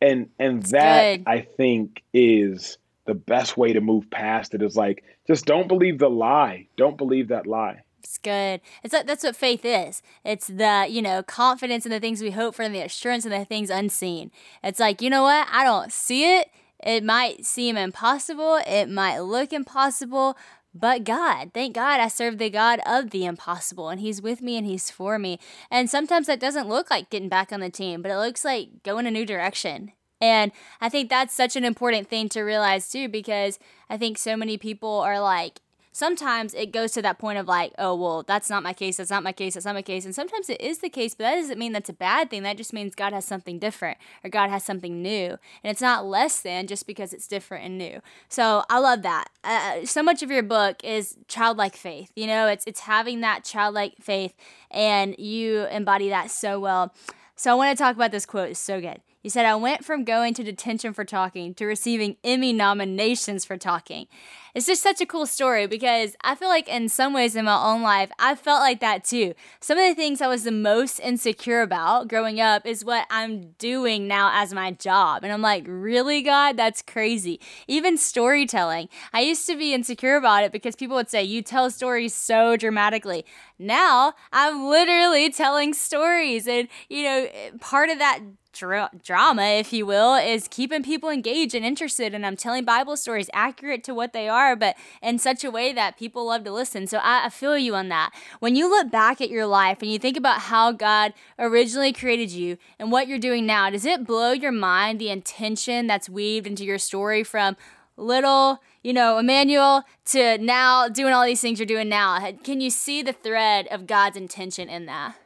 and 0.00 0.28
and 0.38 0.62
that 0.64 1.22
I 1.26 1.40
think 1.40 2.02
is 2.12 2.78
the 3.06 3.14
best 3.14 3.56
way 3.56 3.72
to 3.72 3.80
move 3.80 4.10
past 4.10 4.54
it 4.54 4.62
is 4.62 4.76
like 4.76 5.02
just 5.26 5.46
don't 5.46 5.68
believe 5.68 5.98
the 5.98 6.10
lie. 6.10 6.68
Don't 6.76 6.98
believe 6.98 7.28
that 7.28 7.46
lie. 7.46 7.82
It's 8.06 8.18
good. 8.18 8.60
It's 8.84 8.94
like, 8.94 9.06
that's 9.06 9.24
what 9.24 9.34
faith 9.34 9.64
is. 9.64 10.00
It's 10.24 10.46
the, 10.46 10.86
you 10.88 11.02
know, 11.02 11.22
confidence 11.22 11.84
in 11.84 11.90
the 11.90 12.00
things 12.00 12.22
we 12.22 12.30
hope 12.30 12.54
for 12.54 12.62
and 12.62 12.74
the 12.74 12.80
assurance 12.80 13.24
in 13.24 13.32
the 13.32 13.44
things 13.44 13.68
unseen. 13.68 14.30
It's 14.62 14.78
like, 14.78 15.02
you 15.02 15.10
know 15.10 15.24
what? 15.24 15.48
I 15.50 15.64
don't 15.64 15.92
see 15.92 16.38
it. 16.38 16.50
It 16.84 17.02
might 17.02 17.44
seem 17.44 17.76
impossible. 17.76 18.60
It 18.66 18.88
might 18.88 19.18
look 19.18 19.52
impossible, 19.52 20.36
but 20.72 21.04
God. 21.04 21.50
Thank 21.52 21.74
God 21.74 22.00
I 22.00 22.08
serve 22.08 22.38
the 22.38 22.48
God 22.48 22.80
of 22.86 23.10
the 23.10 23.24
impossible 23.24 23.88
and 23.88 24.00
He's 24.00 24.22
with 24.22 24.40
me 24.40 24.56
and 24.56 24.66
He's 24.66 24.90
for 24.90 25.18
me. 25.18 25.40
And 25.70 25.90
sometimes 25.90 26.28
that 26.28 26.38
doesn't 26.38 26.68
look 26.68 26.90
like 26.90 27.10
getting 27.10 27.28
back 27.28 27.52
on 27.52 27.60
the 27.60 27.70
team, 27.70 28.02
but 28.02 28.10
it 28.12 28.18
looks 28.18 28.44
like 28.44 28.82
going 28.84 29.06
a 29.06 29.10
new 29.10 29.26
direction. 29.26 29.92
And 30.20 30.52
I 30.80 30.88
think 30.88 31.10
that's 31.10 31.34
such 31.34 31.56
an 31.56 31.64
important 31.64 32.08
thing 32.08 32.28
to 32.30 32.42
realize 32.42 32.88
too, 32.88 33.08
because 33.08 33.58
I 33.90 33.96
think 33.96 34.16
so 34.16 34.36
many 34.36 34.56
people 34.56 35.00
are 35.00 35.20
like, 35.20 35.60
sometimes 35.96 36.52
it 36.52 36.72
goes 36.72 36.92
to 36.92 37.00
that 37.00 37.18
point 37.18 37.38
of 37.38 37.48
like, 37.48 37.72
oh, 37.78 37.94
well, 37.94 38.22
that's 38.22 38.50
not 38.50 38.62
my 38.62 38.74
case, 38.74 38.98
that's 38.98 39.08
not 39.08 39.22
my 39.22 39.32
case, 39.32 39.54
that's 39.54 39.64
not 39.64 39.74
my 39.74 39.80
case. 39.80 40.04
And 40.04 40.14
sometimes 40.14 40.50
it 40.50 40.60
is 40.60 40.80
the 40.80 40.90
case, 40.90 41.14
but 41.14 41.24
that 41.24 41.36
doesn't 41.36 41.58
mean 41.58 41.72
that's 41.72 41.88
a 41.88 41.94
bad 41.94 42.28
thing. 42.28 42.42
That 42.42 42.58
just 42.58 42.74
means 42.74 42.94
God 42.94 43.14
has 43.14 43.24
something 43.24 43.58
different 43.58 43.96
or 44.22 44.28
God 44.28 44.50
has 44.50 44.62
something 44.62 45.00
new. 45.00 45.38
And 45.64 45.70
it's 45.70 45.80
not 45.80 46.04
less 46.04 46.42
than 46.42 46.66
just 46.66 46.86
because 46.86 47.14
it's 47.14 47.26
different 47.26 47.64
and 47.64 47.78
new. 47.78 48.02
So 48.28 48.64
I 48.68 48.78
love 48.78 49.00
that. 49.02 49.30
Uh, 49.42 49.86
so 49.86 50.02
much 50.02 50.22
of 50.22 50.30
your 50.30 50.42
book 50.42 50.84
is 50.84 51.16
childlike 51.28 51.76
faith. 51.76 52.12
You 52.14 52.26
know, 52.26 52.46
it's, 52.46 52.66
it's 52.66 52.80
having 52.80 53.22
that 53.22 53.42
childlike 53.42 53.94
faith, 53.98 54.34
and 54.70 55.18
you 55.18 55.64
embody 55.66 56.10
that 56.10 56.30
so 56.30 56.60
well. 56.60 56.92
So 57.36 57.52
I 57.52 57.54
want 57.54 57.76
to 57.76 57.82
talk 57.82 57.96
about 57.96 58.10
this 58.10 58.26
quote. 58.26 58.50
It's 58.50 58.60
so 58.60 58.82
good. 58.82 59.00
He 59.26 59.30
said, 59.30 59.44
I 59.44 59.56
went 59.56 59.84
from 59.84 60.04
going 60.04 60.34
to 60.34 60.44
detention 60.44 60.92
for 60.92 61.04
talking 61.04 61.52
to 61.54 61.66
receiving 61.66 62.16
Emmy 62.22 62.52
nominations 62.52 63.44
for 63.44 63.56
talking. 63.56 64.06
It's 64.54 64.66
just 64.66 64.84
such 64.84 65.00
a 65.00 65.04
cool 65.04 65.26
story 65.26 65.66
because 65.66 66.14
I 66.22 66.36
feel 66.36 66.46
like 66.46 66.68
in 66.68 66.88
some 66.88 67.12
ways 67.12 67.34
in 67.34 67.44
my 67.44 67.60
own 67.60 67.82
life, 67.82 68.08
I 68.20 68.36
felt 68.36 68.60
like 68.60 68.78
that 68.78 69.02
too. 69.02 69.34
Some 69.58 69.78
of 69.78 69.84
the 69.84 69.96
things 69.96 70.20
I 70.20 70.28
was 70.28 70.44
the 70.44 70.52
most 70.52 71.00
insecure 71.00 71.60
about 71.60 72.06
growing 72.06 72.40
up 72.40 72.64
is 72.66 72.84
what 72.84 73.04
I'm 73.10 73.50
doing 73.58 74.06
now 74.06 74.30
as 74.32 74.54
my 74.54 74.70
job. 74.70 75.24
And 75.24 75.32
I'm 75.32 75.42
like, 75.42 75.64
really, 75.66 76.22
God? 76.22 76.56
That's 76.56 76.80
crazy. 76.80 77.40
Even 77.66 77.98
storytelling. 77.98 78.88
I 79.12 79.22
used 79.22 79.44
to 79.48 79.56
be 79.56 79.74
insecure 79.74 80.14
about 80.14 80.44
it 80.44 80.52
because 80.52 80.76
people 80.76 80.94
would 80.94 81.10
say, 81.10 81.24
you 81.24 81.42
tell 81.42 81.68
stories 81.68 82.14
so 82.14 82.56
dramatically. 82.56 83.26
Now 83.58 84.14
I'm 84.32 84.68
literally 84.68 85.30
telling 85.30 85.74
stories. 85.74 86.46
And, 86.46 86.68
you 86.88 87.02
know, 87.02 87.26
eh, 87.32 87.50
part 87.60 87.90
of 87.90 87.98
that 87.98 88.20
dra- 88.56 88.90
drama, 89.02 89.42
if 89.42 89.72
you 89.72 89.86
will, 89.86 90.14
is 90.14 90.48
keeping 90.48 90.82
people 90.82 91.08
engaged 91.10 91.54
and 91.54 91.64
interested. 91.64 92.14
And 92.14 92.24
I'm 92.24 92.36
telling 92.36 92.64
Bible 92.64 92.96
stories 92.96 93.30
accurate 93.32 93.84
to 93.84 93.94
what 93.94 94.12
they 94.12 94.28
are, 94.28 94.56
but 94.56 94.76
in 95.02 95.18
such 95.18 95.44
a 95.44 95.50
way 95.50 95.72
that 95.72 95.98
people 95.98 96.26
love 96.26 96.44
to 96.44 96.52
listen. 96.52 96.86
So 96.86 96.98
I, 96.98 97.26
I 97.26 97.28
feel 97.28 97.58
you 97.58 97.74
on 97.74 97.88
that. 97.88 98.12
When 98.40 98.56
you 98.56 98.68
look 98.68 98.90
back 98.90 99.20
at 99.20 99.30
your 99.30 99.46
life 99.46 99.82
and 99.82 99.90
you 99.90 99.98
think 99.98 100.16
about 100.16 100.42
how 100.42 100.72
God 100.72 101.12
originally 101.38 101.92
created 101.92 102.30
you 102.30 102.58
and 102.78 102.90
what 102.90 103.08
you're 103.08 103.18
doing 103.18 103.46
now, 103.46 103.70
does 103.70 103.84
it 103.84 104.06
blow 104.06 104.32
your 104.32 104.52
mind 104.52 105.00
the 105.00 105.10
intention 105.10 105.86
that's 105.86 106.08
weaved 106.08 106.46
into 106.46 106.64
your 106.64 106.78
story 106.78 107.22
from 107.22 107.56
little, 107.96 108.62
you 108.82 108.92
know, 108.92 109.18
Emmanuel 109.18 109.84
to 110.06 110.38
now 110.38 110.88
doing 110.88 111.12
all 111.12 111.24
these 111.24 111.40
things 111.40 111.58
you're 111.58 111.66
doing 111.66 111.88
now? 111.88 112.32
Can 112.44 112.60
you 112.60 112.70
see 112.70 113.02
the 113.02 113.12
thread 113.12 113.66
of 113.70 113.86
God's 113.86 114.16
intention 114.16 114.68
in 114.68 114.86
that? 114.86 115.16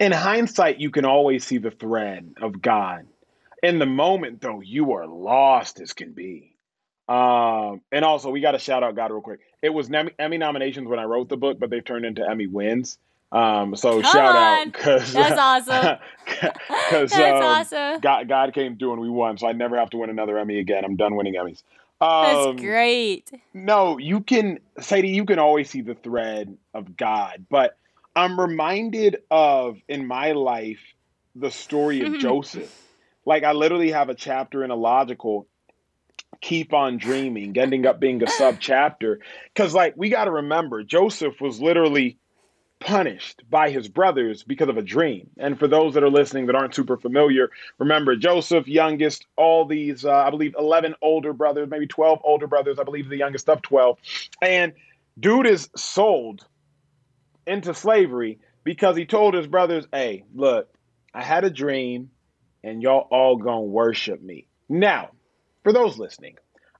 In 0.00 0.12
hindsight, 0.12 0.80
you 0.80 0.90
can 0.90 1.04
always 1.04 1.46
see 1.46 1.58
the 1.58 1.70
thread 1.70 2.34
of 2.40 2.60
God. 2.60 3.06
In 3.62 3.78
the 3.78 3.86
moment, 3.86 4.40
though, 4.40 4.60
you 4.60 4.92
are 4.92 5.06
lost 5.06 5.80
as 5.80 5.92
can 5.92 6.12
be. 6.12 6.56
Um, 7.06 7.82
and 7.92 8.04
also, 8.04 8.30
we 8.30 8.40
got 8.40 8.52
to 8.52 8.58
shout 8.58 8.82
out 8.82 8.96
God 8.96 9.10
real 9.10 9.20
quick. 9.20 9.40
It 9.62 9.68
was 9.68 9.90
Emmy 10.18 10.38
nominations 10.38 10.88
when 10.88 10.98
I 10.98 11.04
wrote 11.04 11.28
the 11.28 11.36
book, 11.36 11.58
but 11.60 11.68
they've 11.68 11.84
turned 11.84 12.06
into 12.06 12.26
Emmy 12.28 12.46
wins. 12.46 12.98
Um, 13.30 13.76
so 13.76 14.00
Come 14.00 14.10
shout 14.10 14.34
on. 14.34 14.36
out 14.36 14.72
because 14.72 15.12
that's 15.12 15.38
awesome. 15.38 15.98
Because 16.90 17.12
um, 17.12 17.20
awesome. 17.20 18.00
God, 18.00 18.28
God 18.28 18.54
came 18.54 18.76
through 18.76 18.94
and 18.94 19.00
we 19.00 19.10
won, 19.10 19.38
so 19.38 19.46
I 19.46 19.52
never 19.52 19.76
have 19.76 19.90
to 19.90 19.98
win 19.98 20.10
another 20.10 20.38
Emmy 20.38 20.58
again. 20.58 20.84
I'm 20.84 20.96
done 20.96 21.14
winning 21.14 21.34
Emmys. 21.34 21.62
Um, 22.00 22.56
that's 22.56 22.62
great. 22.62 23.30
No, 23.52 23.98
you 23.98 24.20
can, 24.20 24.58
Sadie. 24.80 25.10
You 25.10 25.24
can 25.24 25.38
always 25.38 25.70
see 25.70 25.82
the 25.82 25.94
thread 25.94 26.56
of 26.74 26.96
God, 26.96 27.46
but 27.50 27.76
I'm 28.14 28.38
reminded 28.38 29.18
of 29.30 29.78
in 29.88 30.06
my 30.06 30.32
life 30.32 30.80
the 31.34 31.50
story 31.50 32.00
of 32.00 32.08
mm-hmm. 32.08 32.20
Joseph. 32.20 32.76
Like 33.24 33.44
I 33.44 33.52
literally 33.52 33.92
have 33.92 34.08
a 34.08 34.14
chapter 34.14 34.64
in 34.64 34.70
Illogical 34.70 35.46
keep 36.40 36.72
on 36.72 36.96
dreaming 36.96 37.56
ending 37.58 37.86
up 37.86 38.00
being 38.00 38.22
a 38.22 38.26
sub 38.26 38.56
chapter 38.60 39.20
because 39.52 39.74
like 39.74 39.94
we 39.96 40.08
got 40.08 40.24
to 40.24 40.30
remember 40.30 40.82
joseph 40.82 41.40
was 41.40 41.60
literally 41.60 42.18
punished 42.78 43.42
by 43.50 43.68
his 43.68 43.88
brothers 43.88 44.42
because 44.42 44.68
of 44.68 44.78
a 44.78 44.82
dream 44.82 45.28
and 45.36 45.58
for 45.58 45.68
those 45.68 45.92
that 45.92 46.02
are 46.02 46.10
listening 46.10 46.46
that 46.46 46.54
aren't 46.54 46.74
super 46.74 46.96
familiar 46.96 47.50
remember 47.78 48.16
joseph 48.16 48.66
youngest 48.66 49.26
all 49.36 49.66
these 49.66 50.04
uh, 50.04 50.10
i 50.10 50.30
believe 50.30 50.54
11 50.58 50.94
older 51.02 51.34
brothers 51.34 51.68
maybe 51.68 51.86
12 51.86 52.20
older 52.24 52.46
brothers 52.46 52.78
i 52.78 52.84
believe 52.84 53.08
the 53.10 53.18
youngest 53.18 53.48
of 53.50 53.60
12 53.60 53.98
and 54.40 54.72
dude 55.18 55.46
is 55.46 55.68
sold 55.76 56.46
into 57.50 57.74
slavery 57.74 58.38
because 58.64 58.96
he 58.96 59.04
told 59.04 59.34
his 59.34 59.46
brothers, 59.46 59.86
hey, 59.92 60.24
look, 60.34 60.68
I 61.12 61.22
had 61.22 61.44
a 61.44 61.50
dream 61.50 62.10
and 62.62 62.82
y'all 62.82 63.08
all 63.10 63.36
gonna 63.36 63.62
worship 63.62 64.22
me. 64.22 64.46
Now, 64.68 65.10
for 65.64 65.72
those 65.72 65.98
listening, 65.98 66.36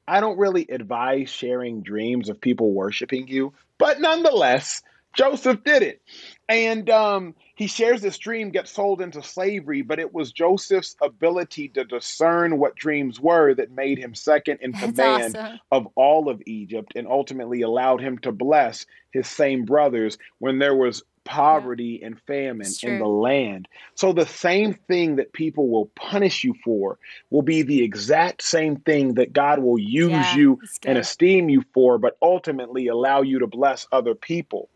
I 0.06 0.20
don't 0.20 0.38
really 0.38 0.66
advise 0.70 1.28
sharing 1.28 1.82
dreams 1.82 2.28
of 2.28 2.40
people 2.40 2.72
worshiping 2.72 3.28
you, 3.28 3.52
but 3.78 4.00
nonetheless, 4.00 4.82
Joseph 5.16 5.64
did 5.64 5.82
it. 5.82 6.02
And 6.50 6.90
um, 6.90 7.36
he 7.54 7.68
shares 7.68 8.02
this 8.02 8.18
dream, 8.18 8.50
gets 8.50 8.72
sold 8.72 9.00
into 9.00 9.22
slavery, 9.22 9.82
but 9.82 10.00
it 10.00 10.12
was 10.12 10.32
Joseph's 10.32 10.96
ability 11.00 11.68
to 11.68 11.84
discern 11.84 12.58
what 12.58 12.74
dreams 12.74 13.20
were 13.20 13.54
that 13.54 13.70
made 13.70 13.98
him 13.98 14.16
second 14.16 14.58
in 14.60 14.72
That's 14.72 14.84
command 14.84 15.36
awesome. 15.36 15.60
of 15.70 15.86
all 15.94 16.28
of 16.28 16.42
Egypt 16.46 16.94
and 16.96 17.06
ultimately 17.06 17.62
allowed 17.62 18.00
him 18.00 18.18
to 18.18 18.32
bless 18.32 18.84
his 19.12 19.28
same 19.28 19.64
brothers 19.64 20.18
when 20.40 20.58
there 20.58 20.74
was 20.74 21.04
poverty 21.24 21.98
yeah. 22.00 22.08
and 22.08 22.20
famine 22.22 22.66
in 22.82 22.98
the 22.98 23.06
land. 23.06 23.68
So 23.94 24.12
the 24.12 24.26
same 24.26 24.74
thing 24.74 25.16
that 25.16 25.32
people 25.32 25.68
will 25.68 25.86
punish 25.94 26.42
you 26.42 26.54
for 26.64 26.98
will 27.30 27.42
be 27.42 27.62
the 27.62 27.84
exact 27.84 28.42
same 28.42 28.76
thing 28.76 29.14
that 29.14 29.32
God 29.32 29.60
will 29.60 29.78
use 29.78 30.10
yeah, 30.10 30.34
you 30.34 30.58
and 30.84 30.98
esteem 30.98 31.48
you 31.48 31.62
for, 31.72 31.98
but 31.98 32.16
ultimately 32.20 32.88
allow 32.88 33.22
you 33.22 33.38
to 33.38 33.46
bless 33.46 33.86
other 33.92 34.14
people. 34.14 34.68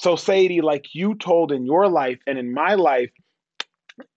So, 0.00 0.16
Sadie, 0.16 0.62
like 0.62 0.94
you 0.94 1.14
told 1.14 1.52
in 1.52 1.66
your 1.66 1.86
life 1.86 2.20
and 2.26 2.38
in 2.38 2.54
my 2.54 2.72
life, 2.72 3.10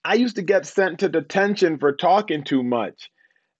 I 0.05 0.13
used 0.13 0.37
to 0.37 0.41
get 0.41 0.65
sent 0.65 0.99
to 0.99 1.09
detention 1.09 1.77
for 1.77 1.91
talking 1.91 2.45
too 2.45 2.63
much. 2.63 3.11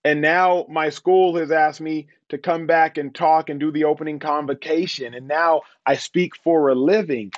And 0.05 0.21
now 0.21 0.65
my 0.69 0.87
school 0.87 1.35
has 1.35 1.51
asked 1.51 1.81
me 1.81 2.07
to 2.29 2.37
come 2.37 2.65
back 2.65 2.97
and 2.97 3.13
talk 3.13 3.49
and 3.49 3.59
do 3.59 3.73
the 3.73 3.83
opening 3.83 4.19
convocation. 4.19 5.13
And 5.13 5.27
now 5.27 5.63
I 5.85 5.95
speak 5.95 6.37
for 6.37 6.69
a 6.69 6.75
living 6.75 7.33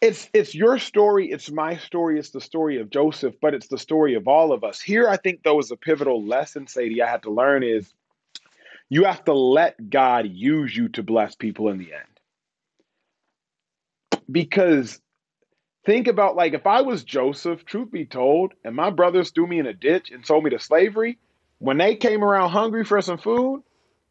it's 0.00 0.30
it's 0.32 0.54
your 0.54 0.78
story 0.78 1.30
it's 1.30 1.50
my 1.50 1.76
story 1.76 2.18
it's 2.18 2.30
the 2.30 2.40
story 2.40 2.80
of 2.80 2.88
joseph 2.88 3.34
but 3.42 3.52
it's 3.52 3.68
the 3.68 3.76
story 3.76 4.14
of 4.14 4.26
all 4.26 4.50
of 4.50 4.64
us 4.64 4.80
here 4.80 5.06
i 5.06 5.16
think 5.18 5.42
though 5.42 5.58
is 5.58 5.70
a 5.70 5.76
pivotal 5.76 6.24
lesson 6.24 6.66
sadie 6.66 7.02
i 7.02 7.10
had 7.10 7.22
to 7.22 7.30
learn 7.30 7.62
is 7.62 7.92
you 8.88 9.04
have 9.04 9.22
to 9.22 9.34
let 9.34 9.90
god 9.90 10.26
use 10.26 10.74
you 10.74 10.88
to 10.88 11.02
bless 11.02 11.34
people 11.34 11.68
in 11.68 11.76
the 11.76 11.92
end 11.92 12.09
because 14.30 15.00
think 15.86 16.06
about 16.06 16.36
like 16.36 16.52
if 16.52 16.66
i 16.66 16.82
was 16.82 17.04
joseph 17.04 17.64
truth 17.64 17.90
be 17.90 18.04
told 18.04 18.52
and 18.64 18.76
my 18.76 18.90
brothers 18.90 19.30
threw 19.30 19.46
me 19.46 19.58
in 19.58 19.66
a 19.66 19.72
ditch 19.72 20.10
and 20.10 20.26
sold 20.26 20.44
me 20.44 20.50
to 20.50 20.58
slavery 20.58 21.18
when 21.58 21.78
they 21.78 21.96
came 21.96 22.22
around 22.22 22.50
hungry 22.50 22.84
for 22.84 23.00
some 23.00 23.18
food 23.18 23.62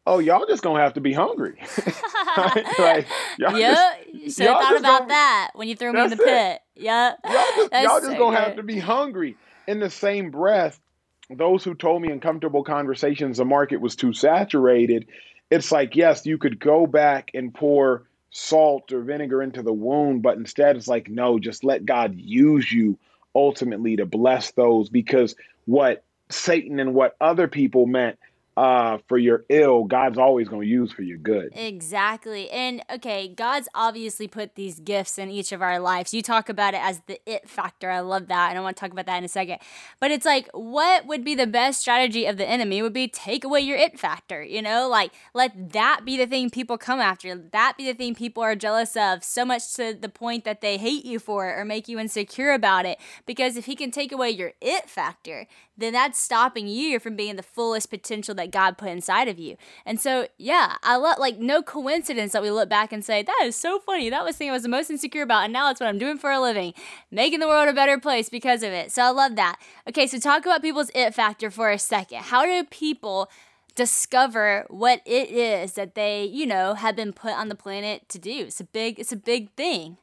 oh, 0.06 0.18
y'all 0.18 0.46
just 0.46 0.62
gonna 0.62 0.80
have 0.80 0.94
to 0.94 1.00
be 1.00 1.12
hungry. 1.12 1.56
like, 2.78 3.06
y'all 3.38 3.58
yeah, 3.58 3.92
you 4.12 4.30
should 4.30 4.46
have 4.46 4.60
thought 4.60 4.78
about 4.78 5.08
that 5.08 5.50
when 5.54 5.68
you 5.68 5.76
threw 5.76 5.92
me 5.92 6.02
in 6.02 6.10
the 6.10 6.16
pit. 6.16 6.60
Yep. 6.76 7.18
Y'all 7.24 7.32
just, 7.32 7.72
y'all 7.72 8.00
just 8.00 8.04
so 8.04 8.18
gonna 8.18 8.36
good. 8.36 8.44
have 8.44 8.56
to 8.56 8.62
be 8.62 8.78
hungry. 8.78 9.36
In 9.66 9.78
the 9.78 9.90
same 9.90 10.30
breath, 10.30 10.80
those 11.28 11.62
who 11.62 11.74
told 11.74 12.02
me 12.02 12.10
Uncomfortable 12.10 12.64
Conversations 12.64 13.36
the 13.36 13.44
market 13.44 13.80
was 13.80 13.94
too 13.94 14.12
saturated, 14.12 15.06
it's 15.50 15.70
like, 15.70 15.94
yes, 15.94 16.26
you 16.26 16.38
could 16.38 16.58
go 16.58 16.86
back 16.86 17.30
and 17.34 17.54
pour 17.54 18.04
salt 18.30 18.92
or 18.92 19.02
vinegar 19.02 19.42
into 19.42 19.62
the 19.62 19.72
wound, 19.72 20.22
but 20.22 20.36
instead 20.36 20.76
it's 20.76 20.88
like, 20.88 21.08
no, 21.08 21.38
just 21.38 21.64
let 21.64 21.84
God 21.84 22.14
use 22.16 22.70
you 22.70 22.98
ultimately 23.34 23.96
to 23.96 24.06
bless 24.06 24.52
those 24.52 24.88
because 24.88 25.34
what 25.66 26.04
Satan 26.30 26.80
and 26.80 26.94
what 26.94 27.16
other 27.20 27.48
people 27.48 27.86
meant 27.86 28.18
uh, 28.56 28.98
for 29.08 29.16
your 29.16 29.44
ill, 29.48 29.84
God's 29.84 30.18
always 30.18 30.48
going 30.48 30.62
to 30.62 30.68
use 30.68 30.92
for 30.92 31.02
your 31.02 31.18
good. 31.18 31.52
Exactly. 31.54 32.50
And 32.50 32.82
okay, 32.92 33.28
God's 33.28 33.68
obviously 33.74 34.28
put 34.28 34.54
these 34.54 34.80
gifts 34.80 35.18
in 35.18 35.30
each 35.30 35.52
of 35.52 35.62
our 35.62 35.78
lives. 35.78 36.12
You 36.12 36.22
talk 36.22 36.48
about 36.48 36.74
it 36.74 36.80
as 36.82 37.00
the 37.06 37.20
it 37.26 37.48
factor. 37.48 37.90
I 37.90 38.00
love 38.00 38.26
that. 38.28 38.50
And 38.50 38.58
I 38.58 38.62
want 38.62 38.76
to 38.76 38.80
talk 38.80 38.92
about 38.92 39.06
that 39.06 39.18
in 39.18 39.24
a 39.24 39.28
second. 39.28 39.58
But 40.00 40.10
it's 40.10 40.26
like, 40.26 40.48
what 40.52 41.06
would 41.06 41.24
be 41.24 41.34
the 41.34 41.46
best 41.46 41.80
strategy 41.80 42.26
of 42.26 42.36
the 42.36 42.48
enemy 42.48 42.82
would 42.82 42.92
be 42.92 43.08
take 43.08 43.44
away 43.44 43.60
your 43.60 43.78
it 43.78 43.98
factor, 43.98 44.42
you 44.42 44.62
know? 44.62 44.88
Like, 44.88 45.12
let 45.32 45.72
that 45.72 46.02
be 46.04 46.16
the 46.16 46.26
thing 46.26 46.50
people 46.50 46.76
come 46.76 47.00
after. 47.00 47.34
That 47.36 47.76
be 47.78 47.86
the 47.86 47.94
thing 47.94 48.14
people 48.14 48.42
are 48.42 48.56
jealous 48.56 48.96
of 48.96 49.22
so 49.22 49.44
much 49.44 49.74
to 49.74 49.96
the 49.98 50.08
point 50.08 50.44
that 50.44 50.60
they 50.60 50.76
hate 50.76 51.04
you 51.04 51.18
for 51.18 51.48
it 51.48 51.58
or 51.58 51.64
make 51.64 51.88
you 51.88 51.98
insecure 51.98 52.52
about 52.52 52.84
it. 52.84 52.98
Because 53.26 53.56
if 53.56 53.66
he 53.66 53.76
can 53.76 53.90
take 53.90 54.12
away 54.12 54.30
your 54.30 54.52
it 54.60 54.90
factor, 54.90 55.46
then 55.80 55.94
that's 55.94 56.20
stopping 56.20 56.68
you 56.68 56.98
from 57.00 57.16
being 57.16 57.36
the 57.36 57.42
fullest 57.42 57.90
potential 57.90 58.34
that 58.34 58.49
God 58.50 58.78
put 58.78 58.88
inside 58.88 59.28
of 59.28 59.38
you. 59.38 59.56
And 59.84 60.00
so, 60.00 60.28
yeah, 60.38 60.76
I 60.82 60.96
love 60.96 61.18
like 61.18 61.38
no 61.38 61.62
coincidence 61.62 62.32
that 62.32 62.42
we 62.42 62.50
look 62.50 62.68
back 62.68 62.92
and 62.92 63.04
say, 63.04 63.22
that 63.22 63.42
is 63.44 63.56
so 63.56 63.78
funny. 63.78 64.10
That 64.10 64.24
was 64.24 64.34
the 64.34 64.38
thing 64.38 64.50
I 64.50 64.52
was 64.52 64.62
the 64.62 64.68
most 64.68 64.90
insecure 64.90 65.22
about. 65.22 65.44
And 65.44 65.52
now 65.52 65.70
it's 65.70 65.80
what 65.80 65.88
I'm 65.88 65.98
doing 65.98 66.18
for 66.18 66.30
a 66.30 66.40
living, 66.40 66.74
making 67.10 67.40
the 67.40 67.48
world 67.48 67.68
a 67.68 67.72
better 67.72 67.98
place 67.98 68.28
because 68.28 68.62
of 68.62 68.72
it. 68.72 68.92
So 68.92 69.02
I 69.02 69.10
love 69.10 69.36
that. 69.36 69.60
Okay, 69.88 70.06
so 70.06 70.18
talk 70.18 70.44
about 70.44 70.62
people's 70.62 70.90
it 70.94 71.14
factor 71.14 71.50
for 71.50 71.70
a 71.70 71.78
second. 71.78 72.22
How 72.24 72.44
do 72.44 72.64
people 72.64 73.30
discover 73.74 74.66
what 74.68 75.00
it 75.06 75.30
is 75.30 75.72
that 75.74 75.94
they, 75.94 76.24
you 76.24 76.46
know, 76.46 76.74
have 76.74 76.96
been 76.96 77.12
put 77.12 77.32
on 77.32 77.48
the 77.48 77.54
planet 77.54 78.08
to 78.08 78.18
do? 78.18 78.44
It's 78.46 78.60
a 78.60 78.64
big, 78.64 78.98
it's 78.98 79.12
a 79.12 79.16
big 79.16 79.50
thing. 79.52 79.96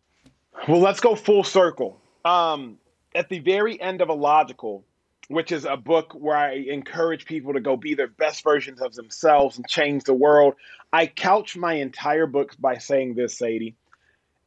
Well, 0.67 0.79
let's 0.79 0.99
go 0.99 1.15
full 1.15 1.43
circle. 1.43 1.99
Um, 2.25 2.77
at 3.13 3.29
the 3.29 3.39
very 3.39 3.79
end 3.79 4.01
of 4.01 4.09
Illogical, 4.09 4.83
which 5.27 5.51
is 5.51 5.65
a 5.65 5.75
book 5.75 6.13
where 6.13 6.37
I 6.37 6.53
encourage 6.53 7.25
people 7.25 7.53
to 7.53 7.59
go 7.59 7.75
be 7.75 7.95
their 7.95 8.07
best 8.07 8.43
versions 8.43 8.81
of 8.81 8.93
themselves 8.95 9.57
and 9.57 9.67
change 9.67 10.03
the 10.03 10.13
world. 10.13 10.55
I 10.93 11.07
couch 11.07 11.57
my 11.57 11.73
entire 11.73 12.27
book 12.27 12.55
by 12.59 12.77
saying 12.77 13.15
this, 13.15 13.37
Sadie. 13.37 13.75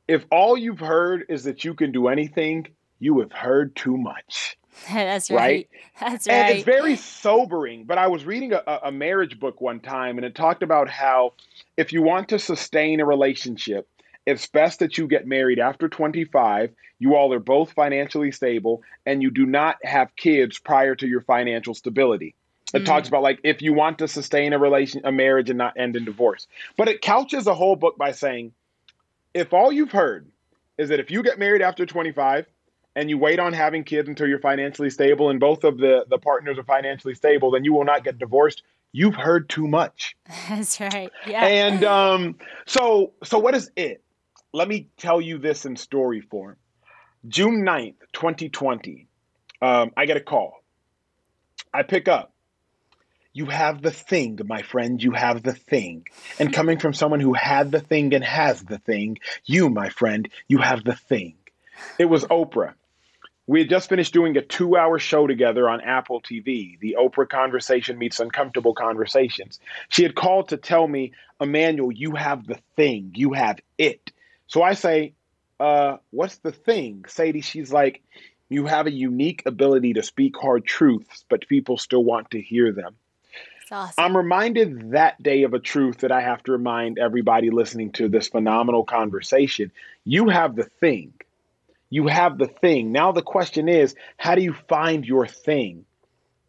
If 0.09 0.25
all 0.31 0.57
you've 0.57 0.81
heard 0.81 1.25
is 1.29 1.45
that 1.45 1.65
you 1.65 1.75
can 1.75 1.93
do 1.93 2.09
anything, 2.09 2.67
you 2.99 3.21
have 3.21 3.33
heard 3.33 3.77
too 3.77 3.97
much. 3.97 4.57
That's 4.89 5.31
right. 5.31 5.39
right. 5.39 5.69
That's 6.01 6.27
right. 6.27 6.35
And 6.35 6.51
it's 6.57 6.65
very 6.65 6.97
sobering. 6.97 7.85
But 7.85 7.99
I 7.99 8.07
was 8.07 8.25
reading 8.25 8.53
a, 8.53 8.63
a 8.85 8.93
marriage 8.93 9.39
book 9.39 9.61
one 9.61 9.81
time, 9.81 10.17
and 10.17 10.25
it 10.25 10.35
talked 10.35 10.63
about 10.63 10.89
how 10.89 11.35
if 11.77 11.93
you 11.93 12.03
want 12.03 12.29
to 12.31 12.39
sustain 12.39 13.01
a 13.01 13.05
relationship, 13.05 13.89
it's 14.27 14.47
best 14.47 14.81
that 14.81 14.99
you 14.99 15.07
get 15.07 15.27
married 15.27 15.59
after 15.59 15.89
25. 15.89 16.71
You 16.99 17.17
all 17.17 17.33
are 17.33 17.41
both 17.41 17.73
financially 17.73 18.31
stable 18.33 18.83
and 19.07 19.23
you 19.23 19.31
do 19.31 19.47
not 19.47 19.77
have 19.83 20.15
kids 20.17 20.59
prior 20.59 20.95
to 20.97 21.07
your 21.07 21.23
financial 21.23 21.75
stability. 21.75 22.35
It 22.73 22.83
mm 22.83 22.87
talks 22.87 23.09
about 23.09 23.23
like 23.23 23.41
if 23.43 23.63
you 23.63 23.73
want 23.73 23.99
to 23.99 24.09
sustain 24.09 24.53
a 24.53 24.59
relation, 24.59 25.01
a 25.05 25.11
marriage 25.11 25.51
and 25.51 25.59
not 25.59 25.77
end 25.77 25.97
in 25.97 26.05
divorce. 26.05 26.47
But 26.77 26.89
it 26.89 27.03
couches 27.03 27.47
a 27.47 27.55
whole 27.55 27.75
book 27.77 27.99
by 27.99 28.13
saying, 28.13 28.53
if 29.35 29.53
all 29.53 29.73
you've 29.73 29.93
heard 29.93 30.29
is 30.79 30.89
that 30.91 31.01
if 31.01 31.11
you 31.11 31.23
get 31.23 31.39
married 31.39 31.63
after 31.63 31.85
25 31.85 32.47
and 32.97 33.11
you 33.11 33.19
wait 33.19 33.39
on 33.39 33.53
having 33.53 33.85
kids 33.85 34.09
until 34.09 34.27
you're 34.27 34.41
financially 34.41 34.91
stable 34.91 35.31
and 35.31 35.41
both 35.41 35.65
of 35.65 35.79
the, 35.79 36.05
the 36.09 36.19
partners 36.19 36.59
are 36.59 36.65
financially 36.65 37.15
stable, 37.15 37.51
then 37.51 37.65
you 37.65 37.73
will 37.73 37.85
not 37.85 38.05
get 38.05 38.19
divorced. 38.19 38.63
You've 38.93 39.15
heard 39.15 39.49
too 39.49 39.69
much. 39.69 40.17
That's 40.49 40.81
right. 40.81 41.11
Yeah. 41.27 41.45
And 41.45 41.85
um, 41.85 42.37
so 42.67 43.13
so 43.25 43.39
what 43.39 43.55
is 43.55 43.71
it? 43.77 44.03
Let 44.53 44.69
me 44.69 44.89
tell 44.97 45.21
you 45.21 45.39
this 45.39 45.65
in 45.65 45.77
story 45.77 46.21
form. 46.21 46.57
June 47.29 47.65
9th, 47.65 47.97
2020, 48.13 49.07
um, 49.61 49.93
I 49.97 50.07
get 50.07 50.17
a 50.17 50.21
call. 50.21 50.63
I 51.73 51.83
pick 51.83 52.09
up. 52.09 52.33
You 53.33 53.47
have 53.47 53.81
the 53.81 53.93
thing, 53.93 54.41
my 54.45 54.63
friend, 54.63 55.01
you 55.01 55.13
have 55.13 55.43
the 55.43 55.55
thing. 55.55 56.07
And 56.39 56.53
coming 56.61 56.79
from 56.79 56.95
someone 56.95 57.21
who 57.21 57.35
had 57.35 57.71
the 57.71 57.81
thing 57.81 58.13
and 58.15 58.25
has 58.25 58.63
the 58.63 58.79
thing, 58.79 59.19
you, 59.45 59.69
my 59.69 59.89
friend, 59.89 60.29
you 60.49 60.59
have 60.59 60.83
the 60.83 60.97
thing. 60.97 61.37
It 61.99 62.07
was 62.07 62.25
Oprah. 62.25 62.75
We 63.47 63.61
had 63.61 63.69
just 63.69 63.89
finished 63.89 64.13
doing 64.13 64.37
a 64.37 64.43
two 64.43 64.77
hour 64.77 64.99
show 64.99 65.27
together 65.27 65.69
on 65.69 65.81
Apple 65.81 66.23
TV, 66.23 66.79
the 66.79 66.97
Oprah 66.99 67.29
Conversation 67.29 67.99
Meets 67.99 68.21
Uncomfortable 68.21 68.75
Conversations. 68.75 69.59
She 69.89 70.03
had 70.05 70.15
called 70.15 70.51
to 70.51 70.57
tell 70.57 70.87
me, 70.87 71.13
Emmanuel, 71.41 71.91
you 71.91 72.15
have 72.15 72.47
the 72.47 72.61
thing, 72.77 73.13
you 73.17 73.33
have 73.33 73.59
it. 73.77 74.10
So 74.51 74.65
I 74.65 74.75
say, 74.75 75.15
uh, 75.61 75.99
what's 76.11 76.39
the 76.39 76.51
thing? 76.51 77.05
Sadie, 77.07 77.41
she's 77.41 77.73
like, 77.73 78.03
you 78.49 78.67
have 78.67 78.89
a 78.89 78.91
unique 78.91 79.45
ability 79.47 79.93
to 79.93 80.03
speak 80.03 80.37
hard 80.37 80.65
truths, 80.65 81.25
but 81.29 81.47
people 81.47 81.79
still 81.79 82.03
want 82.03 82.33
to 82.33 82.43
hear 82.43 82.73
them. 82.73 82.97
Awesome. 83.71 83.95
I'm 83.97 84.17
reminded 84.17 84.91
that 84.91 85.23
day 85.23 85.45
of 85.45 85.55
a 85.55 85.61
truth 85.61 85.99
that 85.99 86.11
I 86.11 86.21
have 86.21 86.43
to 86.43 86.53
remind 86.53 86.99
everybody 86.99 87.51
listening 87.51 87.93
to 87.93 88.09
this 88.09 88.27
phenomenal 88.27 88.83
conversation. 88.83 89.71
You 90.05 90.31
have 90.31 90.57
the 90.57 90.65
thing. 90.65 91.13
You 91.89 92.09
have 92.09 92.37
the 92.37 92.49
thing. 92.49 92.91
Now 92.91 93.13
the 93.13 93.23
question 93.23 93.69
is, 93.69 93.95
how 94.17 94.35
do 94.35 94.43
you 94.43 94.55
find 94.69 95.07
your 95.07 95.29
thing? 95.29 95.85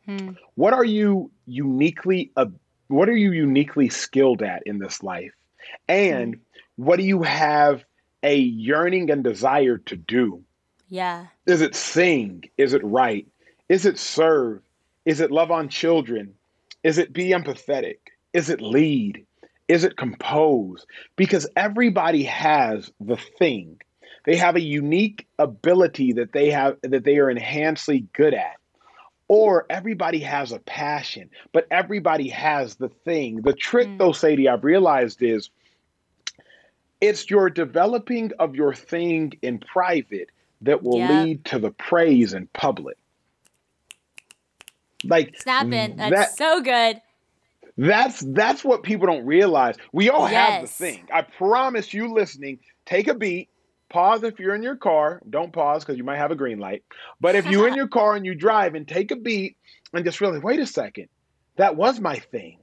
Hmm. 0.08 0.32
What 0.56 0.74
are 0.74 0.84
you 0.84 1.30
uniquely 1.46 2.32
uh, 2.36 2.48
what 2.88 3.08
are 3.10 3.16
you 3.16 3.32
uniquely 3.32 3.90
skilled 3.90 4.42
at 4.42 4.64
in 4.66 4.80
this 4.80 5.04
life? 5.04 5.34
And 5.88 6.34
hmm. 6.34 6.42
what 6.84 6.98
do 6.98 7.04
you 7.04 7.22
have 7.22 7.86
a 8.24 8.36
yearning 8.36 9.10
and 9.10 9.24
desire 9.24 9.78
to 9.78 9.96
do. 9.96 10.44
Yeah. 10.90 11.28
Is 11.46 11.62
it 11.62 11.76
sing? 11.76 12.44
Is 12.58 12.74
it 12.74 12.84
write? 12.84 13.28
Is 13.70 13.86
it 13.86 13.98
serve? 13.98 14.62
Is 15.06 15.20
it 15.22 15.32
love 15.32 15.52
on 15.52 15.70
children? 15.70 16.34
Is 16.84 16.98
it 16.98 17.14
be 17.14 17.30
empathetic? 17.30 17.98
Is 18.34 18.50
it 18.50 18.62
lead? 18.62 19.26
Is 19.68 19.84
it 19.84 19.98
compose? 19.98 20.86
Because 21.16 21.48
everybody 21.56 22.24
has 22.24 22.92
the 23.00 23.16
thing. 23.16 23.80
They 24.26 24.36
have 24.36 24.56
a 24.56 24.62
unique 24.62 25.28
ability 25.40 26.14
that 26.14 26.34
they 26.34 26.52
have 26.52 26.78
that 26.84 27.06
they 27.06 27.18
are 27.18 27.30
enhancedly 27.30 28.06
good 28.14 28.34
at. 28.34 28.58
Or 29.28 29.66
everybody 29.70 30.20
has 30.20 30.52
a 30.52 30.60
passion, 30.60 31.30
but 31.54 31.66
everybody 31.72 32.28
has 32.28 32.76
the 32.76 32.90
thing. 32.90 33.42
The 33.44 33.54
trick, 33.54 33.88
mm. 33.88 33.98
though, 33.98 34.12
Sadie, 34.12 34.50
I've 34.50 34.66
realized 34.66 35.24
is 35.24 35.50
it's 37.02 37.30
your 37.30 37.50
developing 37.50 38.32
of 38.40 38.56
your 38.56 38.74
thing 38.74 39.34
in 39.42 39.60
private 39.60 40.30
that 40.62 40.84
will 40.84 41.00
lead 41.00 41.44
to 41.46 41.60
the 41.60 41.72
praise 41.72 42.34
in 42.34 42.48
public. 42.54 42.98
Like 45.04 45.36
snapping. 45.42 45.98
That's 45.98 46.16
that, 46.16 46.38
so 46.38 46.62
good. 46.62 47.02
That's 47.76 48.20
that's 48.20 48.64
what 48.64 48.84
people 48.84 49.08
don't 49.08 49.26
realize. 49.26 49.76
We 49.92 50.12
all 50.12 50.30
yes. 50.30 50.50
have 50.50 50.62
the 50.62 50.68
thing. 50.68 51.08
I 51.12 51.24
promise 51.24 51.94
you 51.94 52.14
listening, 52.14 52.60
take 52.86 53.08
a 53.08 53.16
beat, 53.16 53.50
pause 53.90 54.22
if 54.24 54.40
you're 54.40 54.54
in 54.54 54.62
your 54.62 54.76
car. 54.76 55.22
Don't 55.28 55.52
pause 55.52 55.84
because 55.84 55.98
you 55.98 56.04
might 56.04 56.18
have 56.18 56.30
a 56.30 56.36
green 56.36 56.60
light. 56.60 56.84
But 57.20 57.36
if 57.36 57.48
you're 57.48 57.68
in 57.68 57.74
your 57.76 57.88
car 57.88 58.16
and 58.16 58.26
you 58.26 58.36
drive 58.36 58.76
and 58.76 58.88
take 58.88 59.10
a 59.10 59.16
beat 59.16 59.58
and 59.94 60.06
just 60.06 60.22
really 60.22 60.38
wait 60.38 60.60
a 60.60 60.68
second, 60.68 61.08
that 61.56 61.76
was 61.76 62.00
my 62.00 62.18
thing. 62.18 62.60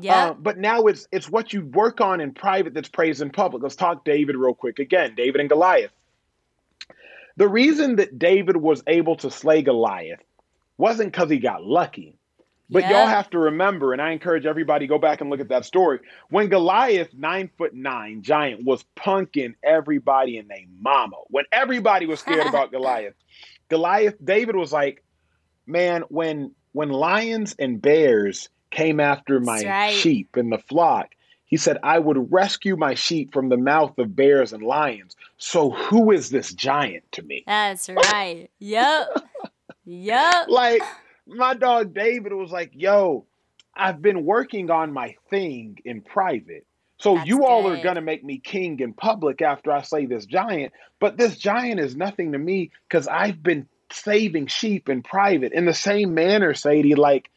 Yeah. 0.00 0.28
Uh, 0.28 0.34
but 0.34 0.58
now 0.58 0.86
it's 0.86 1.08
it's 1.10 1.28
what 1.28 1.52
you 1.52 1.64
work 1.66 2.00
on 2.00 2.20
in 2.20 2.32
private 2.32 2.72
that's 2.72 2.88
praised 2.88 3.20
in 3.20 3.30
public. 3.30 3.62
Let's 3.62 3.76
talk 3.76 4.04
David 4.04 4.36
real 4.36 4.54
quick 4.54 4.78
again. 4.78 5.14
David 5.16 5.40
and 5.40 5.48
Goliath. 5.48 5.90
The 7.36 7.48
reason 7.48 7.96
that 7.96 8.18
David 8.18 8.56
was 8.56 8.82
able 8.86 9.16
to 9.16 9.30
slay 9.30 9.62
Goliath 9.62 10.20
wasn't 10.76 11.12
because 11.12 11.30
he 11.30 11.38
got 11.38 11.64
lucky. 11.64 12.16
But 12.70 12.82
yeah. 12.82 12.90
y'all 12.90 13.06
have 13.06 13.30
to 13.30 13.38
remember, 13.38 13.92
and 13.92 14.02
I 14.02 14.10
encourage 14.10 14.44
everybody 14.44 14.86
go 14.86 14.98
back 14.98 15.20
and 15.20 15.30
look 15.30 15.40
at 15.40 15.48
that 15.48 15.64
story. 15.64 16.00
When 16.28 16.48
Goliath, 16.48 17.14
nine 17.14 17.50
foot 17.56 17.74
nine 17.74 18.22
giant, 18.22 18.64
was 18.64 18.84
punking 18.94 19.54
everybody 19.64 20.36
in 20.36 20.48
their 20.48 20.58
mama, 20.78 21.16
when 21.28 21.44
everybody 21.50 22.06
was 22.06 22.20
scared 22.20 22.46
about 22.48 22.70
Goliath, 22.70 23.14
Goliath, 23.68 24.16
David 24.22 24.54
was 24.54 24.72
like, 24.72 25.02
man, 25.66 26.02
when 26.08 26.54
when 26.72 26.90
lions 26.90 27.56
and 27.58 27.80
bears 27.80 28.50
came 28.78 29.00
after 29.00 29.40
my 29.40 29.60
right. 29.64 29.92
sheep 29.92 30.36
in 30.36 30.50
the 30.50 30.58
flock. 30.58 31.14
He 31.46 31.56
said, 31.56 31.78
I 31.82 31.98
would 31.98 32.30
rescue 32.30 32.76
my 32.76 32.94
sheep 32.94 33.32
from 33.32 33.48
the 33.48 33.56
mouth 33.56 33.98
of 33.98 34.14
bears 34.14 34.52
and 34.52 34.62
lions. 34.62 35.16
So 35.38 35.70
who 35.70 36.12
is 36.12 36.30
this 36.30 36.52
giant 36.52 37.10
to 37.12 37.22
me? 37.22 37.42
That's 37.46 37.88
right. 37.88 38.48
yep. 38.58 39.08
Yep. 39.84 40.34
Like 40.48 40.82
my 41.26 41.54
dog 41.54 41.94
David 41.94 42.32
was 42.32 42.50
like, 42.52 42.72
yo, 42.74 43.24
I've 43.74 44.02
been 44.02 44.24
working 44.24 44.70
on 44.70 44.92
my 44.92 45.16
thing 45.30 45.78
in 45.84 46.02
private. 46.02 46.66
So 46.98 47.14
That's 47.14 47.28
you 47.28 47.46
all 47.46 47.62
good. 47.62 47.78
are 47.78 47.82
gonna 47.82 48.02
make 48.02 48.22
me 48.24 48.38
king 48.38 48.80
in 48.80 48.92
public 48.92 49.40
after 49.40 49.72
I 49.72 49.82
slay 49.82 50.06
this 50.06 50.26
giant, 50.26 50.72
but 51.00 51.16
this 51.16 51.38
giant 51.38 51.80
is 51.80 51.96
nothing 51.96 52.32
to 52.32 52.38
me 52.38 52.70
because 52.88 53.08
I've 53.08 53.42
been 53.42 53.68
saving 53.90 54.48
sheep 54.48 54.88
in 54.88 55.02
private. 55.02 55.52
In 55.52 55.64
the 55.64 55.74
same 55.74 56.12
manner, 56.12 56.54
Sadie, 56.54 56.94
like 56.94 57.30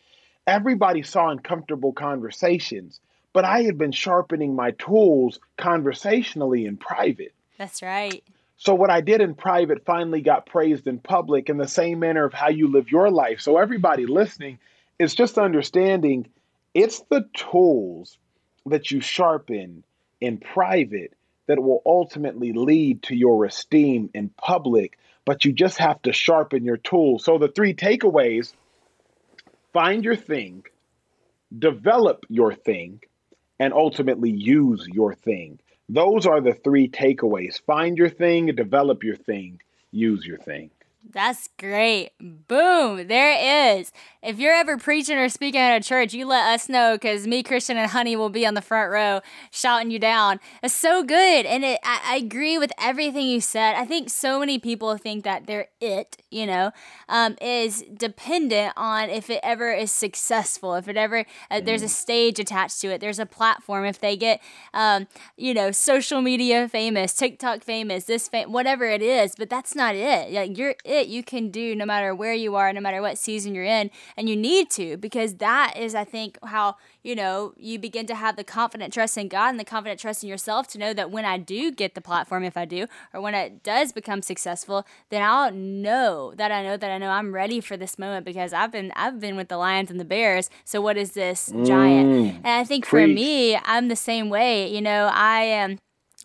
Everybody 0.48 1.04
saw 1.04 1.30
uncomfortable 1.30 1.94
conversations, 1.94 3.00
but 3.34 3.46
I 3.46 3.62
had 3.62 3.78
been 3.78 3.92
sharpening 3.92 4.56
my 4.56 4.72
tools 4.72 5.40
conversationally 5.58 6.66
in 6.66 6.78
private. 6.78 7.34
That's 7.58 7.82
right. 7.82 8.24
So, 8.58 8.76
what 8.76 8.90
I 8.90 9.02
did 9.02 9.22
in 9.22 9.34
private 9.34 9.86
finally 9.86 10.22
got 10.22 10.46
praised 10.46 10.88
in 10.88 11.00
public 11.00 11.50
in 11.50 11.58
the 11.58 11.68
same 11.68 12.00
manner 12.00 12.26
of 12.26 12.34
how 12.34 12.50
you 12.50 12.68
live 12.68 12.92
your 12.92 13.10
life. 13.10 13.42
So, 13.42 13.58
everybody 13.58 14.06
listening 14.06 14.60
is 15.00 15.16
just 15.16 15.38
understanding 15.38 16.28
it's 16.74 17.00
the 17.10 17.28
tools 17.34 18.18
that 18.68 18.92
you 18.92 19.02
sharpen 19.02 19.84
in 20.22 20.38
private 20.38 21.14
that 21.48 21.62
will 21.62 21.82
ultimately 21.86 22.54
lead 22.54 23.04
to 23.04 23.16
your 23.16 23.46
esteem 23.46 24.10
in 24.14 24.30
public, 24.30 24.98
but 25.26 25.44
you 25.44 25.52
just 25.52 25.80
have 25.80 26.02
to 26.04 26.14
sharpen 26.14 26.64
your 26.64 26.78
tools. 26.78 27.26
So, 27.26 27.38
the 27.38 27.48
three 27.48 27.74
takeaways 27.74 28.54
find 29.74 30.04
your 30.04 30.16
thing, 30.16 30.64
develop 31.58 32.26
your 32.30 32.54
thing, 32.54 33.02
and 33.60 33.74
ultimately 33.74 34.32
use 34.32 34.88
your 34.92 35.14
thing. 35.14 35.60
Those 35.90 36.26
are 36.26 36.42
the 36.42 36.54
three 36.54 36.88
takeaways. 36.88 37.62
Find 37.66 37.98
your 37.98 38.10
thing, 38.10 38.48
develop 38.56 39.04
your 39.04 39.18
thing, 39.18 39.62
use 39.92 40.26
your 40.26 40.38
thing. 40.38 40.72
That's 41.10 41.50
great. 41.58 42.12
Boom. 42.20 43.08
There 43.08 43.32
it 43.32 43.80
is. 43.80 43.92
If 44.22 44.40
you're 44.40 44.54
ever 44.54 44.78
preaching 44.78 45.18
or 45.18 45.30
speaking 45.30 45.60
at 45.60 45.82
a 45.82 45.84
church, 45.84 46.14
you 46.14 46.26
let 46.28 46.54
us 46.54 46.70
know 46.70 46.94
because 46.94 47.26
me, 47.26 47.42
Christian, 47.42 47.76
and 47.76 47.90
Honey 47.90 48.16
will 48.16 48.30
be 48.30 48.46
on 48.46 48.54
the 48.54 48.62
front 48.62 48.92
row 48.92 49.22
shouting 49.50 49.90
you 49.90 49.98
down. 49.98 50.40
It's 50.62 50.76
so 50.76 51.04
good. 51.04 51.46
And 51.46 51.66
it, 51.66 51.80
I, 51.84 52.02
I 52.06 52.16
agree 52.18 52.60
with 52.60 52.72
everything 52.80 53.26
you 53.26 53.42
said. 53.42 53.76
I 53.76 53.84
think 53.84 54.10
so 54.10 54.40
many 54.40 54.60
people 54.60 54.96
think 54.96 55.24
that 55.24 55.48
their 55.48 55.68
it, 55.82 56.18
you 56.30 56.46
know, 56.46 56.72
um, 57.10 57.36
is 57.42 57.84
dependent 57.98 58.74
on 58.78 59.10
if 59.10 59.30
it 59.30 59.40
ever 59.42 59.74
is 59.74 59.92
successful, 59.92 60.76
if 60.76 60.88
it 60.88 60.98
ever, 60.98 61.26
uh, 61.50 61.60
there's 61.60 61.82
a 61.82 61.86
mm. 61.86 61.90
stage 61.90 62.40
attached 62.40 62.80
to 62.82 62.90
it, 62.90 63.02
there's 63.02 63.20
a 63.20 63.26
platform, 63.26 63.86
if 63.86 64.00
they 64.00 64.16
get, 64.16 64.40
um, 64.74 65.08
you 65.36 65.54
know, 65.54 65.72
social 65.72 66.22
media 66.22 66.70
famous, 66.70 67.14
TikTok 67.16 67.64
famous, 67.64 68.04
this 68.06 68.28
fam- 68.28 68.52
whatever 68.52 68.86
it 68.86 69.02
is. 69.02 69.34
But 69.36 69.50
that's 69.50 69.76
not 69.76 69.96
it. 69.96 70.32
Like, 70.32 70.58
you're 70.58 70.76
it 70.92 71.08
you 71.08 71.24
can 71.24 71.50
do 71.50 71.76
no 71.76 71.86
matter 71.86 72.14
where 72.14 72.34
you 72.34 72.56
are, 72.56 72.72
no 72.74 72.82
matter 72.82 73.02
what 73.02 73.18
season 73.18 73.56
you're 73.56 73.64
in. 73.64 73.90
And 74.18 74.30
you 74.30 74.36
need 74.36 74.70
to, 74.72 74.98
because 74.98 75.36
that 75.36 75.76
is, 75.78 75.96
I 75.96 76.04
think, 76.04 76.38
how, 76.44 76.76
you 77.04 77.16
know, 77.16 77.54
you 77.58 77.80
begin 77.80 78.06
to 78.08 78.16
have 78.16 78.36
the 78.36 78.44
confident 78.44 78.94
trust 78.94 79.18
in 79.18 79.28
God 79.28 79.50
and 79.50 79.60
the 79.60 79.66
confident 79.66 80.00
trust 80.00 80.24
in 80.24 80.30
yourself 80.30 80.68
to 80.70 80.78
know 80.78 80.94
that 80.94 81.10
when 81.10 81.26
I 81.26 81.38
do 81.38 81.72
get 81.72 81.96
the 81.96 82.02
platform, 82.02 82.44
if 82.44 82.58
I 82.58 82.66
do, 82.66 82.88
or 83.14 83.22
when 83.22 83.34
it 83.34 83.64
does 83.64 83.92
become 83.92 84.22
successful, 84.22 84.86
then 85.10 85.22
I'll 85.22 85.52
know 85.52 86.34
that 86.36 86.52
I 86.52 86.64
know 86.64 86.78
that 86.78 86.92
I 86.92 86.98
know 86.98 87.10
I'm 87.10 87.34
ready 87.34 87.62
for 87.62 87.78
this 87.78 87.98
moment 87.98 88.26
because 88.26 88.54
I've 88.54 88.72
been 88.72 88.92
I've 88.96 89.20
been 89.20 89.36
with 89.36 89.48
the 89.48 89.58
lions 89.58 89.90
and 89.90 90.00
the 90.00 90.06
bears. 90.06 90.50
So 90.66 90.82
what 90.82 90.98
is 90.98 91.12
this 91.12 91.48
giant? 91.64 92.10
Mm, 92.10 92.36
and 92.36 92.48
I 92.48 92.64
think 92.64 92.86
preach. 92.86 93.04
for 93.04 93.08
me, 93.08 93.56
I'm 93.56 93.88
the 93.88 93.96
same 93.96 94.30
way. 94.30 94.68
You 94.68 94.82
know, 94.82 95.10
I 95.12 95.42
am 95.44 95.78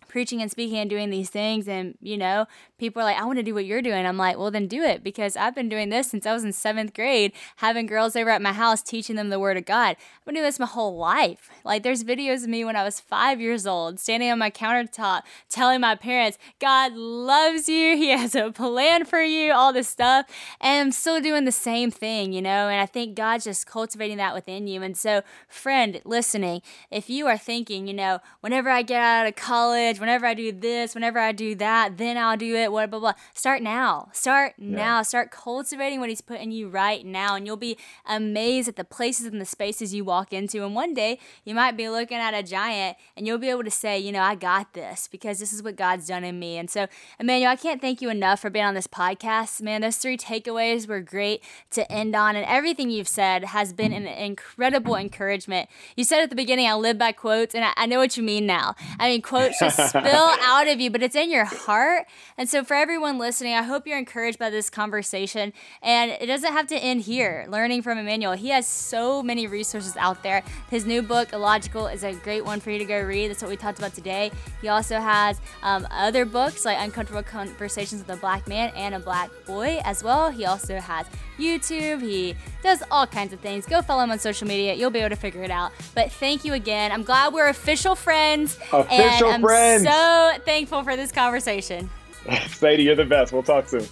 preaching 0.07 0.41
and 0.41 0.51
speaking 0.51 0.77
and 0.77 0.89
doing 0.89 1.09
these 1.09 1.29
things 1.29 1.67
and 1.67 1.97
you 2.01 2.17
know 2.17 2.47
people 2.77 3.01
are 3.01 3.05
like, 3.05 3.17
I 3.17 3.25
want 3.25 3.37
to 3.37 3.43
do 3.43 3.53
what 3.53 3.65
you're 3.65 3.81
doing. 3.81 4.05
I'm 4.05 4.17
like, 4.17 4.37
well, 4.37 4.51
then 4.51 4.67
do 4.67 4.83
it 4.83 5.03
because 5.03 5.35
I've 5.35 5.55
been 5.55 5.69
doing 5.69 5.89
this 5.89 6.09
since 6.09 6.25
I 6.25 6.33
was 6.33 6.43
in 6.43 6.53
seventh 6.53 6.93
grade, 6.93 7.33
having 7.57 7.87
girls 7.87 8.15
over 8.15 8.29
at 8.29 8.41
my 8.41 8.53
house 8.53 8.81
teaching 8.81 9.15
them 9.15 9.29
the 9.29 9.39
word 9.39 9.57
of 9.57 9.65
God. 9.65 9.95
I've 9.97 10.25
been 10.25 10.35
doing 10.35 10.45
this 10.45 10.59
my 10.59 10.67
whole 10.67 10.95
life. 10.95 11.49
Like, 11.63 11.83
there's 11.83 12.03
videos 12.03 12.43
of 12.43 12.49
me 12.49 12.63
when 12.63 12.75
I 12.75 12.83
was 12.83 12.99
five 12.99 13.41
years 13.41 13.65
old, 13.65 13.99
standing 13.99 14.29
on 14.31 14.39
my 14.39 14.51
countertop, 14.51 15.23
telling 15.49 15.81
my 15.81 15.95
parents, 15.95 16.37
God 16.59 16.93
loves 16.93 17.67
you, 17.67 17.97
He 17.97 18.09
has 18.09 18.35
a 18.35 18.51
plan 18.51 19.05
for 19.05 19.21
you, 19.21 19.51
all 19.53 19.73
this 19.73 19.89
stuff. 19.89 20.27
And 20.61 20.87
I'm 20.87 20.91
still 20.91 21.19
doing 21.19 21.45
the 21.45 21.51
same 21.51 21.89
thing, 21.89 22.31
you 22.31 22.41
know? 22.41 22.69
And 22.69 22.79
I 22.79 22.85
think 22.85 23.15
God's 23.15 23.45
just 23.45 23.65
cultivating 23.65 24.17
that 24.17 24.35
within 24.35 24.67
you. 24.67 24.83
And 24.83 24.95
so, 24.95 25.23
friend 25.47 25.99
listening, 26.05 26.61
if 26.91 27.09
you 27.09 27.27
are 27.27 27.37
thinking, 27.37 27.87
you 27.87 27.93
know, 27.93 28.19
whenever 28.41 28.69
I 28.69 28.83
get 28.83 29.01
out 29.01 29.27
of 29.27 29.35
college, 29.35 29.96
whenever 29.99 30.25
I 30.25 30.33
do 30.33 30.51
this, 30.51 30.95
whenever 30.95 31.19
I 31.19 31.31
do 31.31 31.55
that, 31.55 31.97
then 31.97 32.17
I'll 32.17 32.37
do 32.37 32.55
it 32.55 32.71
what, 32.71 32.89
blah, 32.89 32.99
blah. 32.99 33.13
Start 33.33 33.61
now. 33.61 34.09
Start 34.13 34.53
yeah. 34.57 34.75
now. 34.75 35.01
Start 35.01 35.31
cultivating 35.31 35.99
what 35.99 36.09
He's 36.09 36.21
put 36.21 36.39
in 36.39 36.51
you 36.51 36.69
right 36.69 37.05
now. 37.05 37.35
And 37.35 37.45
you'll 37.45 37.57
be 37.57 37.77
amazed 38.05 38.67
at 38.67 38.75
the 38.75 38.83
places 38.83 39.25
and 39.25 39.41
the 39.41 39.45
spaces 39.45 39.93
you 39.93 40.03
walk 40.03 40.33
into. 40.33 40.63
And 40.63 40.75
one 40.75 40.93
day 40.93 41.19
you 41.43 41.55
might 41.55 41.77
be 41.77 41.89
looking 41.89 42.17
at 42.17 42.33
a 42.33 42.43
giant 42.43 42.97
and 43.15 43.27
you'll 43.27 43.37
be 43.37 43.49
able 43.49 43.63
to 43.63 43.71
say, 43.71 43.97
you 43.99 44.11
know, 44.11 44.21
I 44.21 44.35
got 44.35 44.73
this 44.73 45.07
because 45.07 45.39
this 45.39 45.53
is 45.53 45.63
what 45.63 45.75
God's 45.75 46.07
done 46.07 46.23
in 46.23 46.39
me. 46.39 46.57
And 46.57 46.69
so, 46.69 46.87
Emmanuel, 47.19 47.51
I 47.51 47.55
can't 47.55 47.81
thank 47.81 48.01
you 48.01 48.09
enough 48.09 48.39
for 48.39 48.49
being 48.49 48.65
on 48.65 48.73
this 48.73 48.87
podcast. 48.87 49.61
Man, 49.61 49.81
those 49.81 49.97
three 49.97 50.17
takeaways 50.17 50.87
were 50.87 51.01
great 51.01 51.43
to 51.71 51.89
end 51.91 52.15
on. 52.15 52.35
And 52.35 52.45
everything 52.45 52.89
you've 52.89 53.07
said 53.07 53.45
has 53.45 53.73
been 53.73 53.93
an 53.93 54.07
incredible 54.07 54.95
encouragement. 54.95 55.69
You 55.95 56.03
said 56.03 56.21
at 56.21 56.29
the 56.29 56.35
beginning, 56.35 56.67
I 56.67 56.73
live 56.75 56.97
by 56.97 57.11
quotes, 57.11 57.55
and 57.55 57.65
I, 57.65 57.73
I 57.75 57.85
know 57.85 57.99
what 57.99 58.17
you 58.17 58.23
mean 58.23 58.45
now. 58.45 58.75
I 58.99 59.09
mean, 59.09 59.21
quotes 59.21 59.59
just 59.67 59.86
spill 59.89 60.29
out 60.41 60.67
of 60.67 60.79
you, 60.79 60.89
but 60.89 61.03
it's 61.03 61.15
in 61.15 61.31
your 61.31 61.45
heart. 61.45 62.05
And 62.37 62.49
so, 62.49 62.63
for 62.63 62.73
everyone 62.75 63.17
listening, 63.17 63.53
I 63.53 63.63
hope 63.63 63.87
you're 63.87 63.97
encouraged 63.97 64.39
by 64.39 64.49
this 64.49 64.69
conversation. 64.69 65.53
And 65.81 66.11
it 66.11 66.27
doesn't 66.27 66.51
have 66.51 66.67
to 66.67 66.77
end 66.77 67.01
here, 67.01 67.45
learning 67.49 67.81
from 67.81 67.97
Emmanuel. 67.97 68.33
He 68.33 68.49
has 68.49 68.67
so 68.67 69.23
many 69.23 69.47
resources 69.47 69.95
out 69.97 70.23
there. 70.23 70.43
His 70.69 70.85
new 70.85 71.01
book, 71.01 71.33
Illogical, 71.33 71.87
is 71.87 72.03
a 72.03 72.13
great 72.13 72.45
one 72.45 72.59
for 72.59 72.71
you 72.71 72.79
to 72.79 72.85
go 72.85 73.01
read. 73.01 73.29
That's 73.29 73.41
what 73.41 73.49
we 73.49 73.57
talked 73.57 73.79
about 73.79 73.93
today. 73.93 74.31
He 74.61 74.67
also 74.67 74.99
has 74.99 75.39
um, 75.63 75.87
other 75.91 76.25
books 76.25 76.65
like 76.65 76.77
Uncomfortable 76.79 77.23
Conversations 77.23 78.01
with 78.01 78.17
a 78.17 78.19
Black 78.19 78.47
Man 78.47 78.71
and 78.75 78.95
a 78.95 78.99
Black 78.99 79.29
Boy 79.45 79.79
as 79.83 80.03
well. 80.03 80.29
He 80.29 80.45
also 80.45 80.79
has 80.79 81.05
YouTube. 81.37 82.01
He 82.01 82.35
does 82.63 82.83
all 82.91 83.07
kinds 83.07 83.33
of 83.33 83.39
things. 83.39 83.65
Go 83.65 83.81
follow 83.81 84.03
him 84.03 84.11
on 84.11 84.19
social 84.19 84.47
media. 84.47 84.73
You'll 84.73 84.89
be 84.89 84.99
able 84.99 85.09
to 85.09 85.15
figure 85.21 85.43
it 85.43 85.51
out. 85.51 85.71
But 85.95 86.11
thank 86.11 86.43
you 86.43 86.53
again. 86.53 86.91
I'm 86.91 87.03
glad 87.03 87.33
we're 87.33 87.49
official 87.49 87.95
friends. 87.95 88.57
Official 88.71 89.27
and 89.27 89.35
I'm 89.35 89.41
friends. 89.83 89.95
so 89.95 90.43
thankful 90.45 90.83
for 90.83 90.95
this 90.95 91.11
conversation. 91.11 91.89
Sadie, 92.47 92.83
you're 92.83 92.95
the 92.95 93.05
best. 93.05 93.33
We'll 93.33 93.43
talk 93.43 93.67
soon. 93.67 93.85